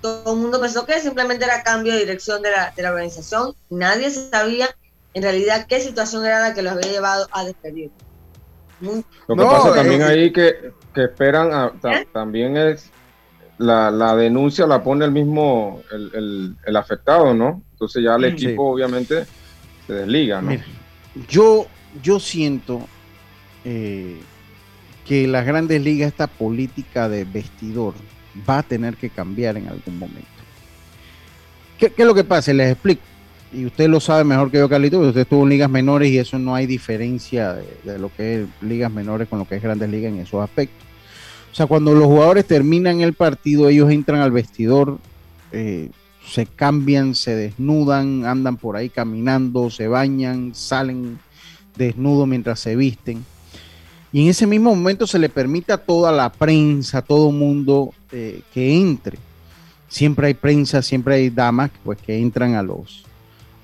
todo 0.00 0.34
el 0.34 0.40
mundo 0.40 0.60
pensó 0.60 0.84
que 0.84 1.00
simplemente 1.00 1.44
era 1.44 1.62
cambio 1.62 1.92
de 1.92 2.00
dirección 2.00 2.42
de 2.42 2.50
la, 2.50 2.72
de 2.76 2.82
la 2.82 2.90
organización, 2.90 3.54
nadie 3.70 4.10
sabía 4.10 4.68
en 5.14 5.22
realidad 5.22 5.66
qué 5.66 5.80
situación 5.80 6.24
era 6.24 6.40
la 6.40 6.54
que 6.54 6.62
los 6.62 6.72
había 6.72 6.90
llevado 6.90 7.28
a 7.32 7.44
despedir. 7.44 7.90
Lo 8.80 9.36
que 9.36 9.42
pasa 9.42 9.74
también 9.74 10.00
eh, 10.02 10.04
ahí 10.04 10.32
que, 10.32 10.72
que 10.92 11.04
esperan, 11.04 11.72
¿Eh? 11.84 12.06
también 12.12 12.56
es 12.56 12.90
la, 13.58 14.16
denuncia 14.16 14.66
la 14.66 14.82
pone 14.82 15.04
el 15.04 15.12
mismo, 15.12 15.82
el, 15.92 16.76
afectado, 16.76 17.32
¿no? 17.32 17.62
Entonces 17.72 18.02
ya 18.02 18.16
el 18.16 18.24
equipo 18.24 18.72
obviamente 18.72 19.24
se 19.86 19.92
desliga, 19.92 20.40
¿no? 20.40 20.56
yo, 21.28 21.66
yo 22.02 22.18
siento 22.18 22.86
eh, 23.64 24.20
que 25.06 25.26
las 25.26 25.46
grandes 25.46 25.82
ligas, 25.82 26.08
esta 26.08 26.26
política 26.26 27.08
de 27.08 27.24
vestidor, 27.24 27.94
va 28.48 28.58
a 28.58 28.62
tener 28.62 28.96
que 28.96 29.10
cambiar 29.10 29.56
en 29.56 29.68
algún 29.68 29.98
momento. 29.98 30.28
¿Qué, 31.78 31.92
es 31.96 32.06
lo 32.06 32.14
que 32.14 32.24
pasa? 32.24 32.52
Les 32.52 32.72
explico. 32.72 33.02
Y 33.52 33.66
usted 33.66 33.88
lo 33.88 34.00
sabe 34.00 34.24
mejor 34.24 34.50
que 34.50 34.58
yo, 34.58 34.68
Carlito, 34.68 34.96
porque 34.96 35.08
usted 35.08 35.20
estuvo 35.22 35.42
en 35.42 35.50
ligas 35.50 35.68
menores 35.68 36.10
y 36.10 36.18
eso 36.18 36.38
no 36.38 36.54
hay 36.54 36.66
diferencia 36.66 37.54
de, 37.54 37.98
lo 37.98 38.10
que 38.14 38.42
es 38.42 38.48
ligas 38.62 38.90
menores 38.90 39.28
con 39.28 39.38
lo 39.38 39.46
que 39.46 39.56
es 39.56 39.62
grandes 39.62 39.90
ligas 39.90 40.12
en 40.12 40.20
esos 40.20 40.42
aspectos. 40.42 40.86
O 41.50 41.54
sea, 41.54 41.66
cuando 41.66 41.92
los 41.92 42.06
jugadores 42.06 42.46
terminan 42.46 43.02
el 43.02 43.12
partido, 43.12 43.68
ellos 43.68 43.90
entran 43.90 44.20
al 44.20 44.30
vestidor, 44.30 44.98
eh, 45.50 45.90
se 46.26 46.46
cambian, 46.46 47.14
se 47.14 47.36
desnudan, 47.36 48.24
andan 48.24 48.56
por 48.56 48.76
ahí 48.76 48.88
caminando, 48.88 49.68
se 49.68 49.86
bañan, 49.86 50.54
salen 50.54 51.18
desnudos 51.76 52.26
mientras 52.26 52.58
se 52.58 52.74
visten. 52.74 53.22
Y 54.12 54.22
en 54.22 54.28
ese 54.28 54.46
mismo 54.46 54.74
momento 54.74 55.06
se 55.06 55.18
le 55.18 55.28
permite 55.28 55.72
a 55.72 55.78
toda 55.78 56.12
la 56.12 56.30
prensa, 56.30 56.98
a 56.98 57.02
todo 57.02 57.30
mundo 57.30 57.92
eh, 58.10 58.42
que 58.52 58.76
entre. 58.76 59.18
Siempre 59.88 60.26
hay 60.26 60.34
prensa, 60.34 60.82
siempre 60.82 61.14
hay 61.14 61.30
damas 61.30 61.70
pues, 61.82 61.98
que 61.98 62.18
entran 62.18 62.54
a 62.54 62.62
los 62.62 63.04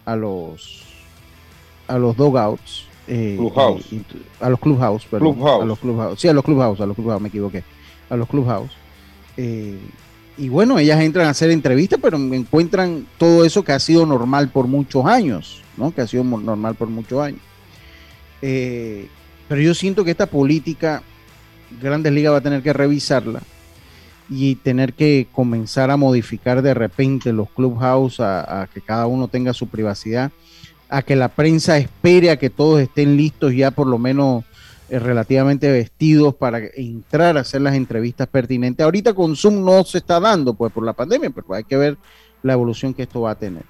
a 0.04 0.16
los 0.16 0.84
a 1.86 1.98
los 1.98 2.16
dogouts. 2.16 2.86
Eh, 3.10 3.38
a 4.40 4.50
los 4.50 4.60
clubhouse, 4.60 5.06
perdón, 5.06 5.38
A 5.42 5.64
los 5.64 5.78
clubhouse. 5.78 6.20
Sí, 6.20 6.28
a 6.28 6.32
los 6.34 6.44
clubhouse, 6.44 6.80
a 6.80 6.86
los 6.86 6.94
clubhouse, 6.94 7.22
me 7.22 7.28
equivoqué 7.28 7.62
a 8.10 8.16
los 8.16 8.28
clubhouse. 8.28 8.70
Eh, 9.36 9.78
y 10.36 10.48
bueno, 10.48 10.78
ellas 10.78 11.00
entran 11.00 11.26
a 11.26 11.30
hacer 11.30 11.50
entrevistas, 11.50 11.98
pero 12.00 12.16
encuentran 12.16 13.06
todo 13.18 13.44
eso 13.44 13.64
que 13.64 13.72
ha 13.72 13.80
sido 13.80 14.06
normal 14.06 14.50
por 14.50 14.66
muchos 14.66 15.04
años, 15.04 15.62
¿no? 15.76 15.92
Que 15.92 16.02
ha 16.02 16.06
sido 16.06 16.22
normal 16.24 16.74
por 16.74 16.88
muchos 16.88 17.20
años. 17.20 17.40
Eh, 18.40 19.08
pero 19.48 19.60
yo 19.60 19.74
siento 19.74 20.04
que 20.04 20.10
esta 20.10 20.26
política, 20.26 21.02
Grandes 21.80 22.12
Ligas 22.12 22.32
va 22.32 22.38
a 22.38 22.42
tener 22.42 22.62
que 22.62 22.72
revisarla 22.72 23.40
y 24.28 24.56
tener 24.56 24.92
que 24.92 25.26
comenzar 25.32 25.90
a 25.90 25.96
modificar 25.96 26.60
de 26.60 26.74
repente 26.74 27.32
los 27.32 27.48
clubhouse 27.50 28.20
a, 28.20 28.62
a 28.62 28.66
que 28.66 28.80
cada 28.80 29.06
uno 29.06 29.28
tenga 29.28 29.54
su 29.54 29.68
privacidad, 29.68 30.30
a 30.88 31.02
que 31.02 31.16
la 31.16 31.28
prensa 31.28 31.78
espere 31.78 32.30
a 32.30 32.38
que 32.38 32.50
todos 32.50 32.80
estén 32.80 33.16
listos 33.16 33.54
ya 33.54 33.70
por 33.70 33.86
lo 33.86 33.98
menos 33.98 34.44
eh, 34.90 34.98
relativamente 34.98 35.70
vestidos 35.70 36.34
para 36.34 36.60
entrar 36.74 37.36
a 37.36 37.40
hacer 37.40 37.60
las 37.60 37.74
entrevistas 37.74 38.26
pertinentes. 38.26 38.84
Ahorita 38.84 39.12
con 39.12 39.36
Zoom 39.36 39.62
no 39.62 39.84
se 39.84 39.98
está 39.98 40.18
dando 40.18 40.54
pues 40.54 40.72
por 40.72 40.84
la 40.84 40.94
pandemia, 40.94 41.30
pero 41.30 41.52
hay 41.52 41.64
que 41.64 41.76
ver 41.76 41.98
la 42.42 42.54
evolución 42.54 42.94
que 42.94 43.02
esto 43.02 43.22
va 43.22 43.32
a 43.32 43.38
tener. 43.38 43.64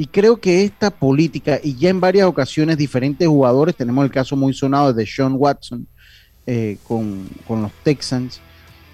Y 0.00 0.06
creo 0.06 0.36
que 0.36 0.62
esta 0.62 0.90
política, 0.92 1.58
y 1.60 1.74
ya 1.74 1.90
en 1.90 2.00
varias 2.00 2.28
ocasiones 2.28 2.78
diferentes 2.78 3.26
jugadores, 3.26 3.74
tenemos 3.74 4.04
el 4.04 4.12
caso 4.12 4.36
muy 4.36 4.54
sonado 4.54 4.94
de 4.94 5.04
Sean 5.04 5.34
Watson 5.36 5.88
eh, 6.46 6.78
con, 6.86 7.28
los 7.48 7.72
Texans, 7.82 8.40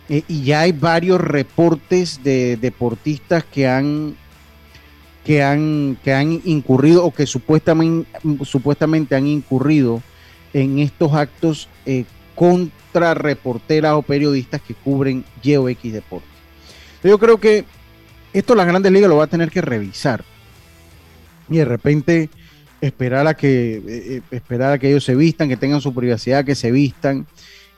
eh, 0.09 0.23
y 0.27 0.45
ya 0.45 0.61
hay 0.61 0.73
varios 0.73 1.21
reportes 1.21 2.25
de 2.25 2.57
deportistas 2.57 3.45
que 3.45 3.69
han 3.69 4.17
que 5.25 5.43
han, 5.43 5.97
que 6.05 6.13
han 6.13 6.41
incurrido 6.45 7.05
o 7.05 7.11
que 7.11 7.27
supuestamente, 7.27 8.11
supuestamente 8.45 9.15
han 9.15 9.27
incurrido 9.27 10.03
en 10.53 10.79
estos 10.79 11.15
actos 11.15 11.69
eh, 11.87 12.05
contra 12.35 13.15
reporteras 13.15 13.95
o 13.95 14.03
periodistas 14.03 14.61
que 14.61 14.75
cubren 14.75 15.25
X 15.43 15.93
Deportes. 15.93 16.29
Yo 17.03 17.19
creo 17.19 17.41
que 17.41 17.65
esto 18.35 18.55
las 18.55 18.67
grandes 18.67 18.93
ligas 18.93 19.09
lo 19.09 19.17
va 19.17 19.25
a 19.25 19.29
tener 19.29 19.51
que 19.51 19.63
revisar 19.63 20.25
y 21.49 21.57
de 21.59 21.65
repente 21.65 22.31
esperar 22.81 23.27
a 23.27 23.35
que 23.35 23.77
eh, 23.77 23.83
eh, 23.87 24.21
esperar 24.31 24.73
a 24.73 24.79
que 24.79 24.89
ellos 24.89 25.05
se 25.05 25.15
vistan, 25.15 25.49
que 25.49 25.57
tengan 25.57 25.81
su 25.81 25.95
privacidad, 25.95 26.45
que 26.45 26.55
se 26.55 26.71
vistan 26.71 27.27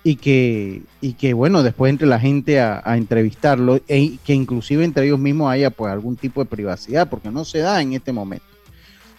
y 0.02 0.16
que, 0.16 0.82
y 1.00 1.14
que 1.14 1.34
bueno, 1.34 1.62
después 1.62 1.90
entre 1.90 2.06
la 2.06 2.20
gente 2.20 2.60
a, 2.60 2.82
entrevistarlo 2.96 3.80
e, 3.88 4.18
que 4.24 4.34
inclusive 4.34 4.84
entre 4.84 5.06
ellos 5.06 5.18
mismos 5.18 5.50
haya 5.50 5.70
pues 5.70 5.92
algún 5.92 6.16
tipo 6.16 6.42
de 6.42 6.48
privacidad, 6.48 7.08
porque 7.08 7.30
no 7.30 7.44
se 7.44 7.58
da 7.58 7.80
en 7.82 7.92
este 7.92 8.12
momento. 8.12 8.46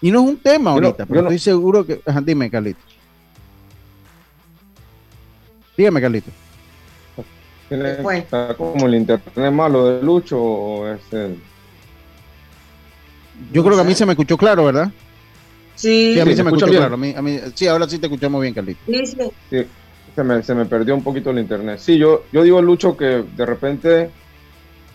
Y 0.02 0.12
no 0.12 0.22
es 0.24 0.30
un 0.30 0.38
tema 0.38 0.72
ahorita, 0.72 1.06
pero 1.06 1.22
estoy 1.22 1.40
seguro 1.40 1.86
que... 1.86 2.00
dime, 2.24 2.50
Carlito. 2.50 2.80
Dígame, 5.76 6.02
Carlito. 6.02 6.32
¿Está 7.70 8.56
como 8.56 8.86
el 8.88 8.96
internet 8.96 9.52
malo 9.52 9.88
de 9.88 10.02
Lucho 10.02 10.42
o 10.42 10.88
es 10.88 11.02
el... 11.12 11.38
Yo 13.52 13.64
creo 13.64 13.76
que 13.76 13.82
a 13.82 13.86
mí 13.86 13.94
se 13.94 14.06
me 14.06 14.14
escuchó 14.14 14.38
claro, 14.38 14.66
¿verdad? 14.66 14.92
Sí, 15.76 16.20
a 16.20 16.26
mí 16.26 16.36
se 16.36 16.44
me 16.44 16.50
escuchó 16.50 16.68
claro. 16.68 16.98
sí, 17.54 17.68
ahora 17.68 17.88
sí 17.88 18.00
te 18.00 18.08
escuchamos 18.08 18.42
bien, 18.42 18.54
Carlito. 18.54 18.80
Sí, 18.88 19.16
sí 19.50 19.66
se 20.44 20.56
me, 20.56 20.66
perdió 20.66 20.96
un 20.96 21.04
poquito 21.04 21.30
el 21.30 21.38
internet. 21.38 21.78
Sí, 21.80 21.98
yo, 21.98 22.24
yo 22.32 22.42
digo, 22.42 22.60
Lucho, 22.62 22.98
que 22.98 23.24
de 23.36 23.46
repente 23.46 24.10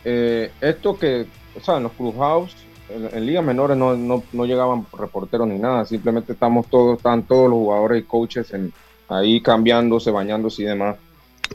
eh, 0.05 0.51
esto 0.61 0.99
que, 0.99 1.26
o 1.57 1.61
sea, 1.61 1.76
en 1.76 1.84
los 1.84 1.93
clubhouse, 1.93 2.57
en, 2.88 3.16
en 3.16 3.26
ligas 3.26 3.45
menores 3.45 3.76
no, 3.76 3.97
no, 3.97 4.24
no, 4.32 4.47
llegaban 4.47 4.84
reporteros 4.99 5.47
ni 5.47 5.59
nada, 5.59 5.84
simplemente 5.84 6.32
estamos 6.32 6.66
todos, 6.66 6.97
están 6.97 7.22
todos 7.22 7.49
los 7.49 7.59
jugadores 7.59 8.03
y 8.03 8.05
coaches 8.05 8.53
en, 8.53 8.72
ahí 9.09 9.40
cambiándose, 9.40 10.11
bañándose 10.11 10.62
y 10.62 10.66
demás. 10.66 10.97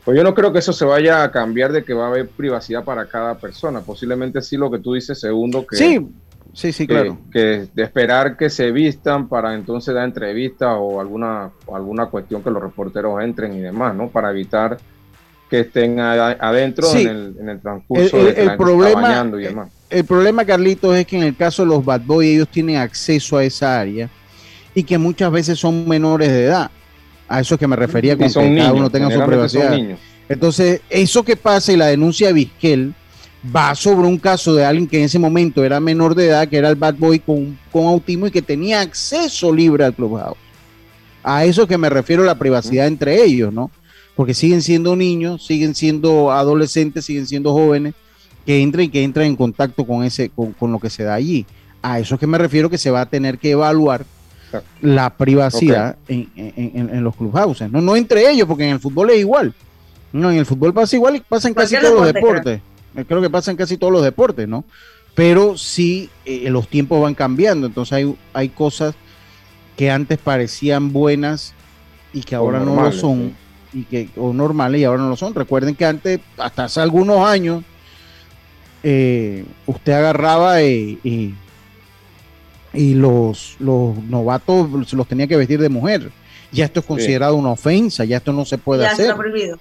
Pues 0.06 0.16
yo 0.16 0.24
no 0.24 0.34
creo 0.34 0.54
que 0.54 0.60
eso 0.60 0.72
se 0.72 0.86
vaya 0.86 1.24
a 1.24 1.32
cambiar 1.32 1.74
de 1.74 1.84
que 1.84 1.94
va 1.94 2.06
a 2.06 2.10
haber 2.10 2.30
privacidad 2.30 2.86
para 2.86 3.08
cada 3.08 3.36
persona. 3.36 3.82
Posiblemente 3.82 4.42
sí 4.42 4.56
lo 4.56 4.72
que 4.72 4.80
tú 4.80 4.94
dices, 4.94 5.20
segundo, 5.20 5.66
que, 5.68 5.76
sí, 5.76 6.08
Sí, 6.54 6.72
sí, 6.72 6.88
claro. 6.88 7.18
Que, 7.32 7.68
de 7.74 7.84
esperar 7.84 8.38
que 8.38 8.50
se 8.50 8.72
vistan 8.72 9.28
para 9.28 9.54
entonces 9.54 9.94
dar 9.94 10.06
entrevista 10.06 10.76
o 10.76 11.00
alguna, 11.00 11.52
alguna 11.74 12.08
cuestión 12.08 12.44
que 12.44 12.50
los 12.50 12.62
reporteros 12.62 13.22
entren 13.24 13.54
y 13.54 13.60
demás, 13.60 13.96
¿no? 13.96 14.10
Para 14.10 14.32
evitar 14.32 14.78
que 15.50 15.62
estén 15.62 16.00
adentro 16.00 16.88
en, 16.94 17.50
el, 17.50 17.62
transcurso 17.62 18.18
el, 18.18 18.36
de 18.36 18.58
problema, 18.58 19.26
y 19.34 19.44
demás. 19.44 19.70
El 19.90 20.04
problema, 20.04 20.44
Carlitos, 20.44 20.96
es 20.96 21.08
que 21.08 21.18
en 21.18 21.24
el 21.24 21.36
caso 21.36 21.62
de 21.62 21.70
los 21.70 21.86
Bad 21.86 22.02
Boys 22.06 22.36
ellos 22.36 22.50
tienen 22.50 22.78
acceso 22.78 23.38
a 23.38 23.44
esa 23.44 23.80
área 23.80 24.10
y 24.76 24.84
que 24.84 24.98
muchas 24.98 25.32
veces 25.32 25.58
son 25.58 25.88
menores 25.88 26.30
de 26.30 26.46
edad. 26.46 26.70
A 27.30 27.40
eso 27.40 27.56
es 27.56 27.60
que 27.60 27.68
me 27.68 27.76
refería 27.76 28.18
con 28.18 28.28
que 28.28 28.56
cada 28.58 28.74
uno 28.74 28.90
tenga 28.90 29.10
su 29.10 29.26
privacidad. 29.26 29.78
Entonces, 30.30 30.82
eso 30.90 31.24
que 31.24 31.38
pasa 31.38 31.72
y 31.72 31.78
la 31.78 31.88
denuncia 31.88 32.28
de 32.28 32.34
Vizquel 32.34 32.94
va 33.56 33.76
sobre 33.76 34.08
un 34.08 34.18
caso 34.18 34.56
de 34.56 34.66
alguien 34.66 34.88
que 34.88 34.98
en 34.98 35.06
ese 35.06 35.20
momento 35.20 35.64
era 35.64 35.80
menor 35.80 36.16
de 36.16 36.28
edad, 36.28 36.48
que 36.48 36.58
era 36.58 36.70
el 36.70 36.76
bad 36.76 36.96
boy 36.96 37.20
con, 37.20 37.58
autismo 37.74 38.28
y 38.28 38.32
que 38.32 38.42
tenía 38.42 38.82
acceso 38.82 39.54
libre 39.54 39.84
al 39.84 39.94
clubhouse. 39.94 40.38
A 41.24 41.46
eso 41.46 41.68
que 41.68 41.78
me 41.78 41.90
refiero 41.90 42.24
la 42.24 42.40
privacidad 42.40 42.88
entre 42.88 43.24
ellos, 43.24 43.54
¿no? 43.54 43.70
Porque 44.16 44.34
siguen 44.34 44.64
siendo 44.64 44.96
niños, 44.96 45.46
siguen 45.46 45.76
siendo 45.76 46.32
adolescentes, 46.32 47.06
siguen 47.06 47.28
siendo 47.28 47.54
jóvenes 47.54 47.94
que 48.46 48.62
entran 48.62 48.86
y 48.86 48.90
que 48.90 49.04
entran 49.04 49.28
en 49.28 49.36
contacto 49.36 49.86
con 49.86 50.04
ese, 50.04 50.30
con, 50.30 50.72
lo 50.72 50.80
que 50.80 50.90
se 50.90 51.04
da 51.04 51.14
allí. 51.14 51.46
A 51.84 52.00
eso 52.00 52.18
que 52.18 52.26
me 52.26 52.40
refiero 52.40 52.70
que 52.70 52.80
se 52.80 52.90
va 52.90 53.02
a 53.02 53.06
tener 53.06 53.38
que 53.38 53.52
evaluar 53.52 54.06
la 54.82 55.16
privacidad 55.16 55.98
en, 56.08 57.04
los 57.04 57.16
clubhouses, 57.16 57.72
¿no? 57.72 57.82
No 57.82 57.96
entre 57.96 58.32
ellos, 58.32 58.48
porque 58.48 58.64
en 58.64 58.72
el 58.72 58.80
fútbol 58.80 59.12
es 59.12 59.20
igual. 59.20 59.54
No, 60.14 60.32
en 60.32 60.38
el 60.38 60.46
fútbol 60.46 60.74
pasa 60.74 60.96
igual 60.96 61.18
y 61.18 61.20
pasa 61.20 61.48
en 61.48 61.54
casi 61.54 61.78
todos 61.78 61.94
los 61.94 62.14
deportes. 62.14 62.62
Creo 63.06 63.22
que 63.22 63.30
pasa 63.30 63.52
en 63.52 63.58
casi 63.58 63.78
todos 63.78 63.94
los 63.94 64.04
deportes, 64.04 64.48
¿no? 64.48 64.64
Pero 65.14 65.58
sí, 65.58 66.10
eh, 66.26 66.50
los 66.50 66.68
tiempos 66.68 67.02
van 67.02 67.16
cambiando, 67.16 67.68
entonces 67.68 67.94
hay, 67.94 68.16
hay 68.34 68.50
cosas 68.50 68.96
que 69.76 69.90
antes 69.90 70.18
parecían 70.20 70.94
buenas 70.94 71.54
y 72.14 72.22
que 72.22 72.36
ahora 72.36 72.60
no 72.60 72.82
lo 72.82 72.92
son, 72.92 73.36
y 73.74 73.84
que, 73.84 74.10
o 74.16 74.34
normales 74.34 74.82
y 74.82 74.84
ahora 74.84 75.02
no 75.02 75.10
lo 75.10 75.18
son. 75.18 75.34
Recuerden 75.34 75.76
que 75.76 75.86
antes, 75.86 76.20
hasta 76.38 76.66
hace 76.66 76.82
algunos 76.82 77.26
años, 77.26 77.64
eh, 78.84 79.44
usted 79.66 79.94
agarraba 79.94 80.62
y, 80.62 81.36
y 82.74 82.94
los, 82.94 83.56
los 83.60 83.98
novatos 84.04 84.94
los 84.94 85.08
tenía 85.08 85.28
que 85.28 85.36
vestir 85.36 85.60
de 85.60 85.70
mujer. 85.70 86.12
Ya 86.52 86.66
esto 86.66 86.80
es 86.80 86.86
considerado 86.86 87.36
una 87.36 87.52
ofensa, 87.52 88.06
ya 88.06 88.18
esto 88.18 88.32
no 88.32 88.46
se 88.46 88.58
puede 88.58 88.84
ya 88.84 88.92
hacer. 88.92 89.06
Está 89.08 89.18
prohibido 89.18 89.60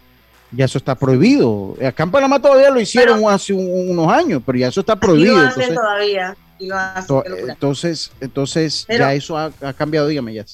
ya 0.52 0.64
eso 0.64 0.78
está 0.78 0.94
prohibido. 0.94 1.76
Acá 1.84 2.04
en 2.04 2.10
Panamá 2.10 2.40
todavía 2.40 2.70
lo 2.70 2.80
hicieron 2.80 3.22
hace 3.28 3.52
unos 3.52 4.12
años, 4.12 4.42
pero 4.44 4.58
ya 4.58 4.68
eso 4.68 4.80
está 4.80 4.96
prohibido. 4.96 5.42
entonces, 5.42 5.74
todavía. 5.74 6.36
entonces, 7.48 8.12
entonces 8.20 8.86
ya 8.88 9.14
eso 9.14 9.36
ha, 9.36 9.50
cambiado, 9.76 10.08
dígame, 10.08 10.34
ya. 10.34 10.44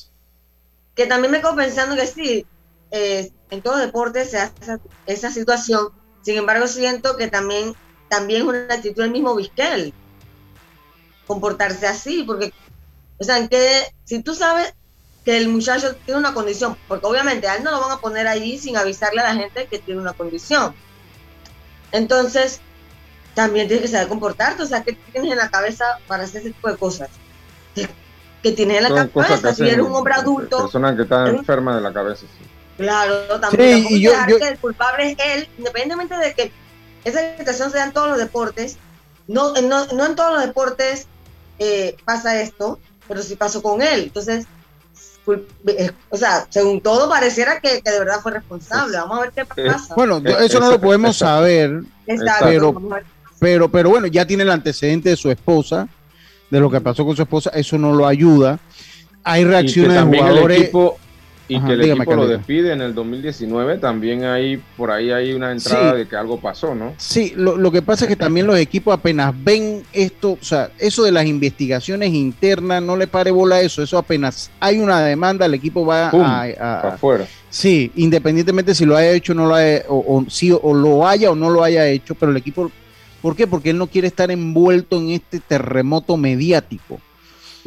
Que 0.95 1.07
también 1.07 1.33
me 1.33 1.41
quedo 1.41 1.57
pensando 1.57 1.97
que 1.97 2.07
sí, 2.07 2.47
eh, 2.91 3.31
en 3.51 3.63
todo 3.63 3.79
deporte 3.79 4.25
se 4.25 4.39
hace 4.39 4.79
esa, 5.07 5.31
situación. 5.31 5.89
Sin 6.23 6.37
embargo, 6.37 6.67
siento 6.67 7.17
que 7.17 7.29
también, 7.29 7.75
también 8.09 8.43
es 8.43 8.47
una 8.47 8.75
actitud 8.75 9.03
del 9.03 9.11
mismo 9.11 9.35
Vizquel 9.35 9.93
comportarse 11.27 11.87
así, 11.87 12.25
porque, 12.25 12.53
o 13.19 13.25
sea, 13.25 13.49
que 13.49 13.85
si 14.05 14.23
tú 14.23 14.35
sabes, 14.35 14.75
que 15.25 15.37
el 15.37 15.49
muchacho 15.49 15.95
tiene 16.05 16.19
una 16.19 16.35
condición, 16.35 16.77
porque 16.89 17.07
obviamente 17.07 17.47
a 17.47 17.57
él 17.57 17.65
no 17.65 17.71
lo 17.71 17.81
van 17.81 17.93
a 17.93 17.99
poner 17.99 18.27
allí 18.27 18.59
sin 18.59 18.77
avisarle 18.77 19.21
a 19.21 19.33
la 19.33 19.41
gente 19.41 19.67
que 19.67 19.79
tiene 19.79 20.01
una 20.01 20.13
condición. 20.13 20.75
Entonces, 21.93 22.61
también 23.35 23.69
tienes 23.69 23.87
que 23.87 23.93
saber 23.93 24.09
comportarte, 24.09 24.63
o 24.63 24.67
sea, 24.67 24.83
¿qué 24.83 24.95
tienes 25.13 25.31
en 25.31 25.39
la 25.39 25.51
cabeza 25.51 25.85
para 26.07 26.25
hacer 26.25 26.41
ese 26.41 26.51
tipo 26.51 26.69
de 26.69 26.77
cosas? 26.77 27.09
¿Qué 27.75 28.53
tienes 28.53 28.79
en 28.79 28.93
la 28.93 29.09
cabeza? 29.09 29.55
Si 29.55 29.63
eres 29.63 29.79
un 29.79 29.95
hombre 29.95 30.15
adulto. 30.15 30.59
Persona 30.59 30.97
que 30.97 31.03
está 31.03 31.29
enferma 31.29 31.77
de 31.77 31.83
la 31.83 31.93
cabeza. 31.93 32.23
Sí. 32.23 32.45
Claro, 32.77 33.41
también. 33.41 33.87
Sí, 33.87 33.95
y 33.97 34.01
yo, 34.01 34.13
que 34.27 34.49
el 34.49 34.59
culpable 34.59 35.13
es 35.13 35.19
él, 35.25 35.49
independientemente 35.59 36.17
de 36.17 36.35
que 36.35 36.53
esa 37.05 37.37
situación 37.37 37.71
se 37.71 37.79
da 37.79 37.85
en 37.85 37.93
todos 37.93 38.09
los 38.09 38.19
deportes. 38.19 38.79
No, 39.29 39.53
no, 39.55 39.87
no 39.87 40.07
en 40.07 40.17
todos 40.17 40.33
los 40.35 40.43
deportes 40.45 41.07
eh, 41.61 41.97
pasa 42.05 42.41
esto, 42.41 42.81
pero 43.07 43.23
sí 43.23 43.37
pasó 43.37 43.63
con 43.63 43.83
él. 43.83 44.05
Entonces, 44.05 44.47
o 46.11 46.17
sea, 46.17 46.47
según 46.49 46.81
todo 46.81 47.09
pareciera 47.09 47.61
que, 47.61 47.81
de 47.81 47.99
verdad 47.99 48.21
fue 48.23 48.33
responsable. 48.33 48.97
Vamos 48.97 49.19
a 49.19 49.21
ver 49.23 49.33
qué 49.33 49.45
pasa. 49.45 49.95
Bueno, 49.95 50.19
eso 50.41 50.61
no 50.61 50.71
lo 50.71 50.81
podemos 50.81 51.17
saber, 51.17 51.83
pero, 52.41 52.75
pero, 53.39 53.71
pero 53.71 53.91
bueno, 53.91 54.07
ya 54.07 54.27
tiene 54.27 54.43
el 54.43 54.51
antecedente 54.51 55.11
de 55.11 55.17
su 55.17 55.31
esposa, 55.31 55.89
de 56.51 56.61
lo 56.61 56.71
que 56.71 56.81
pasó 56.81 57.05
con 57.05 57.17
su 57.17 57.23
esposa, 57.23 57.51
eso 57.55 57.79
no 57.79 57.93
lo 57.93 58.07
ayuda. 58.07 58.59
Hay 59.25 59.45
reacciones 59.45 59.95
de 59.95 60.19
jugadores 60.19 60.71
y 61.49 61.61
que 61.61 61.73
el 61.73 61.83
equipo 61.83 62.15
lo 62.15 62.27
despide 62.27 62.73
en 62.73 62.81
el 62.81 62.95
2019, 62.95 63.79
también 63.79 64.25
hay 64.25 64.63
por 64.77 64.91
ahí 64.91 65.11
hay 65.11 65.33
una 65.33 65.53
entrada 65.53 65.95
de 65.95 66.07
que 66.07 66.17
algo 66.17 66.41
pasó, 66.41 66.75
¿no? 66.75 66.95
Sí, 66.97 67.33
lo, 67.37 67.71
que 67.71 67.83
pasa 67.83 68.05
es 68.05 68.09
que 68.09 68.17
también 68.17 68.47
los 68.47 68.59
equipos 68.59 68.95
apenas 68.95 69.35
ven 69.43 69.83
esto, 69.93 70.33
o 70.33 70.45
sea, 70.45 70.71
eso 70.79 71.03
de 71.03 71.13
las 71.13 71.27
investigaciones 71.27 72.13
internas, 72.13 72.83
no 72.83 72.97
le 72.97 73.07
pare 73.07 73.31
bola 73.31 73.57
a 73.57 73.61
eso, 73.61 73.83
eso 73.83 73.99
apenas 73.99 74.51
hay 74.61 74.79
una 74.79 75.01
demanda, 75.01 75.47
el 75.47 75.55
equipo 75.55 75.85
va 75.85 76.11
a, 76.11 76.81
afuera. 76.95 77.27
Sí, 77.51 77.93
independientemente 77.97 78.75
si 78.75 78.87
lo 78.87 78.97
haya 78.97 79.13
hecho 79.13 79.35
no 79.35 79.47
lo 79.47 79.55
haya, 79.55 79.85
o, 79.89 80.25
si, 80.29 80.53
o 80.53 80.75
lo 80.75 81.07
haya 81.07 81.31
o 81.31 81.35
no 81.35 81.51
lo 81.51 81.63
haya 81.63 81.87
hecho, 81.87 82.15
pero 82.15 82.31
el 82.31 82.39
equipo, 82.39 82.71
¿por 83.21 83.37
qué? 83.37 83.47
Porque 83.47 83.71
él 83.71 83.79
no 83.79 83.89
quiere 83.89 84.09
estar 84.09 84.31
envuelto 84.31 84.97
en 84.99 85.11
este 85.11 85.41
terremoto 85.41 86.17
mediático 86.17 87.01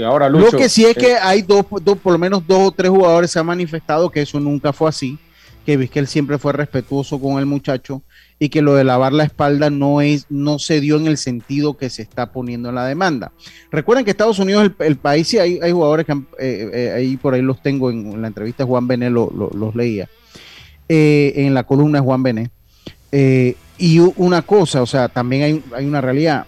ahora 0.03 0.29
Lo 0.29 0.51
que 0.51 0.69
sí 0.69 0.85
es 0.85 0.95
que 0.95 1.13
eh, 1.13 1.17
hay 1.21 1.41
dos, 1.41 1.65
por 1.65 2.13
lo 2.13 2.17
menos 2.17 2.45
dos 2.45 2.67
o 2.67 2.71
tres 2.71 2.89
jugadores 2.89 3.31
se 3.31 3.39
han 3.39 3.45
manifestado 3.45 4.09
que 4.09 4.21
eso 4.21 4.39
nunca 4.39 4.73
fue 4.73 4.89
así, 4.89 5.17
que 5.65 5.77
Vizquel 5.77 6.07
siempre 6.07 6.37
fue 6.37 6.53
respetuoso 6.53 7.19
con 7.19 7.39
el 7.39 7.45
muchacho 7.45 8.01
y 8.37 8.49
que 8.49 8.61
lo 8.61 8.75
de 8.75 8.83
lavar 8.83 9.13
la 9.13 9.23
espalda 9.23 9.69
no 9.69 10.01
es 10.01 10.25
no 10.29 10.59
se 10.59 10.81
dio 10.81 10.97
en 10.97 11.07
el 11.07 11.17
sentido 11.17 11.77
que 11.77 11.89
se 11.89 12.01
está 12.01 12.31
poniendo 12.31 12.69
en 12.69 12.75
la 12.75 12.85
demanda. 12.85 13.31
Recuerden 13.71 14.03
que 14.03 14.11
Estados 14.11 14.39
Unidos 14.39 14.65
el, 14.65 14.85
el 14.85 14.97
país 14.97 15.33
y 15.33 15.39
hay, 15.39 15.59
hay 15.61 15.71
jugadores 15.71 16.05
que 16.05 16.11
eh, 16.11 16.69
eh, 16.73 16.93
ahí 16.93 17.17
por 17.17 17.33
ahí 17.33 17.41
los 17.41 17.61
tengo 17.61 17.89
en, 17.89 18.21
la 18.21 18.27
entrevista 18.27 18.63
de 18.63 18.67
Juan 18.67 18.87
Bené 18.87 19.09
los 19.09 19.75
leía 19.75 20.09
en 20.87 21.53
la 21.53 21.63
columna 21.63 21.99
de 21.99 22.05
Juan 22.05 22.21
Bené. 22.21 22.51
y 23.77 23.99
una 23.99 24.41
cosa, 24.41 24.81
o 24.81 24.85
sea, 24.85 25.07
también 25.07 25.43
hay, 25.43 25.63
hay 25.73 25.85
una 25.85 26.01
realidad. 26.01 26.45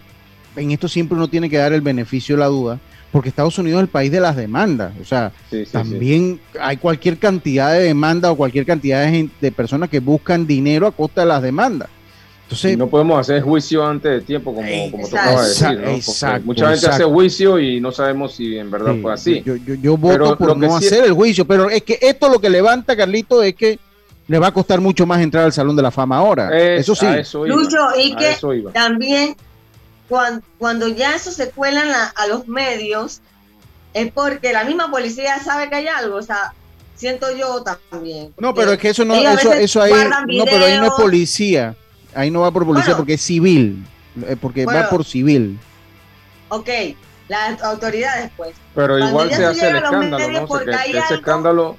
En 0.55 0.71
esto 0.71 0.87
siempre 0.87 1.15
uno 1.15 1.27
tiene 1.27 1.49
que 1.49 1.57
dar 1.57 1.71
el 1.71 1.81
beneficio 1.81 2.35
de 2.35 2.39
la 2.39 2.47
duda 2.47 2.79
porque 3.17 3.29
Estados 3.29 3.57
Unidos 3.57 3.79
es 3.79 3.81
el 3.85 3.89
país 3.89 4.11
de 4.11 4.19
las 4.19 4.35
demandas. 4.35 4.93
O 5.01 5.03
sea, 5.03 5.31
también 5.71 6.39
hay 6.61 6.77
cualquier 6.77 7.17
cantidad 7.17 7.73
de 7.73 7.79
demandas 7.79 8.29
o 8.29 8.35
cualquier 8.35 8.63
cantidad 8.63 9.07
de, 9.07 9.27
de, 9.41 9.51
personas 9.51 9.89
que 9.89 9.99
buscan 9.99 10.45
dinero 10.45 10.85
a 10.85 10.91
costa 10.91 11.21
de 11.21 11.27
las 11.27 11.41
demandas. 11.41 11.89
Entonces, 12.43 12.77
no 12.77 12.87
podemos 12.87 13.19
hacer 13.19 13.41
juicio 13.41 13.83
antes 13.83 14.11
de 14.11 14.21
tiempo, 14.21 14.53
como, 14.53 14.91
como 14.91 15.09
tocaba 15.09 15.47
decir. 15.47 15.79
¿no? 15.79 16.39
mucha 16.45 16.69
gente 16.69 16.85
hace 16.85 17.05
juicio 17.05 17.57
y 17.57 17.81
no 17.81 17.91
sabemos 17.91 18.35
si 18.35 18.55
en 18.55 18.69
verdad 18.69 18.93
fue 19.01 19.11
así. 19.11 19.41
Yo, 19.43 19.55
yo, 19.55 19.73
yo 19.73 19.97
voto 19.97 20.37
por 20.37 20.55
no 20.55 20.75
hacer 20.75 21.05
el 21.05 21.13
juicio, 21.13 21.43
pero 21.43 21.71
es 21.71 21.81
que 21.81 21.97
esto 21.99 22.29
lo 22.29 22.37
que 22.37 22.51
levanta, 22.51 22.95
Carlito, 22.95 23.41
es 23.41 23.55
que 23.55 23.79
le 24.27 24.37
va 24.37 24.45
a 24.45 24.53
costar 24.53 24.79
mucho 24.79 25.07
más 25.07 25.21
entrar 25.21 25.45
al 25.45 25.53
Salón 25.53 25.75
de 25.75 25.81
la 25.81 25.89
Fama 25.89 26.17
ahora. 26.17 26.55
eso 26.55 26.93
sí. 26.93 27.07
Lucho, 27.47 27.79
y 27.99 28.15
que 28.15 28.37
también 28.71 29.35
cuando, 30.07 30.87
ya 30.87 31.15
eso 31.15 31.31
se 31.31 31.49
cuelan 31.51 31.89
a 31.91 32.27
los 32.27 32.47
medios, 32.47 33.21
es 33.93 34.11
porque 34.11 34.53
la 34.53 34.63
misma 34.63 34.91
policía 34.91 35.39
sabe 35.43 35.69
que 35.69 35.75
hay 35.75 35.87
algo. 35.87 36.17
O 36.17 36.21
sea, 36.21 36.53
siento 36.95 37.35
yo 37.35 37.63
también. 37.63 38.33
No, 38.37 38.53
pero 38.53 38.73
es 38.73 38.79
que 38.79 38.89
eso 38.89 39.05
no, 39.05 39.15
eso, 39.15 39.53
eso 39.53 39.81
ahí, 39.81 39.93
no, 40.27 40.45
pero 40.45 40.65
ahí 40.65 40.77
no 40.77 40.87
es 40.87 40.93
policía, 40.93 41.75
ahí 42.13 42.29
no 42.29 42.41
va 42.41 42.51
por 42.51 42.65
policía 42.65 42.95
porque 42.95 43.13
es 43.13 43.21
civil, 43.21 43.85
eh, 44.27 44.35
porque 44.39 44.65
va 44.65 44.89
por 44.89 45.05
civil. 45.05 45.59
Ok, 46.49 46.69
las 47.27 47.61
autoridades 47.61 48.31
pues. 48.37 48.55
Pero 48.75 48.99
igual 48.99 49.29
se 49.33 49.45
hace 49.45 49.69
el 49.69 49.75
escándalo, 49.77 50.29
¿no? 50.29 50.43
O 50.45 50.59
ese 50.59 51.13
escándalo... 51.13 51.77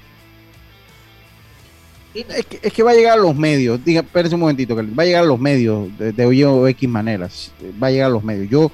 Es 2.14 2.46
que, 2.46 2.58
es 2.62 2.72
que, 2.72 2.82
va 2.82 2.92
a 2.92 2.94
llegar 2.94 3.18
a 3.18 3.20
los 3.20 3.36
medios, 3.36 3.84
diga, 3.84 4.00
espérese 4.00 4.34
un 4.34 4.40
momentito, 4.40 4.74
va 4.74 5.02
a 5.02 5.06
llegar 5.06 5.22
a 5.22 5.26
los 5.26 5.38
medios 5.38 5.96
de, 5.98 6.12
de 6.12 6.46
o 6.46 6.66
X 6.66 6.88
maneras, 6.88 7.52
va 7.80 7.88
a 7.88 7.90
llegar 7.90 8.06
a 8.06 8.12
los 8.12 8.24
medios. 8.24 8.48
Yo, 8.50 8.72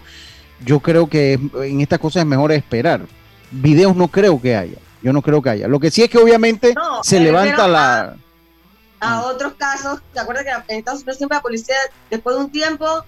yo 0.64 0.80
creo 0.80 1.09
que 1.09 1.32
en 1.35 1.80
estas 1.80 1.99
cosas 1.99 2.22
es 2.22 2.26
mejor 2.26 2.53
esperar. 2.53 3.03
Videos 3.51 3.95
no 3.97 4.09
creo 4.09 4.41
que 4.41 4.57
haya 4.57 4.78
yo 5.05 5.12
no 5.12 5.20
creo 5.20 5.43
que 5.43 5.51
haya. 5.51 5.68
Lo 5.68 5.78
que 5.78 5.91
sí 5.91 6.03
es 6.03 6.09
que 6.09 6.16
obviamente 6.16 6.74
se 7.03 7.20
levanta 7.20 7.68
la... 7.68 8.16
A, 9.01 9.26
otros 9.26 9.53
casos, 9.53 10.01
¿te 10.14 10.18
acuerdas 10.18 10.45
que 10.45 10.72
en 10.72 10.78
Estados 10.78 11.01
Unidos 11.01 11.18
siempre 11.18 11.37
la 11.37 11.43
policía, 11.43 11.76
después 12.11 12.37
de 12.37 12.45
un 12.45 12.51
tiempo, 12.51 13.05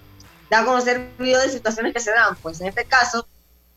da 0.50 0.58
a 0.58 0.64
conocer 0.66 1.08
videos 1.18 1.44
de 1.44 1.48
situaciones 1.52 1.94
que 1.94 2.00
se 2.00 2.10
dan? 2.10 2.36
Pues 2.42 2.60
en 2.60 2.66
este 2.66 2.84
caso, 2.84 3.26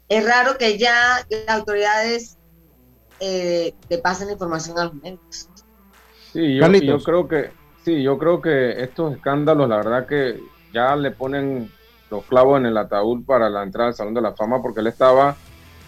es 0.10 0.26
raro 0.26 0.58
que 0.58 0.78
ya 0.78 1.26
las 1.30 1.58
autoridades 1.58 2.36
eh, 3.22 3.74
le 3.88 3.97
pasen 4.00 4.30
información 4.30 4.78
a 4.78 4.86
los 4.86 4.95
medios. 4.95 5.47
Sí, 6.34 6.56
yo, 6.56 6.72
yo, 6.72 7.00
creo 7.00 7.28
que 7.28 7.52
sí, 7.84 8.02
yo 8.04 8.18
creo 8.18 8.42
que 8.42 8.82
estos 8.82 9.14
escándalos, 9.16 9.68
la 9.68 9.78
verdad 9.78 10.08
que 10.08 10.40
ya 10.72 10.96
le 10.96 11.12
ponen 11.12 11.72
los 12.12 12.24
clavos 12.26 12.60
en 12.60 12.68
el 12.68 12.78
ataúd 12.78 13.26
para 13.26 13.50
la 13.50 13.64
entrada 13.64 13.90
al 13.90 13.96
Salón 13.96 14.14
de 14.14 14.22
la 14.22 14.34
Fama, 14.34 14.62
porque 14.62 14.82
él 14.82 14.88
estaba 14.88 15.36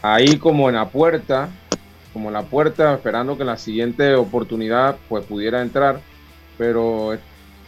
ahí 0.02 0.38
como 0.38 0.70
en 0.70 0.76
la 0.76 0.90
puerta 0.90 1.50
como 2.14 2.30
la 2.32 2.44
puerta, 2.44 2.94
esperando 2.94 3.36
que 3.36 3.44
en 3.44 3.48
la 3.48 3.58
siguiente 3.58 4.16
oportunidad 4.16 4.98
pues 5.08 5.26
pudiera 5.26 5.62
entrar. 5.62 6.02
Pero 6.58 7.18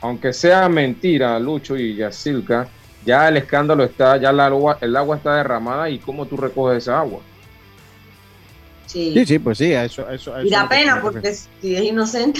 aunque 0.01 0.33
sea 0.33 0.67
mentira, 0.69 1.39
Lucho 1.39 1.77
y 1.77 1.95
Yacilca, 1.95 2.67
ya 3.05 3.27
el 3.29 3.37
escándalo 3.37 3.83
está, 3.83 4.17
ya 4.17 4.29
agua, 4.29 4.77
el 4.81 4.95
agua 4.95 5.17
está 5.17 5.35
derramada 5.35 5.89
y 5.89 5.99
cómo 5.99 6.25
tú 6.25 6.37
recoges 6.37 6.83
esa 6.83 6.99
agua. 6.99 7.21
Sí, 8.85 9.25
sí, 9.25 9.39
pues 9.39 9.57
sí, 9.57 9.71
eso, 9.71 10.09
eso, 10.09 10.41
Y 10.43 10.49
da 10.49 10.67
pena 10.67 11.01
porque 11.01 11.33
si 11.33 11.75
es 11.75 11.83
inocente. 11.83 12.39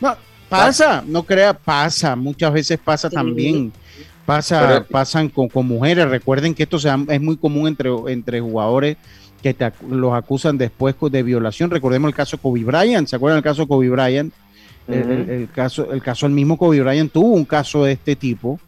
No, 0.00 0.16
pasa, 0.48 1.02
no 1.06 1.22
crea, 1.22 1.52
pasa, 1.54 2.16
muchas 2.16 2.52
veces 2.52 2.78
pasa 2.82 3.10
también. 3.10 3.72
Pasa, 4.24 4.84
pasan 4.90 5.28
con, 5.28 5.48
con, 5.48 5.66
mujeres. 5.66 6.08
Recuerden 6.08 6.52
que 6.54 6.64
esto 6.64 6.78
sea, 6.78 6.98
es 7.08 7.20
muy 7.20 7.36
común 7.36 7.68
entre, 7.68 7.90
entre 8.08 8.40
jugadores 8.40 8.96
que 9.42 9.72
los 9.88 10.14
acusan 10.14 10.58
después 10.58 10.94
de 11.00 11.22
violación. 11.22 11.70
Recordemos 11.70 12.08
el 12.08 12.14
caso 12.14 12.36
de 12.36 12.42
Kobe 12.42 12.64
Bryant, 12.64 13.08
¿se 13.08 13.16
acuerdan 13.16 13.38
el 13.38 13.44
caso 13.44 13.62
de 13.62 13.68
Kobe 13.68 13.88
Bryant? 13.88 14.32
el, 14.88 15.48
caso, 15.52 15.92
el 15.92 16.00
caso 16.02 16.26
del 16.26 16.34
mismo 16.34 16.56
Kobe 16.56 16.80
Bryant 16.80 17.10
tuvo 17.10 17.30
un 17.30 17.44
caso 17.44 17.84
de 17.84 17.92
este 17.92 18.14
tipo, 18.14 18.60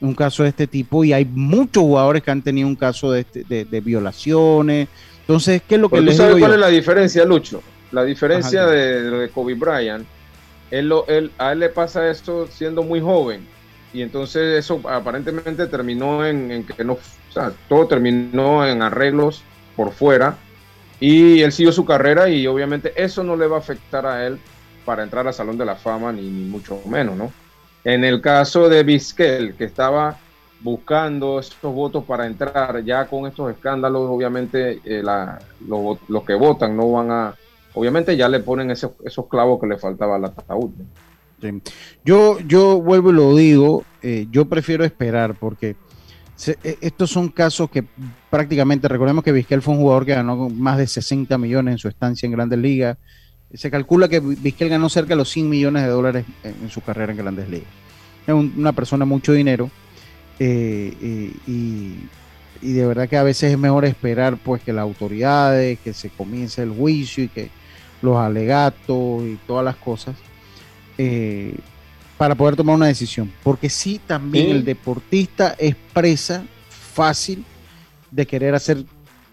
un 0.00 0.14
caso 0.14 0.42
de 0.42 0.48
este 0.48 0.66
tipo, 0.66 1.04
y 1.04 1.12
hay 1.12 1.24
muchos 1.24 1.82
jugadores 1.82 2.22
que 2.22 2.30
han 2.30 2.42
tenido 2.42 2.66
un 2.66 2.76
caso 2.76 3.12
de, 3.12 3.20
este, 3.20 3.44
de, 3.44 3.80
violaciones. 3.80 4.88
Entonces, 5.30 5.62
¿qué 5.68 5.76
es 5.76 5.80
lo 5.80 5.88
que 5.88 6.00
les 6.00 6.16
sabes 6.16 6.38
cuál 6.38 6.54
es 6.54 6.58
la 6.58 6.66
diferencia, 6.66 7.24
Lucho? 7.24 7.62
La 7.92 8.02
diferencia 8.02 8.66
de, 8.66 9.30
Kobe 9.32 9.54
Bryant, 9.54 10.04
él, 10.72 10.92
él, 11.06 11.30
a 11.38 11.52
él 11.52 11.60
le 11.60 11.68
pasa 11.68 12.10
esto 12.10 12.48
siendo 12.48 12.82
muy 12.82 13.00
joven, 13.00 13.46
y 13.92 14.02
entonces 14.02 14.58
eso 14.58 14.80
aparentemente 14.88 15.68
terminó 15.68 16.26
en, 16.26 16.50
en 16.50 16.64
que 16.64 16.82
no, 16.82 16.94
o 16.94 17.32
sea, 17.32 17.52
todo 17.68 17.86
terminó 17.86 18.66
en 18.66 18.82
arreglos 18.82 19.44
por 19.76 19.92
fuera 19.92 20.36
y 20.98 21.42
él 21.42 21.52
siguió 21.52 21.70
su 21.70 21.84
carrera 21.84 22.28
y 22.28 22.48
obviamente 22.48 22.92
eso 22.96 23.22
no 23.22 23.36
le 23.36 23.46
va 23.46 23.56
a 23.56 23.60
afectar 23.60 24.06
a 24.06 24.26
él 24.26 24.36
para 24.84 25.04
entrar 25.04 25.28
al 25.28 25.34
Salón 25.34 25.56
de 25.56 25.64
la 25.64 25.76
Fama 25.76 26.12
ni, 26.12 26.22
mucho 26.22 26.80
menos, 26.86 27.16
¿no? 27.16 27.32
En 27.84 28.02
el 28.02 28.20
caso 28.20 28.68
de 28.68 28.82
Vizquel, 28.82 29.54
que 29.54 29.62
estaba 29.62 30.18
buscando 30.62 31.40
estos 31.40 31.74
votos 31.74 32.04
para 32.04 32.26
entrar, 32.26 32.82
ya 32.84 33.06
con 33.06 33.26
estos 33.26 33.50
escándalos, 33.50 34.08
obviamente 34.10 34.80
eh, 34.84 35.02
los, 35.66 36.24
que 36.24 36.34
votan 36.34 36.76
no 36.76 36.92
van 36.92 37.10
a, 37.10 37.34
obviamente 37.74 38.16
ya 38.16 38.28
le 38.28 38.40
ponen 38.40 38.70
esos, 38.70 38.92
esos 39.04 39.26
clavos 39.26 39.60
que 39.60 39.66
le 39.66 39.78
faltaba 39.78 40.16
al 40.16 40.26
ataúd. 40.26 40.70
Yo, 42.04 42.38
yo 42.40 42.80
vuelvo 42.80 43.10
y 43.10 43.14
lo 43.14 43.34
digo, 43.34 43.84
eh, 44.02 44.26
yo 44.30 44.44
prefiero 44.46 44.84
esperar 44.84 45.34
porque 45.34 45.76
e, 46.46 46.78
estos 46.80 47.10
son 47.10 47.28
casos 47.28 47.70
que 47.70 47.84
prácticamente, 48.28 48.88
recordemos 48.88 49.24
que 49.24 49.32
Vizquel 49.32 49.62
fue 49.62 49.74
un 49.74 49.80
jugador 49.80 50.04
que 50.04 50.14
ganó 50.14 50.50
más 50.50 50.78
de 50.78 50.86
60 50.86 51.36
millones 51.38 51.72
en 51.72 51.78
su 51.78 51.88
estancia 51.88 52.26
en 52.26 52.32
Grandes 52.32 52.58
Ligas. 52.58 52.98
Se 53.54 53.70
calcula 53.70 54.08
que 54.08 54.20
Vizquel 54.20 54.68
ganó 54.68 54.88
cerca 54.88 55.10
de 55.10 55.16
los 55.16 55.30
100 55.30 55.48
millones 55.48 55.82
de 55.82 55.88
dólares 55.88 56.24
en, 56.44 56.70
su 56.70 56.82
carrera 56.82 57.12
en 57.12 57.18
Grandes 57.18 57.48
Ligas. 57.48 57.68
Es 58.26 58.34
una 58.34 58.72
persona 58.72 59.04
mucho 59.04 59.32
dinero 59.32 59.70
eh, 60.42 60.94
eh, 61.02 61.32
y, 61.46 62.72
de 62.72 62.86
verdad 62.86 63.08
que 63.08 63.18
a 63.18 63.22
veces 63.22 63.52
es 63.52 63.58
mejor 63.58 63.84
esperar 63.84 64.38
pues 64.38 64.62
que 64.62 64.72
las 64.72 64.82
autoridades, 64.82 65.78
que 65.80 65.92
se 65.92 66.08
comience 66.08 66.62
el 66.62 66.70
juicio 66.70 67.24
y 67.24 67.28
que 67.28 67.50
los 68.02 68.16
alegatos 68.16 69.22
y 69.22 69.38
todas 69.46 69.64
las 69.64 69.76
cosas. 69.76 70.16
Eh, 70.98 71.54
para 72.16 72.34
poder 72.34 72.56
tomar 72.56 72.76
una 72.76 72.86
decisión. 72.86 73.32
Porque 73.42 73.70
sí, 73.70 74.00
también 74.06 74.50
el 74.50 74.64
deportista 74.64 75.54
expresa 75.58 76.42
fácil 76.68 77.44
de 78.10 78.26
querer 78.26 78.54
hacer 78.54 78.84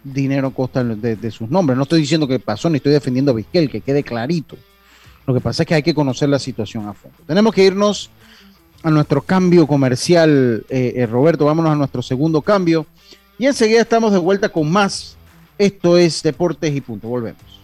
dinero 0.04 0.48
a 0.48 0.54
costa 0.54 0.84
de, 0.84 1.32
sus 1.32 1.50
nombres. 1.50 1.76
No 1.76 1.84
estoy 1.84 2.02
diciendo 2.02 2.28
que 2.28 2.40
pasó, 2.40 2.70
ni 2.70 2.78
estoy 2.78 2.94
defendiendo 2.94 3.32
a 3.32 3.36
Vizquel, 3.36 3.70
que 3.70 3.82
quede 3.82 4.04
clarito. 4.04 4.58
Lo 5.26 5.34
que 5.34 5.42
pasa 5.42 5.64
es 5.64 5.68
que 5.68 5.76
hay 5.76 5.84
que 5.84 5.94
conocer 5.94 6.30
la 6.30 6.40
situación 6.40 6.88
a 6.88 6.94
fondo. 6.94 7.18
Tenemos 7.28 7.54
que 7.54 7.66
irnos 7.66 8.10
a 8.84 8.90
nuestro 8.90 9.22
cambio 9.22 9.68
comercial, 9.68 10.66
eh, 10.70 10.94
eh, 10.96 11.06
Roberto. 11.06 11.46
Vámonos 11.46 11.72
a 11.72 11.76
nuestro 11.76 12.02
segundo 12.02 12.42
cambio. 12.42 12.86
Y 13.38 13.46
enseguida 13.46 13.82
estamos 13.82 14.12
de 14.12 14.20
vuelta 14.20 14.50
con 14.50 14.72
más. 14.72 15.16
Esto 15.58 15.98
es 15.98 16.24
Deportes 16.24 16.76
y 16.76 16.82
Punto. 16.82 17.08
Volvemos. 17.08 17.58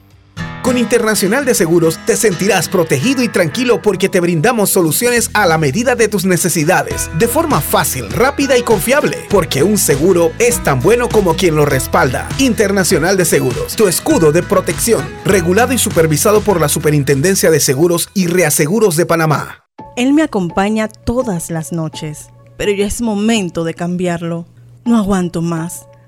Con 0.63 0.77
Internacional 0.77 1.43
de 1.43 1.55
Seguros 1.55 1.99
te 2.05 2.15
sentirás 2.15 2.69
protegido 2.69 3.21
y 3.21 3.27
tranquilo 3.27 3.81
porque 3.81 4.07
te 4.07 4.21
brindamos 4.21 4.69
soluciones 4.69 5.29
a 5.33 5.45
la 5.45 5.57
medida 5.57 5.95
de 5.95 6.07
tus 6.07 6.23
necesidades, 6.23 7.09
de 7.19 7.27
forma 7.27 7.59
fácil, 7.59 8.09
rápida 8.09 8.57
y 8.57 8.63
confiable, 8.63 9.17
porque 9.29 9.61
un 9.61 9.77
seguro 9.77 10.31
es 10.39 10.63
tan 10.63 10.79
bueno 10.79 11.09
como 11.09 11.35
quien 11.35 11.57
lo 11.57 11.65
respalda. 11.65 12.29
Internacional 12.37 13.17
de 13.17 13.25
Seguros, 13.25 13.75
tu 13.75 13.89
escudo 13.89 14.31
de 14.31 14.41
protección, 14.41 15.05
regulado 15.25 15.73
y 15.73 15.77
supervisado 15.77 16.39
por 16.39 16.61
la 16.61 16.69
Superintendencia 16.69 17.51
de 17.51 17.59
Seguros 17.59 18.09
y 18.13 18.27
Reaseguros 18.27 18.95
de 18.95 19.05
Panamá. 19.05 19.62
Él 19.95 20.13
me 20.13 20.23
acompaña 20.23 20.87
todas 20.87 21.51
las 21.51 21.71
noches, 21.71 22.29
pero 22.57 22.71
ya 22.71 22.85
es 22.85 23.01
momento 23.01 23.63
de 23.63 23.75
cambiarlo. 23.75 24.45
No 24.85 24.97
aguanto 24.97 25.41
más 25.41 25.87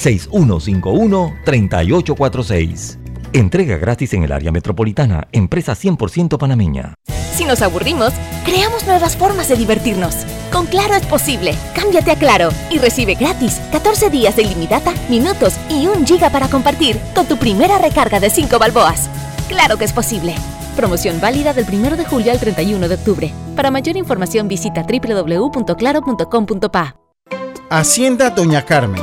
6151-3846. 0.00 2.98
Entrega 3.32 3.76
gratis 3.76 4.12
en 4.14 4.24
el 4.24 4.32
área 4.32 4.50
metropolitana, 4.50 5.28
empresa 5.30 5.74
100% 5.74 6.36
panameña. 6.36 6.94
Si 7.32 7.44
nos 7.44 7.62
aburrimos, 7.62 8.12
creamos 8.44 8.84
nuevas 8.86 9.16
formas 9.16 9.48
de 9.48 9.54
divertirnos. 9.56 10.26
Con 10.52 10.66
Claro 10.66 10.94
es 10.94 11.06
posible. 11.06 11.54
Cámbiate 11.74 12.10
a 12.10 12.16
Claro 12.16 12.50
y 12.70 12.78
recibe 12.78 13.14
gratis 13.14 13.60
14 13.72 14.10
días 14.10 14.36
de 14.36 14.42
ilimitada, 14.42 14.92
minutos 15.08 15.54
y 15.70 15.86
un 15.86 16.04
giga 16.04 16.28
para 16.30 16.48
compartir 16.48 16.98
con 17.14 17.26
tu 17.26 17.36
primera 17.36 17.78
recarga 17.78 18.18
de 18.20 18.30
5 18.30 18.58
balboas. 18.58 19.08
Claro 19.48 19.78
que 19.78 19.84
es 19.84 19.92
posible. 19.92 20.34
Promoción 20.76 21.20
válida 21.20 21.52
del 21.52 21.66
1 21.72 21.96
de 21.96 22.04
julio 22.04 22.32
al 22.32 22.40
31 22.40 22.88
de 22.88 22.94
octubre. 22.94 23.32
Para 23.56 23.70
mayor 23.70 23.96
información 23.96 24.48
visita 24.48 24.84
www.claro.com.pa. 24.84 26.96
Hacienda 27.70 28.30
Doña 28.30 28.64
Carmen, 28.64 29.02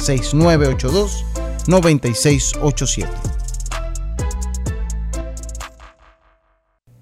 6982 0.00 1.24
9687. 1.66 3.08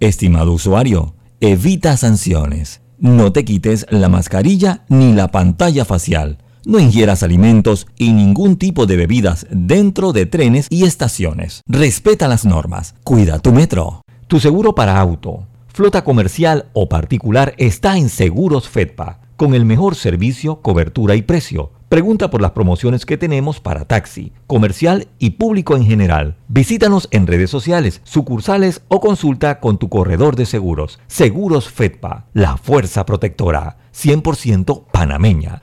Estimado 0.01 0.53
usuario, 0.53 1.15
evita 1.41 1.97
sanciones. 1.97 2.83
No 2.99 3.33
te 3.33 3.45
quites 3.45 3.87
la 3.91 4.09
mascarilla 4.09 4.85
ni 4.89 5.13
la 5.13 5.31
pantalla 5.31 5.85
facial. 5.85 6.39
No 6.65 6.81
ingieras 6.81 7.23
alimentos 7.23 7.87
y 7.97 8.13
ningún 8.13 8.57
tipo 8.57 8.87
de 8.87 8.97
bebidas 8.97 9.47
dentro 9.51 10.13
de 10.13 10.27
trenes 10.27 10.67
y 10.69 10.85
estaciones. 10.85 11.63
Respeta 11.67 12.27
las 12.27 12.45
normas. 12.45 12.95
Cuida 13.05 13.39
tu 13.39 13.53
metro. 13.53 14.03
Tu 14.27 14.41
seguro 14.41 14.75
para 14.75 14.99
auto, 14.99 15.47
flota 15.73 16.03
comercial 16.03 16.67
o 16.73 16.89
particular 16.89 17.55
está 17.59 17.97
en 17.97 18.09
Seguros 18.09 18.69
Fedpa, 18.69 19.21
con 19.37 19.55
el 19.55 19.65
mejor 19.65 19.95
servicio, 19.95 20.61
cobertura 20.61 21.15
y 21.15 21.23
precio 21.23 21.71
Pregunta 21.89 22.31
por 22.31 22.43
las 22.43 22.51
promociones 22.51 23.07
que 23.07 23.17
tenemos 23.17 23.61
para 23.61 23.85
taxi, 23.85 24.33
comercial 24.49 25.07
y 25.21 25.31
público 25.31 25.77
en 25.77 25.85
general. 25.85 26.35
Visítanos 26.49 27.07
en 27.13 27.29
redes 27.29 27.49
sociales, 27.49 28.01
sucursales 28.03 28.83
o 28.89 29.01
consulta 29.01 29.61
con 29.61 29.79
tu 29.79 29.89
corredor 29.89 30.35
de 30.35 30.47
seguros. 30.47 30.99
Seguros 31.07 31.69
Fedpa, 31.69 32.27
la 32.33 32.57
fuerza 32.57 33.07
protectora. 33.07 33.77
100% 33.95 34.87
panameña, 34.91 35.63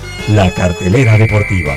la 0.29 0.53
cartelera 0.53 1.17
deportiva. 1.17 1.73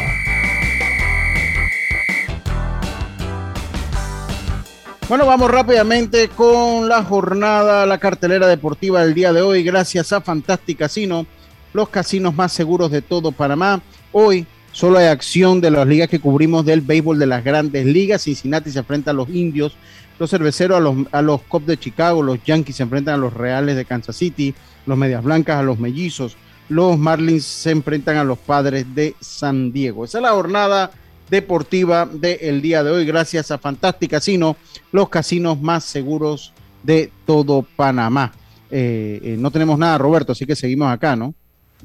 Bueno, 5.09 5.27
vamos 5.27 5.51
rápidamente 5.51 6.29
con 6.29 6.89
la 6.89 7.03
jornada, 7.03 7.87
la 7.87 7.99
cartelera 7.99 8.47
deportiva 8.47 9.05
del 9.05 9.15
día 9.15 9.33
de 9.33 9.43
hoy. 9.43 9.63
Gracias 9.63 10.13
a 10.13 10.21
Fantastic 10.21 10.79
Casino, 10.79 11.27
los 11.73 11.89
casinos 11.89 12.35
más 12.35 12.53
seguros 12.53 12.91
de 12.91 13.03
todo 13.03 13.33
Panamá. 13.33 13.83
Hoy 14.13 14.47
solo 14.73 14.99
hay 14.99 15.07
acción 15.07 15.61
de 15.61 15.71
las 15.71 15.87
ligas 15.87 16.09
que 16.09 16.21
cubrimos 16.21 16.65
del 16.65 16.81
béisbol 16.81 17.19
de 17.19 17.27
las 17.27 17.45
grandes 17.45 17.87
ligas. 17.87 18.23
Cincinnati 18.23 18.71
se 18.71 18.79
enfrenta 18.79 19.11
a 19.11 19.15
los 19.15 19.29
indios 19.29 19.77
los 20.19 20.31
cerveceros 20.31 20.77
a 20.77 20.81
los, 20.81 20.97
a 21.13 21.23
los 21.23 21.43
Cubs 21.43 21.67
de 21.67 21.79
Chicago, 21.79 22.23
los 22.23 22.43
Yankees 22.45 22.77
se 22.77 22.83
enfrentan 22.83 23.15
a 23.15 23.19
los 23.19 23.35
Reales 23.35 23.77
de 23.77 23.85
Kansas 23.85 24.17
City, 24.17 24.55
los 24.87 24.97
Medias 24.97 25.23
Blancas 25.23 25.59
a 25.59 25.63
los 25.63 25.79
Mellizos, 25.79 26.37
los 26.69 26.99
Marlins 26.99 27.45
se 27.45 27.71
enfrentan 27.71 28.17
a 28.17 28.25
los 28.25 28.39
Padres 28.39 28.87
de 28.95 29.15
San 29.21 29.73
Diego. 29.73 30.05
Esa 30.05 30.19
es 30.19 30.23
la 30.23 30.33
jornada 30.33 30.91
deportiva 31.31 32.07
del 32.07 32.61
día 32.63 32.83
de 32.83 32.91
hoy, 32.91 33.05
gracias 33.05 33.51
a 33.51 33.59
Fantastic 33.59 34.11
Casino, 34.11 34.57
los 34.93 35.09
casinos 35.09 35.61
más 35.61 35.85
seguros 35.85 36.53
de 36.83 37.11
todo 37.27 37.63
Panamá. 37.77 38.33
Eh, 38.71 39.21
eh, 39.23 39.37
no 39.39 39.51
tenemos 39.51 39.79
nada, 39.79 39.99
Roberto, 39.99 40.33
así 40.33 40.47
que 40.47 40.57
seguimos 40.57 40.93
acá, 40.93 41.17
¿no? 41.17 41.35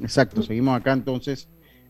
Exacto, 0.00 0.42
seguimos 0.42 0.76
acá 0.76 0.92
entonces 0.92 1.48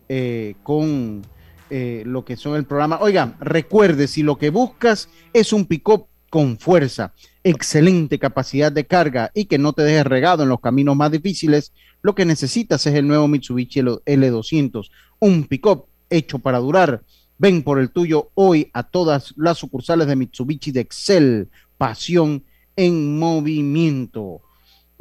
eh, 0.09 0.55
con 0.63 1.23
lo 1.71 2.25
que 2.25 2.37
son 2.37 2.57
el 2.57 2.65
programa. 2.65 2.99
Oiga, 3.01 3.37
recuerde, 3.39 4.09
si 4.09 4.25
lo 4.25 4.37
que 4.37 4.51
buscas 4.51 5.09
es 5.33 5.53
un 5.53 5.67
pick-up 5.67 6.07
con 6.29 6.59
fuerza, 6.59 7.13
excelente 7.45 8.19
capacidad 8.19 8.73
de 8.73 8.87
carga 8.87 9.31
y 9.35 9.45
que 9.45 9.57
no 9.57 9.73
te 9.73 9.83
dejes 9.83 10.05
regado 10.05 10.43
en 10.43 10.49
los 10.49 10.61
caminos 10.61 10.97
más 10.97 11.13
difíciles, 11.13 11.73
lo 12.03 12.15
que 12.15 12.25
necesitas 12.25 12.87
es 12.87 12.95
el 12.95 13.07
nuevo 13.07 13.29
Mitsubishi 13.29 13.81
L200, 13.81 14.91
un 15.21 15.45
pick-up 15.45 15.87
hecho 16.09 16.39
para 16.39 16.59
durar. 16.59 17.03
Ven 17.39 17.63
por 17.63 17.79
el 17.79 17.91
tuyo 17.91 18.31
hoy 18.35 18.71
a 18.73 18.83
todas 18.83 19.33
las 19.37 19.59
sucursales 19.59 20.07
de 20.07 20.17
Mitsubishi 20.17 20.73
de 20.73 20.81
Excel, 20.81 21.49
pasión 21.79 22.45
en 22.77 23.19
movimiento. 23.19 24.43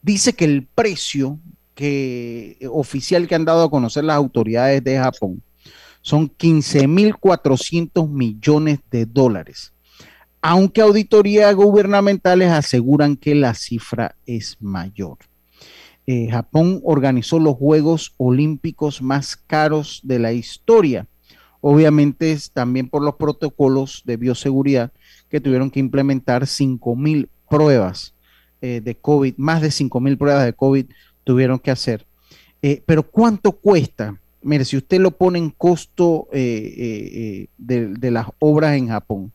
Dice 0.02 0.34
que 0.34 0.46
el 0.46 0.66
precio 0.66 1.40
que, 1.74 2.58
eh, 2.60 2.68
oficial 2.68 3.28
que 3.28 3.36
han 3.36 3.46
dado 3.46 3.64
a 3.64 3.70
conocer 3.70 4.04
las 4.04 4.18
autoridades 4.18 4.84
de 4.84 4.98
Japón 4.98 5.42
son 6.02 6.30
15.400 6.30 8.10
millones 8.10 8.80
de 8.92 9.06
dólares, 9.06 9.74
aunque 10.42 10.82
auditorías 10.82 11.56
gubernamentales 11.56 12.52
aseguran 12.52 13.16
que 13.16 13.34
la 13.34 13.54
cifra 13.54 14.16
es 14.26 14.58
mayor. 14.60 15.18
Eh, 16.06 16.28
Japón 16.30 16.82
organizó 16.84 17.40
los 17.40 17.56
Juegos 17.56 18.14
Olímpicos 18.18 19.02
más 19.02 19.38
caros 19.38 20.02
de 20.04 20.20
la 20.20 20.34
historia 20.34 21.08
obviamente 21.66 22.34
es 22.34 22.52
también 22.52 22.90
por 22.90 23.02
los 23.02 23.16
protocolos 23.16 24.04
de 24.06 24.18
bioseguridad 24.18 24.92
que 25.30 25.40
tuvieron 25.40 25.72
que 25.72 25.80
implementar 25.80 26.46
5 26.46 26.94
mil 26.98 27.30
pruebas 27.50 28.14
eh, 28.62 28.82
de 28.84 28.96
COVID, 28.96 29.36
más 29.38 29.62
de 29.62 29.72
5 29.72 30.02
mil 30.02 30.18
pruebas 30.18 30.44
de 30.44 30.52
COVID 30.52 30.88
tuvieron 31.24 31.58
que 31.58 31.72
hacer. 31.72 32.06
Eh, 32.62 32.84
pero 32.86 33.04
¿cuánto 33.04 33.54
cuesta? 33.54 34.20
Mire, 34.42 34.66
si 34.66 34.76
usted 34.76 35.00
lo 35.00 35.12
pone 35.12 35.40
en 35.40 35.52
costo 35.52 36.28
eh, 36.34 37.48
de, 37.58 37.88
de 37.88 38.12
las 38.12 38.28
obras 38.40 38.76
en 38.76 38.90
Japón, 38.90 39.32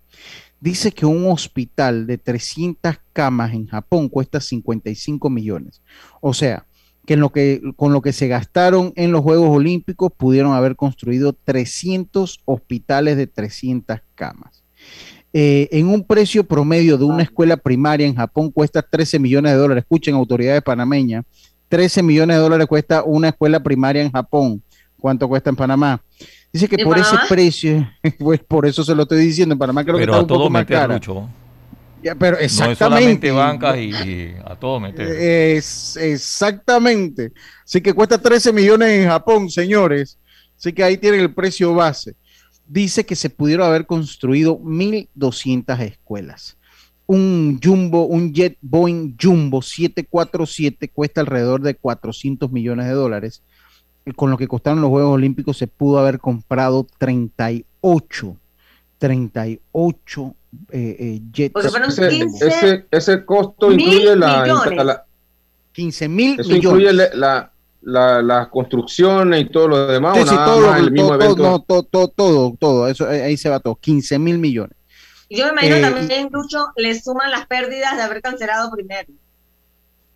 dice 0.60 0.92
que 0.92 1.06
un 1.06 1.30
hospital 1.30 2.06
de 2.06 2.18
300 2.18 2.96
camas 3.14 3.54
en 3.54 3.68
Japón 3.68 4.10
cuesta 4.10 4.38
55 4.38 5.30
millones. 5.30 5.80
O 6.20 6.34
sea, 6.34 6.66
que, 7.08 7.14
en 7.14 7.20
lo 7.20 7.30
que 7.30 7.62
con 7.76 7.94
lo 7.94 8.02
que 8.02 8.12
se 8.12 8.28
gastaron 8.28 8.92
en 8.94 9.12
los 9.12 9.22
Juegos 9.22 9.48
Olímpicos 9.48 10.12
pudieron 10.14 10.52
haber 10.52 10.76
construido 10.76 11.32
300 11.32 12.40
hospitales 12.44 13.16
de 13.16 13.26
300 13.26 14.00
camas. 14.14 14.62
eh, 15.32 15.68
en 15.72 15.88
un 15.88 16.04
precio 16.04 16.44
promedio 16.44 16.98
de 16.98 17.04
una 17.04 17.22
escuela 17.22 17.56
primaria 17.56 18.06
en 18.06 18.14
Japón 18.14 18.50
cuesta 18.50 18.82
13 18.82 19.18
millones 19.18 19.52
de 19.52 19.58
dólares. 19.58 19.84
Escuchen, 19.84 20.14
autoridades 20.16 20.60
panameñas, 20.60 21.24
13 21.70 22.02
millones 22.02 22.36
de 22.36 22.42
dólares 22.42 22.66
cuesta 22.66 23.02
una 23.02 23.30
escuela 23.30 23.58
primaria 23.58 24.02
en 24.02 24.12
Japón. 24.12 24.62
¿Cuánto 24.98 25.26
cuesta 25.28 25.48
en 25.48 25.56
Panamá? 25.56 26.02
Dice 26.52 26.68
que 26.68 26.84
por 26.84 26.98
ese 26.98 27.16
precio, 27.26 27.88
pues 28.18 28.40
por 28.40 28.66
eso 28.66 28.84
se 28.84 28.94
lo 28.94 29.04
estoy 29.04 29.20
diciendo, 29.24 29.54
en 29.54 29.58
Panamá 29.58 29.82
creo 29.82 29.96
que 29.96 30.04
está 30.04 30.20
un 30.20 30.26
poco 30.26 30.50
más 30.50 30.66
cara. 30.66 31.00
Ya, 32.02 32.14
pero 32.14 32.38
exactamente. 32.38 33.28
No 33.28 33.40
es 33.40 33.46
bancas 33.46 33.76
y, 33.78 34.34
a 34.44 34.54
todo 34.54 34.80
meter. 34.80 35.08
Es, 35.08 35.96
exactamente. 35.96 37.32
Así 37.64 37.80
que 37.80 37.92
cuesta 37.92 38.18
13 38.18 38.52
millones 38.52 38.88
en 38.90 39.08
Japón, 39.08 39.50
señores. 39.50 40.18
Así 40.56 40.72
que 40.72 40.84
ahí 40.84 40.96
tienen 40.96 41.20
el 41.20 41.34
precio 41.34 41.74
base 41.74 42.14
dice 42.68 43.04
que 43.04 43.16
se 43.16 43.30
pudieron 43.30 43.66
haber 43.66 43.86
construido 43.86 44.60
1.200 44.60 45.80
escuelas. 45.80 46.56
Un 47.06 47.58
Jumbo, 47.62 48.04
un 48.04 48.34
Jet 48.34 48.58
Boeing 48.60 49.16
Jumbo 49.20 49.62
747 49.62 50.88
cuesta 50.90 51.22
alrededor 51.22 51.62
de 51.62 51.74
400 51.74 52.52
millones 52.52 52.86
de 52.86 52.92
dólares. 52.92 53.42
Con 54.14 54.30
lo 54.30 54.36
que 54.36 54.46
costaron 54.46 54.82
los 54.82 54.90
Juegos 54.90 55.14
Olímpicos 55.14 55.56
se 55.56 55.66
pudo 55.66 55.98
haber 55.98 56.18
comprado 56.18 56.86
38, 56.98 58.36
38 58.98 60.34
eh, 60.70 60.96
eh, 60.98 61.20
jets. 61.32 61.54
ese, 62.40 62.86
ese, 62.90 63.24
costo 63.24 63.72
incluye 63.72 64.16
la, 64.16 65.04
15 65.72 66.08
mil 66.08 66.38
millones. 66.38 66.56
incluye 66.56 66.92
la 66.92 67.52
las 67.82 68.48
construcciones 68.48 69.42
y 69.42 69.44
todo 69.46 69.68
lo 69.68 69.86
demás. 69.86 70.16
Sí, 70.16 70.24
sí, 70.28 70.34
todo, 70.34 70.74
el 70.74 70.90
mismo 70.90 71.18
todo, 71.18 71.60
todo, 71.84 72.08
todo, 72.08 72.56
todo, 72.58 72.88
eso 72.88 73.08
ahí 73.08 73.36
se 73.36 73.48
va 73.48 73.60
todo, 73.60 73.76
15 73.76 74.18
mil 74.18 74.38
millones. 74.38 74.76
Y 75.28 75.38
yo 75.38 75.46
me 75.46 75.52
imagino 75.52 75.76
eh, 75.76 75.80
también, 75.82 76.28
Lucho, 76.32 76.66
le 76.76 76.98
suman 76.98 77.30
las 77.30 77.46
pérdidas 77.46 77.96
de 77.96 78.02
haber 78.02 78.22
cancelado 78.22 78.70
primero. 78.70 79.08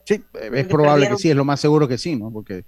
Sí, 0.05 0.22
es 0.53 0.66
probable 0.66 1.09
que 1.09 1.16
sí, 1.16 1.30
es 1.30 1.37
lo 1.37 1.45
más 1.45 1.61
seguro 1.61 1.87
que 1.87 1.99
sí, 1.99 2.16
¿no? 2.16 2.30
Porque 2.33 2.64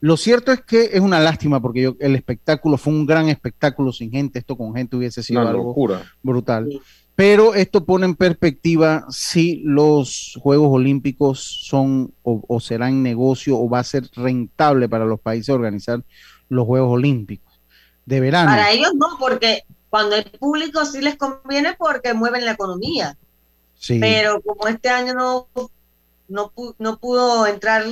lo 0.00 0.16
cierto 0.16 0.52
es 0.52 0.60
que 0.60 0.90
es 0.92 1.00
una 1.00 1.20
lástima 1.20 1.60
porque 1.60 1.82
yo, 1.82 1.96
el 2.00 2.14
espectáculo 2.16 2.76
fue 2.76 2.92
un 2.92 3.06
gran 3.06 3.28
espectáculo 3.28 3.92
sin 3.92 4.10
gente, 4.10 4.38
esto 4.38 4.56
con 4.56 4.74
gente 4.74 4.96
hubiese 4.96 5.22
sido 5.22 5.40
algo 5.40 5.74
brutal 6.22 6.68
pero 7.16 7.54
esto 7.54 7.86
pone 7.86 8.04
en 8.04 8.14
perspectiva 8.14 9.06
si 9.08 9.62
los 9.64 10.38
Juegos 10.42 10.68
Olímpicos 10.70 11.40
son 11.64 12.12
o, 12.22 12.60
serán 12.60 13.02
negocio 13.02 13.58
o 13.58 13.70
va 13.70 13.78
a 13.78 13.84
ser 13.84 14.04
rentable 14.14 14.86
para 14.86 15.06
los 15.06 15.18
países 15.18 15.48
organizar 15.48 16.04
los 16.50 16.66
Juegos 16.66 16.92
Olímpicos 16.92 17.58
de 18.04 18.20
verano. 18.20 18.50
Para 18.50 18.70
ellos 18.70 18.92
no, 18.94 19.16
porque 19.18 19.64
cuando 19.88 20.14
el 20.14 20.24
público 20.24 20.84
sí 20.84 21.00
les 21.00 21.16
conviene 21.16 21.74
porque 21.78 22.12
mueven 22.12 22.44
la 22.44 22.52
economía. 22.52 23.16
Sí. 23.78 23.98
Pero 23.98 24.42
como 24.42 24.68
este 24.68 24.90
año 24.90 25.14
no, 25.14 25.48
no, 26.28 26.52
no 26.78 26.98
pudo 26.98 27.46
entrar 27.46 27.82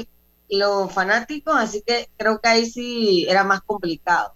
los 0.58 0.92
fanáticos, 0.92 1.54
así 1.56 1.82
que 1.86 2.08
creo 2.16 2.40
que 2.40 2.48
ahí 2.48 2.66
sí 2.66 3.26
era 3.28 3.44
más 3.44 3.60
complicado. 3.62 4.34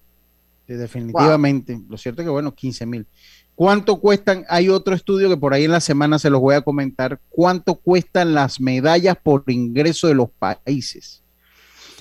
definitivamente. 0.67 1.79
Lo 1.89 1.97
cierto 1.97 2.21
es 2.21 2.25
que, 2.25 2.31
bueno, 2.31 2.53
15 2.53 2.85
mil. 2.85 3.07
¿Cuánto 3.55 3.99
cuestan? 3.99 4.45
Hay 4.47 4.69
otro 4.69 4.95
estudio 4.95 5.27
que 5.27 5.35
por 5.35 5.53
ahí 5.53 5.65
en 5.65 5.71
la 5.71 5.81
semana 5.81 6.17
se 6.17 6.29
los 6.29 6.39
voy 6.39 6.55
a 6.55 6.61
comentar. 6.61 7.19
¿Cuánto 7.27 7.75
cuestan 7.75 8.33
las 8.33 8.61
medallas 8.61 9.17
por 9.21 9.43
ingreso 9.47 10.07
de 10.07 10.13
los 10.15 10.29
países? 10.29 11.23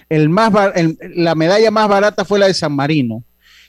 El 0.08 0.28
más 0.28 0.52
la 1.00 1.34
medalla 1.34 1.70
más 1.70 1.88
barata 1.88 2.24
fue 2.24 2.38
la 2.38 2.46
de 2.46 2.54
San 2.54 2.72
Marino. 2.72 3.24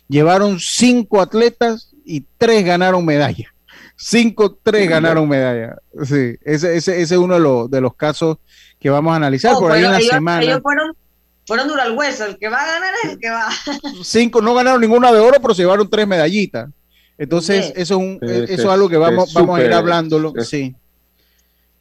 Llevaron 0.07 0.59
cinco 0.59 1.19
atletas 1.19 1.95
y 2.05 2.25
tres 2.37 2.63
ganaron 2.63 3.05
medalla. 3.05 3.53
Cinco, 4.01 4.57
tres 4.63 4.89
ganaron 4.89 5.27
medalla. 5.27 5.75
Sí, 6.05 6.37
ese, 6.41 6.77
ese, 6.77 7.01
es 7.01 7.11
uno 7.11 7.33
de 7.33 7.41
los, 7.41 7.69
de 7.69 7.81
los 7.81 7.95
casos 7.95 8.37
que 8.79 8.89
vamos 8.89 9.11
a 9.11 9.17
analizar 9.17 9.55
por 9.55 9.73
ahí 9.73 9.83
en 9.83 9.91
la 9.91 9.99
semana. 9.99 10.41
Ellos 10.41 10.61
fueron, 10.63 10.95
fueron 11.45 11.67
duro 11.67 11.81
al 11.81 11.97
hueso. 11.97 12.25
El 12.25 12.37
que 12.37 12.47
va 12.47 12.63
a 12.63 12.65
ganar 12.65 12.93
es 13.03 13.11
el 13.11 13.19
que 13.19 13.29
va. 13.29 13.49
Cinco, 14.03 14.41
no 14.41 14.53
ganaron 14.53 14.79
ninguna 14.79 15.11
de 15.11 15.19
oro, 15.19 15.37
pero 15.41 15.53
se 15.53 15.63
llevaron 15.63 15.89
tres 15.89 16.07
medallitas. 16.07 16.69
Entonces, 17.17 17.73
eso 17.75 17.95
es, 17.95 17.99
un, 17.99 18.19
eso 18.21 18.53
es 18.53 18.65
algo 18.65 18.87
que 18.87 18.95
vamos, 18.95 19.33
vamos 19.33 19.59
a 19.59 19.65
ir 19.65 19.73
hablándolo. 19.73 20.33
Sí. 20.45 20.73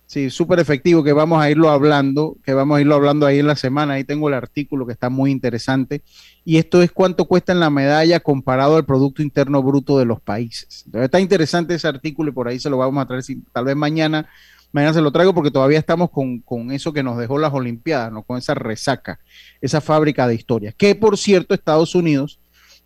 Sí, 0.09 0.31
súper 0.31 0.59
efectivo 0.59 1.05
que 1.05 1.13
vamos 1.13 1.39
a 1.39 1.51
irlo 1.51 1.69
hablando, 1.69 2.39
que 2.43 2.55
vamos 2.55 2.79
a 2.79 2.81
irlo 2.81 2.95
hablando 2.95 3.27
ahí 3.27 3.41
en 3.41 3.47
la 3.47 3.57
semana. 3.57 3.93
Ahí 3.93 4.05
tengo 4.05 4.29
el 4.29 4.35
artículo 4.35 4.87
que 4.87 4.95
está 4.95 5.11
muy 5.11 5.31
interesante. 5.31 6.01
Y 6.47 6.57
esto 6.57 6.81
es 6.81 6.91
cuánto 6.91 7.27
cuesta 7.27 7.53
en 7.53 7.61
la 7.61 7.69
medalla 7.69 8.19
comparado 8.21 8.77
al 8.77 8.87
Producto 8.87 9.21
Interno 9.21 9.63
Bruto 9.63 9.99
de 9.99 10.07
los 10.07 10.19
países. 10.23 10.87
Está 10.95 11.21
interesante 11.21 11.75
ese 11.75 11.89
artículo 11.89 12.31
y 12.31 12.33
por 12.33 12.49
ahí 12.49 12.59
se 12.59 12.71
lo 12.71 12.79
vamos 12.79 13.03
a 13.03 13.07
traer. 13.07 13.23
Tal 13.53 13.67
vez 13.67 13.77
mañana, 13.77 14.27
mañana 14.73 14.95
se 14.95 15.03
lo 15.03 15.13
traigo 15.13 15.35
porque 15.35 15.51
todavía 15.51 15.79
estamos 15.79 16.09
con, 16.09 16.39
con 16.39 16.73
eso 16.73 16.91
que 16.91 17.03
nos 17.03 17.19
dejó 17.19 17.37
las 17.37 17.53
Olimpiadas, 17.53 18.11
¿no? 18.11 18.23
con 18.23 18.39
esa 18.39 18.55
resaca, 18.55 19.21
esa 19.61 19.83
fábrica 19.83 20.27
de 20.27 20.37
historias. 20.37 20.75
Que 20.75 20.95
por 20.95 21.19
cierto, 21.19 21.53
Estados 21.53 21.95
Unidos, 21.95 22.41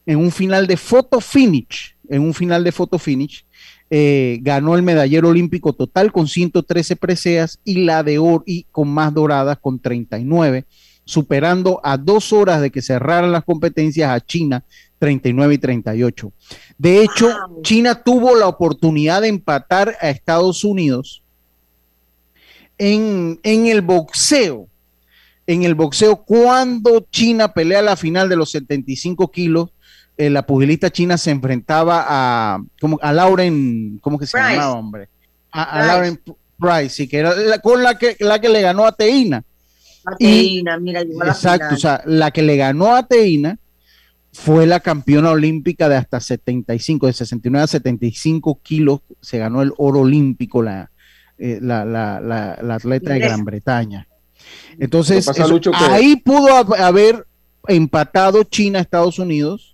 en 0.07 0.19
un 0.19 0.33
final 0.33 0.67
de 0.67 0.77
photo 0.77 1.21
finish, 1.21 1.95
en 2.09 2.23
un 2.23 2.35
final 2.35 2.65
de 2.65 2.73
photo 2.73 2.99
finish, 2.99 3.45
eh, 3.95 4.39
ganó 4.41 4.75
el 4.75 4.81
medallero 4.81 5.29
olímpico 5.29 5.75
total 5.75 6.13
con 6.13 6.27
113 6.27 6.97
preseas 6.97 7.61
y 7.63 7.85
la 7.85 8.03
de 8.03 8.19
oro 8.19 8.43
y 8.47 8.63
con 8.71 8.89
más 8.89 9.13
doradas 9.13 9.59
con 9.59 9.81
39, 9.81 10.65
superando 11.05 11.79
a 11.85 11.99
dos 11.99 12.33
horas 12.33 12.63
de 12.63 12.71
que 12.71 12.81
cerraran 12.81 13.33
las 13.33 13.45
competencias 13.45 14.09
a 14.09 14.19
China 14.25 14.65
39 14.99 15.53
y 15.53 15.59
38. 15.59 16.33
De 16.79 17.03
hecho, 17.03 17.29
China 17.61 18.03
tuvo 18.03 18.35
la 18.35 18.49
oportunidad 18.49 19.21
de 19.21 19.29
empatar 19.29 19.95
a 20.01 20.09
Estados 20.09 20.65
Unidos 20.65 21.23
en, 22.79 23.41
en 23.43 23.67
el 23.67 23.83
boxeo. 23.83 24.69
En 25.47 25.65
el 25.65 25.75
boxeo, 25.75 26.25
cuando 26.25 27.07
China 27.11 27.53
pelea 27.53 27.83
la 27.83 27.97
final 27.97 28.31
de 28.31 28.37
los 28.37 28.53
75 28.53 29.31
kilos 29.31 29.69
eh, 30.23 30.31
la 30.31 30.47
pugilista 30.47 30.89
china 30.91 31.19
se 31.19 31.33
enfrentaba 31.33 32.05
a, 32.07 32.63
como, 32.81 32.97
a 33.03 33.13
Lauren, 33.13 33.99
¿cómo 34.01 34.21
que 34.21 34.27
se 34.27 34.39
llamaba, 34.39 34.73
hombre? 34.73 35.09
A, 35.51 35.85
Lauren 35.85 36.21
Price, 36.59 36.91
sí, 36.91 37.09
que 37.09 37.19
era 37.19 37.35
la, 37.35 37.59
con 37.59 37.83
la 37.83 37.99
que, 37.99 38.17
la 38.21 38.41
que 38.41 38.49
le 38.49 38.63
ganó 38.63 38.87
a 38.87 38.93
Teina. 38.93 39.43
A 40.05 40.17
Teina, 40.17 40.79
mira, 40.79 41.01
Exacto, 41.01 41.75
o 41.75 41.77
sea, 41.77 42.03
la 42.07 42.31
que 42.31 42.43
le 42.43 42.57
ganó 42.57 42.95
a 42.95 43.05
Teina 43.05 43.59
fue 44.33 44.65
la 44.67 44.79
campeona 44.79 45.33
olímpica 45.33 45.89
de 45.89 45.97
hasta 45.97 46.21
75, 46.21 47.09
de 47.09 47.13
69 47.15 47.65
a 47.65 47.67
75 47.67 48.61
kilos, 48.63 49.01
se 49.21 49.39
ganó 49.39 49.61
el 49.61 49.73
oro 49.77 50.01
olímpico 50.01 50.63
la, 50.63 50.93
eh, 51.37 51.59
la, 51.61 51.85
la, 51.85 52.21
la, 52.21 52.75
atleta 52.75 53.15
de 53.15 53.19
Gran 53.19 53.45
Bretaña. 53.45 54.07
Entonces, 54.79 55.29
ahí 55.91 56.15
pudo 56.15 56.55
haber 56.77 57.27
empatado 57.67 58.45
China 58.45 58.79
Estados 58.79 59.19
Unidos 59.19 59.72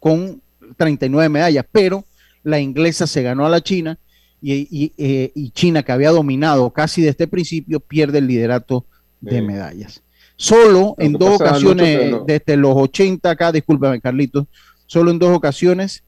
con 0.00 0.40
39 0.76 1.28
medallas, 1.28 1.66
pero 1.70 2.04
la 2.42 2.58
inglesa 2.58 3.06
se 3.06 3.22
ganó 3.22 3.46
a 3.46 3.50
la 3.50 3.60
China 3.60 3.98
y, 4.42 4.92
eh, 4.96 5.32
China, 5.52 5.82
que 5.82 5.92
había 5.92 6.10
dominado 6.10 6.70
casi 6.70 7.02
desde 7.02 7.24
el 7.24 7.30
principio, 7.30 7.78
pierde 7.78 8.18
el 8.18 8.26
liderato 8.26 8.86
de 9.20 9.42
medallas. 9.42 10.02
Solo 10.36 10.94
en 10.98 11.12
dos 11.12 11.38
ocasiones, 11.38 12.14
desde 12.26 12.56
los 12.56 12.74
80 12.74 13.30
acá, 13.30 13.52
discúlpame 13.52 14.00
Carlitos, 14.00 14.46
solo 14.86 15.10
en 15.10 15.18
dos 15.18 15.36
ocasiones, 15.36 16.02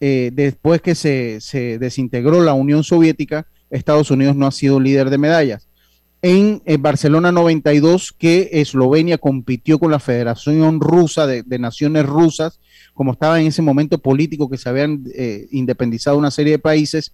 eh, 0.00 0.30
después 0.34 0.82
que 0.82 0.96
se, 0.96 1.78
desintegró 1.78 2.42
la 2.42 2.54
Unión 2.54 2.82
Soviética, 2.82 3.46
Estados 3.70 4.10
Unidos 4.10 4.34
no 4.34 4.46
ha 4.48 4.52
sido 4.52 4.80
líder 4.80 5.10
de 5.10 5.18
medallas. 5.18 5.68
En, 6.22 6.60
Barcelona 6.80 7.30
92, 7.30 8.12
que 8.18 8.48
Eslovenia 8.52 9.18
compitió 9.18 9.78
con 9.78 9.92
la 9.92 10.00
Federación 10.00 10.80
Rusa 10.80 11.28
de 11.28 11.58
Naciones 11.60 12.04
Rusas 12.04 12.58
como 12.96 13.12
estaba 13.12 13.38
en 13.38 13.46
ese 13.46 13.60
momento 13.60 13.98
político 13.98 14.48
que 14.48 14.56
se 14.56 14.70
habían 14.70 15.04
eh, 15.14 15.46
independizado 15.50 16.16
una 16.16 16.30
serie 16.30 16.52
de 16.52 16.58
países, 16.58 17.12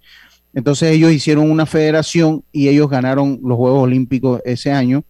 entonces 0.55 0.93
ellos 0.93 1.13
hicieron 1.13 1.51
una 1.51 1.67
federación 1.67 2.45
y 2.53 2.69
ellos 2.69 2.89
ganaron 2.89 3.41
los 3.43 3.57
Juegos 3.57 3.83
Olímpicos 3.83 4.41
ese 4.45 4.71
año. 4.71 5.03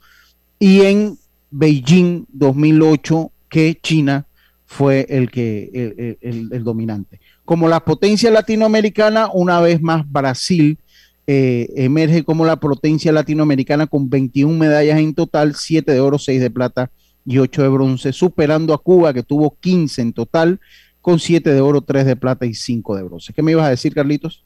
Y 0.58 0.80
en 0.80 1.18
Beijing 1.50 2.24
2008, 2.32 3.30
que 3.50 3.78
China 3.82 4.24
fue 4.64 5.04
el, 5.10 5.30
que, 5.30 6.16
el, 6.22 6.64
dominante. 6.64 7.20
Como 7.44 7.68
la 7.68 7.80
potencia 7.80 8.30
latinoamericana, 8.30 9.28
una 9.30 9.60
vez 9.60 9.82
más 9.82 10.10
Brasil 10.10 10.78
eh, 11.26 11.68
emerge 11.76 12.24
como 12.24 12.46
la 12.46 12.56
potencia 12.56 13.12
latinoamericana 13.12 13.86
con 13.86 14.08
21 14.08 14.56
medallas 14.56 14.98
en 14.98 15.12
total, 15.12 15.54
7 15.54 15.92
de 15.92 16.00
oro, 16.00 16.18
6 16.18 16.40
de 16.40 16.50
plata 16.50 16.90
y 17.24 17.38
8 17.38 17.62
de 17.62 17.68
bronce, 17.68 18.12
superando 18.12 18.74
a 18.74 18.78
Cuba 18.78 19.12
que 19.12 19.22
tuvo 19.22 19.56
15 19.60 20.02
en 20.02 20.12
total, 20.12 20.60
con 21.00 21.18
7 21.18 21.52
de 21.52 21.60
oro, 21.60 21.82
3 21.82 22.06
de 22.06 22.16
plata 22.16 22.46
y 22.46 22.54
5 22.54 22.96
de 22.96 23.02
bronce. 23.02 23.32
¿Qué 23.32 23.42
me 23.42 23.52
ibas 23.52 23.66
a 23.66 23.70
decir, 23.70 23.94
Carlitos? 23.94 24.44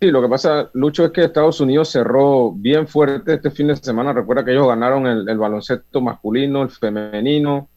Sí, 0.00 0.12
lo 0.12 0.22
que 0.22 0.28
pasa, 0.28 0.70
Lucho, 0.74 1.04
es 1.04 1.10
que 1.10 1.24
Estados 1.24 1.60
Unidos 1.60 1.90
cerró 1.90 2.52
bien 2.52 2.86
fuerte 2.86 3.34
este 3.34 3.50
fin 3.50 3.66
de 3.66 3.76
semana. 3.76 4.12
Recuerda 4.12 4.44
que 4.44 4.52
ellos 4.52 4.68
ganaron 4.68 5.08
el, 5.08 5.38
baloncesto 5.38 6.00
masculino, 6.00 6.62
el 6.62 6.70
femenino, 6.70 7.68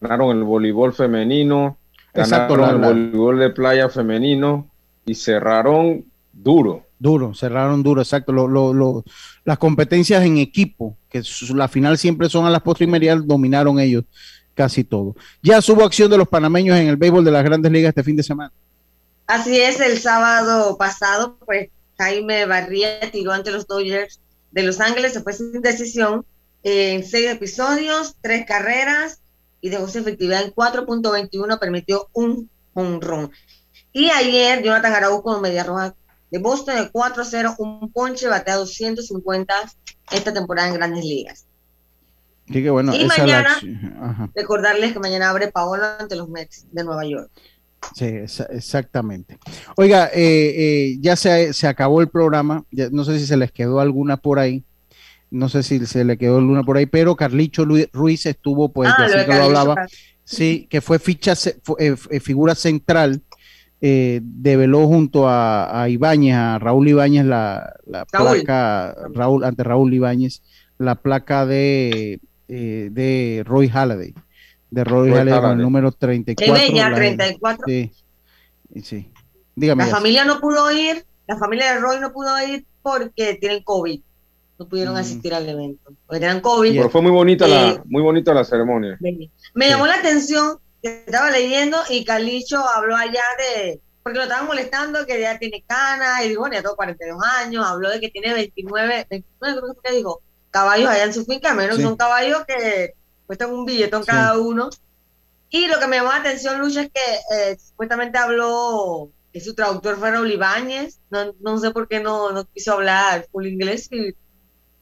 ganaron 0.00 0.36
el 0.36 0.42
voleibol 0.42 0.92
femenino, 0.92 1.78
ganaron 2.12 2.70
el 2.70 2.78
voleibol 2.78 3.38
de 3.38 3.50
playa 3.50 3.88
femenino 3.88 4.68
y 5.06 5.14
cerraron 5.14 6.04
Duro. 6.32 6.87
Duro, 6.98 7.32
cerraron 7.34 7.82
duro, 7.82 8.02
exacto. 8.02 8.32
las 9.44 9.58
competencias 9.58 10.24
en 10.24 10.38
equipo, 10.38 10.96
que 11.08 11.22
la 11.54 11.68
final 11.68 11.96
siempre 11.96 12.28
son 12.28 12.44
a 12.44 12.50
las 12.50 12.62
postrimerías, 12.62 13.24
dominaron 13.26 13.78
ellos 13.78 14.04
casi 14.54 14.82
todo. 14.82 15.14
Ya 15.40 15.62
subo 15.62 15.84
acción 15.84 16.10
de 16.10 16.18
los 16.18 16.26
panameños 16.26 16.76
en 16.76 16.88
el 16.88 16.96
béisbol 16.96 17.24
de 17.24 17.30
las 17.30 17.44
grandes 17.44 17.70
ligas 17.70 17.90
este 17.90 18.02
fin 18.02 18.16
de 18.16 18.24
semana. 18.24 18.52
Así 19.28 19.60
es, 19.60 19.78
el 19.78 19.98
sábado 19.98 20.76
pasado, 20.76 21.38
pues 21.46 21.68
Jaime 21.98 22.46
Barría 22.46 23.00
tiró 23.12 23.32
ante 23.32 23.52
los 23.52 23.66
Dodgers 23.66 24.20
de 24.50 24.62
Los 24.64 24.80
Ángeles, 24.80 25.12
se 25.12 25.22
fue 25.22 25.32
sin 25.32 25.60
decisión 25.60 26.24
en 26.62 27.04
seis 27.04 27.30
episodios, 27.30 28.16
tres 28.20 28.46
carreras 28.46 29.20
y 29.60 29.68
dejó 29.68 29.86
su 29.88 29.98
efectividad 29.98 30.42
en 30.42 30.52
4.21, 30.52 31.58
permitió 31.58 32.08
un 32.12 32.50
honrón. 32.74 33.30
Y 33.92 34.10
ayer 34.10 34.62
Jonathan 34.62 34.94
Araújo 34.94 35.22
con 35.22 35.42
Media 35.42 35.64
Roja 35.64 35.94
de 36.30 36.38
Boston 36.38 36.76
de 36.76 36.92
4-0, 36.92 37.54
un 37.58 37.90
ponche 37.92 38.28
batea 38.28 38.56
250 38.56 39.54
esta 40.10 40.32
temporada 40.32 40.68
en 40.68 40.74
Grandes 40.74 41.04
Ligas. 41.04 41.46
y 42.46 42.60
mañana, 42.60 43.58
recordarles 44.34 44.92
que 44.92 44.98
mañana 44.98 45.30
abre 45.30 45.48
Paolo 45.48 45.84
ante 45.98 46.16
los 46.16 46.28
Mets 46.28 46.66
de 46.70 46.84
Nueva 46.84 47.06
York. 47.06 47.30
Sí, 47.94 48.06
exactamente. 48.06 49.38
Oiga, 49.76 50.10
eh, 50.12 50.54
eh, 50.56 50.96
ya 51.00 51.16
se, 51.16 51.52
se, 51.52 51.68
acabó 51.68 52.00
el 52.00 52.08
programa, 52.08 52.64
no 52.90 53.04
sé 53.04 53.18
si 53.18 53.26
se 53.26 53.36
les 53.36 53.52
quedó 53.52 53.80
alguna 53.80 54.16
por 54.16 54.40
ahí, 54.40 54.64
no 55.30 55.48
sé 55.48 55.62
si 55.62 55.84
se 55.86 56.04
le 56.04 56.18
quedó 56.18 56.38
alguna 56.38 56.64
por 56.64 56.76
ahí, 56.76 56.86
pero 56.86 57.16
Carlicho 57.16 57.64
Ruiz 57.92 58.26
estuvo, 58.26 58.72
pues, 58.72 58.90
ah, 58.90 59.04
así 59.04 59.26
que 59.26 59.36
lo 59.36 59.44
hablaba, 59.44 59.86
sí, 60.24 60.66
que 60.68 60.80
fue 60.80 60.98
ficha, 60.98 61.34
eh, 61.78 61.96
figura 62.20 62.54
central, 62.54 63.22
develó 63.80 64.86
junto 64.86 65.28
a, 65.28 65.82
a, 65.82 65.88
Ibáñez, 65.88 66.34
a 66.34 66.58
Raúl 66.58 66.88
Ibáñez, 66.88 67.24
la, 67.24 67.74
placa, 68.10 68.96
Raúl, 69.14 69.44
ante 69.44 69.62
Raúl 69.62 69.94
Ibáñez, 69.94 70.42
la 70.78 70.96
placa 70.96 71.46
de, 71.46 72.20
de 72.48 73.42
Roy 73.46 73.68
Halladay 73.68 74.14
de 74.70 74.84
Roy 74.84 75.10
Halladay 75.10 75.52
el 75.52 75.58
número 75.58 75.92
34. 75.92 76.74
ya 76.74 76.94
34. 76.94 77.64
Sí, 77.66 77.92
sí. 78.82 79.10
Dígame. 79.54 79.84
La 79.84 79.90
familia 79.90 80.24
no 80.24 80.40
pudo 80.40 80.70
ir, 80.70 81.04
la 81.26 81.36
familia 81.36 81.74
de 81.74 81.80
Roy 81.80 82.00
no 82.00 82.12
pudo 82.12 82.30
ir 82.46 82.64
porque 82.82 83.34
tienen 83.40 83.62
COVID. 83.62 84.00
No 84.58 84.68
pudieron 84.68 84.94
mm. 84.94 84.98
asistir 84.98 85.34
al 85.34 85.48
evento, 85.48 85.92
porque 86.06 86.20
tenían 86.20 86.40
COVID. 86.40 86.76
Pero 86.76 86.90
fue 86.90 87.02
muy 87.02 87.12
bonita, 87.12 87.46
la, 87.46 87.70
eh, 87.70 87.80
muy 87.86 88.02
bonita 88.02 88.34
la 88.34 88.44
ceremonia. 88.44 88.98
Me 89.54 89.68
llamó 89.68 89.86
la 89.86 89.94
atención 89.94 90.58
que 90.82 91.04
estaba 91.06 91.30
leyendo 91.30 91.78
y 91.88 92.04
Calicho 92.04 92.58
habló 92.58 92.96
allá 92.96 93.24
de, 93.38 93.80
porque 94.02 94.18
lo 94.18 94.24
estaban 94.24 94.46
molestando, 94.46 95.04
que 95.06 95.20
ya 95.20 95.38
tiene 95.38 95.64
canas, 95.66 96.24
y 96.24 96.30
dijo, 96.30 96.40
bueno, 96.40 96.54
ya 96.54 96.62
tengo 96.62 96.76
42 96.76 97.22
años, 97.22 97.66
habló 97.66 97.90
de 97.90 98.00
que 98.00 98.10
tiene 98.10 98.32
29, 98.34 99.06
29 99.10 99.60
creo 99.60 99.76
que 99.82 99.92
dijo, 99.92 100.22
caballos 100.50 100.88
allá 100.88 101.04
en 101.04 101.14
su 101.14 101.24
finca, 101.24 101.54
menos 101.54 101.80
son 101.80 101.96
caballos 101.96 102.44
que 102.46 102.94
cuestan 103.26 103.52
un 103.52 103.64
billetón 103.64 104.04
cada 104.04 104.38
uno. 104.38 104.70
Y 105.50 105.66
lo 105.66 105.78
que 105.78 105.86
me 105.86 105.96
llamó 105.96 106.10
la 106.10 106.16
atención, 106.16 106.60
Lucha, 106.60 106.82
es 106.82 106.90
que 106.90 107.00
eh, 107.36 107.58
supuestamente 107.58 108.18
habló, 108.18 109.10
que 109.32 109.40
su 109.40 109.54
traductor 109.54 109.98
fue 109.98 110.10
Raúl 110.10 110.30
Ibáñez, 110.30 111.00
no, 111.10 111.32
no 111.40 111.58
sé 111.58 111.70
por 111.70 111.88
qué 111.88 112.00
no, 112.00 112.32
no 112.32 112.44
quiso 112.46 112.74
hablar 112.74 113.26
full 113.32 113.46
inglés, 113.46 113.88
y 113.90 114.14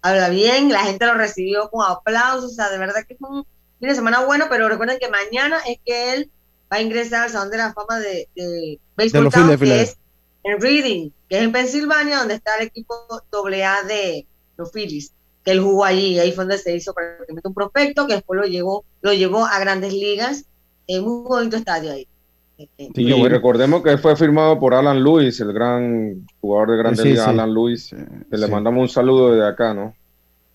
habla 0.03 0.29
bien, 0.29 0.71
la 0.71 0.85
gente 0.85 1.07
lo 1.07 1.15
recibió 1.15 1.71
con 1.71 1.85
aplausos, 1.85 2.53
o 2.53 2.55
sea, 2.55 2.69
de 2.69 2.79
verdad 2.79 3.05
que 3.09 3.17
fue 3.17 3.31
un 3.31 3.47
fin 3.79 3.89
de 3.89 3.95
semana 3.95 4.25
bueno, 4.25 4.47
pero 4.49 4.69
recuerden 4.69 4.99
que 4.99 5.09
mañana 5.09 5.59
es 5.67 5.79
que 5.85 6.15
él 6.15 6.31
va 6.73 6.79
a 6.79 6.81
ingresar 6.81 7.25
al 7.25 7.31
Salón 7.31 7.51
de 7.51 7.59
la 7.59 7.73
Fama 7.73 7.99
de, 7.99 8.29
de 8.35 8.79
Baseball 8.97 9.31
que 9.59 9.83
es 9.83 9.97
en 10.45 10.61
Reading, 10.61 11.11
que 11.29 11.39
es 11.39 11.43
en 11.43 11.53
Pensilvania, 11.53 12.19
donde 12.19 12.35
está 12.35 12.57
el 12.59 12.69
equipo 12.69 12.95
AA 13.33 13.83
de 13.85 14.27
los 14.57 14.71
Phillies 14.73 15.13
que 15.47 15.53
él 15.53 15.61
jugó 15.61 15.85
allí, 15.85 16.19
ahí 16.19 16.33
fue 16.33 16.43
donde 16.43 16.59
se 16.59 16.75
hizo 16.75 16.93
prácticamente 16.93 17.47
un 17.47 17.55
prospecto 17.55 18.09
que 18.09 18.15
después 18.15 18.41
lo 18.41 18.47
llevó, 18.49 18.85
lo 19.01 19.15
llevó 19.15 19.47
a 19.47 19.61
grandes 19.61 19.93
ligas, 19.93 20.45
en 20.89 21.05
un 21.05 21.23
bonito 21.23 21.57
estadio 21.57 21.93
ahí. 21.93 22.09
y 22.77 23.29
recordemos 23.29 23.81
que 23.85 23.97
fue 23.97 24.17
firmado 24.17 24.59
por 24.59 24.75
Alan 24.75 25.05
Lewis, 25.05 25.39
el 25.39 25.53
gran 25.53 26.27
jugador 26.41 26.73
de 26.73 26.77
Grandes 26.79 27.05
Ligas, 27.05 27.29
Alan 27.29 27.55
Lewis. 27.55 27.95
que 28.29 28.37
le 28.37 28.49
mandamos 28.49 28.83
un 28.83 28.89
saludo 28.89 29.31
desde 29.31 29.47
acá, 29.47 29.73
¿no? 29.73 29.95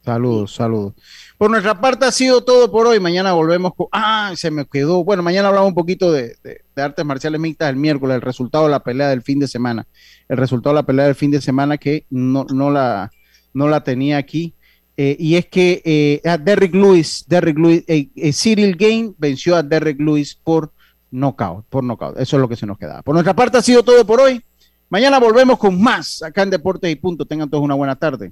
Saludos, 0.04 0.56
saludos. 0.56 0.94
Por 1.42 1.50
nuestra 1.50 1.82
parte 1.82 2.06
ha 2.06 2.12
sido 2.12 2.44
todo 2.44 2.70
por 2.70 2.86
hoy. 2.86 3.00
Mañana 3.00 3.34
volvemos 3.34 3.74
con. 3.74 3.88
Ah, 3.92 4.32
se 4.36 4.52
me 4.52 4.64
quedó. 4.68 5.04
Bueno, 5.04 5.24
mañana 5.24 5.48
hablamos 5.48 5.70
un 5.70 5.74
poquito 5.74 6.12
de, 6.12 6.36
artes 6.76 7.04
marciales 7.04 7.42
mixtas 7.42 7.72
el 7.72 7.78
miércoles, 7.78 8.14
el 8.14 8.22
resultado 8.22 8.66
de 8.66 8.70
la 8.70 8.84
pelea 8.84 9.10
del 9.10 9.24
fin 9.24 9.40
de 9.40 9.48
semana. 9.48 9.88
El 10.30 10.38
resultado 10.38 10.76
de 10.76 10.82
la 10.82 10.86
pelea 10.86 11.06
del 11.06 11.16
fin 11.16 11.32
de 11.32 11.42
semana 11.42 11.80
que 11.80 12.06
no, 12.12 12.46
no, 12.54 12.70
la, 12.70 13.10
no 13.56 13.68
la 13.68 13.84
tenía 13.84 14.18
aquí. 14.18 14.54
Eh, 14.96 15.16
y 15.18 15.34
es 15.34 15.48
que 15.48 15.82
eh, 15.84 16.38
Derrick 16.44 16.76
Lewis, 16.76 17.26
Derrick 17.28 17.58
Lewis, 17.58 17.86
eh, 17.88 18.32
Cyril 18.34 18.76
Gain 18.76 19.16
venció 19.18 19.56
a 19.56 19.64
Derrick 19.64 20.00
Lewis 20.00 20.36
por 20.36 20.72
knockout, 21.10 21.66
por 21.70 21.84
knockout. 21.84 22.20
Eso 22.20 22.38
es 22.38 22.40
lo 22.40 22.48
que 22.48 22.56
se 22.56 22.68
nos 22.68 22.78
queda. 22.78 23.02
Por 23.02 23.16
nuestra 23.16 23.36
parte 23.36 23.58
ha 23.58 23.64
sido 23.64 23.82
todo 23.82 24.06
por 24.06 24.22
hoy. 24.22 24.46
Mañana 24.90 25.20
volvemos 25.20 25.58
con 25.58 25.82
más 25.82 26.22
acá 26.22 26.44
en 26.44 26.52
Deportes 26.52 26.92
y 26.92 26.98
Punto. 26.98 27.26
Tengan 27.26 27.50
todos 27.50 27.64
una 27.64 27.74
buena 27.74 27.96
tarde. 27.96 28.32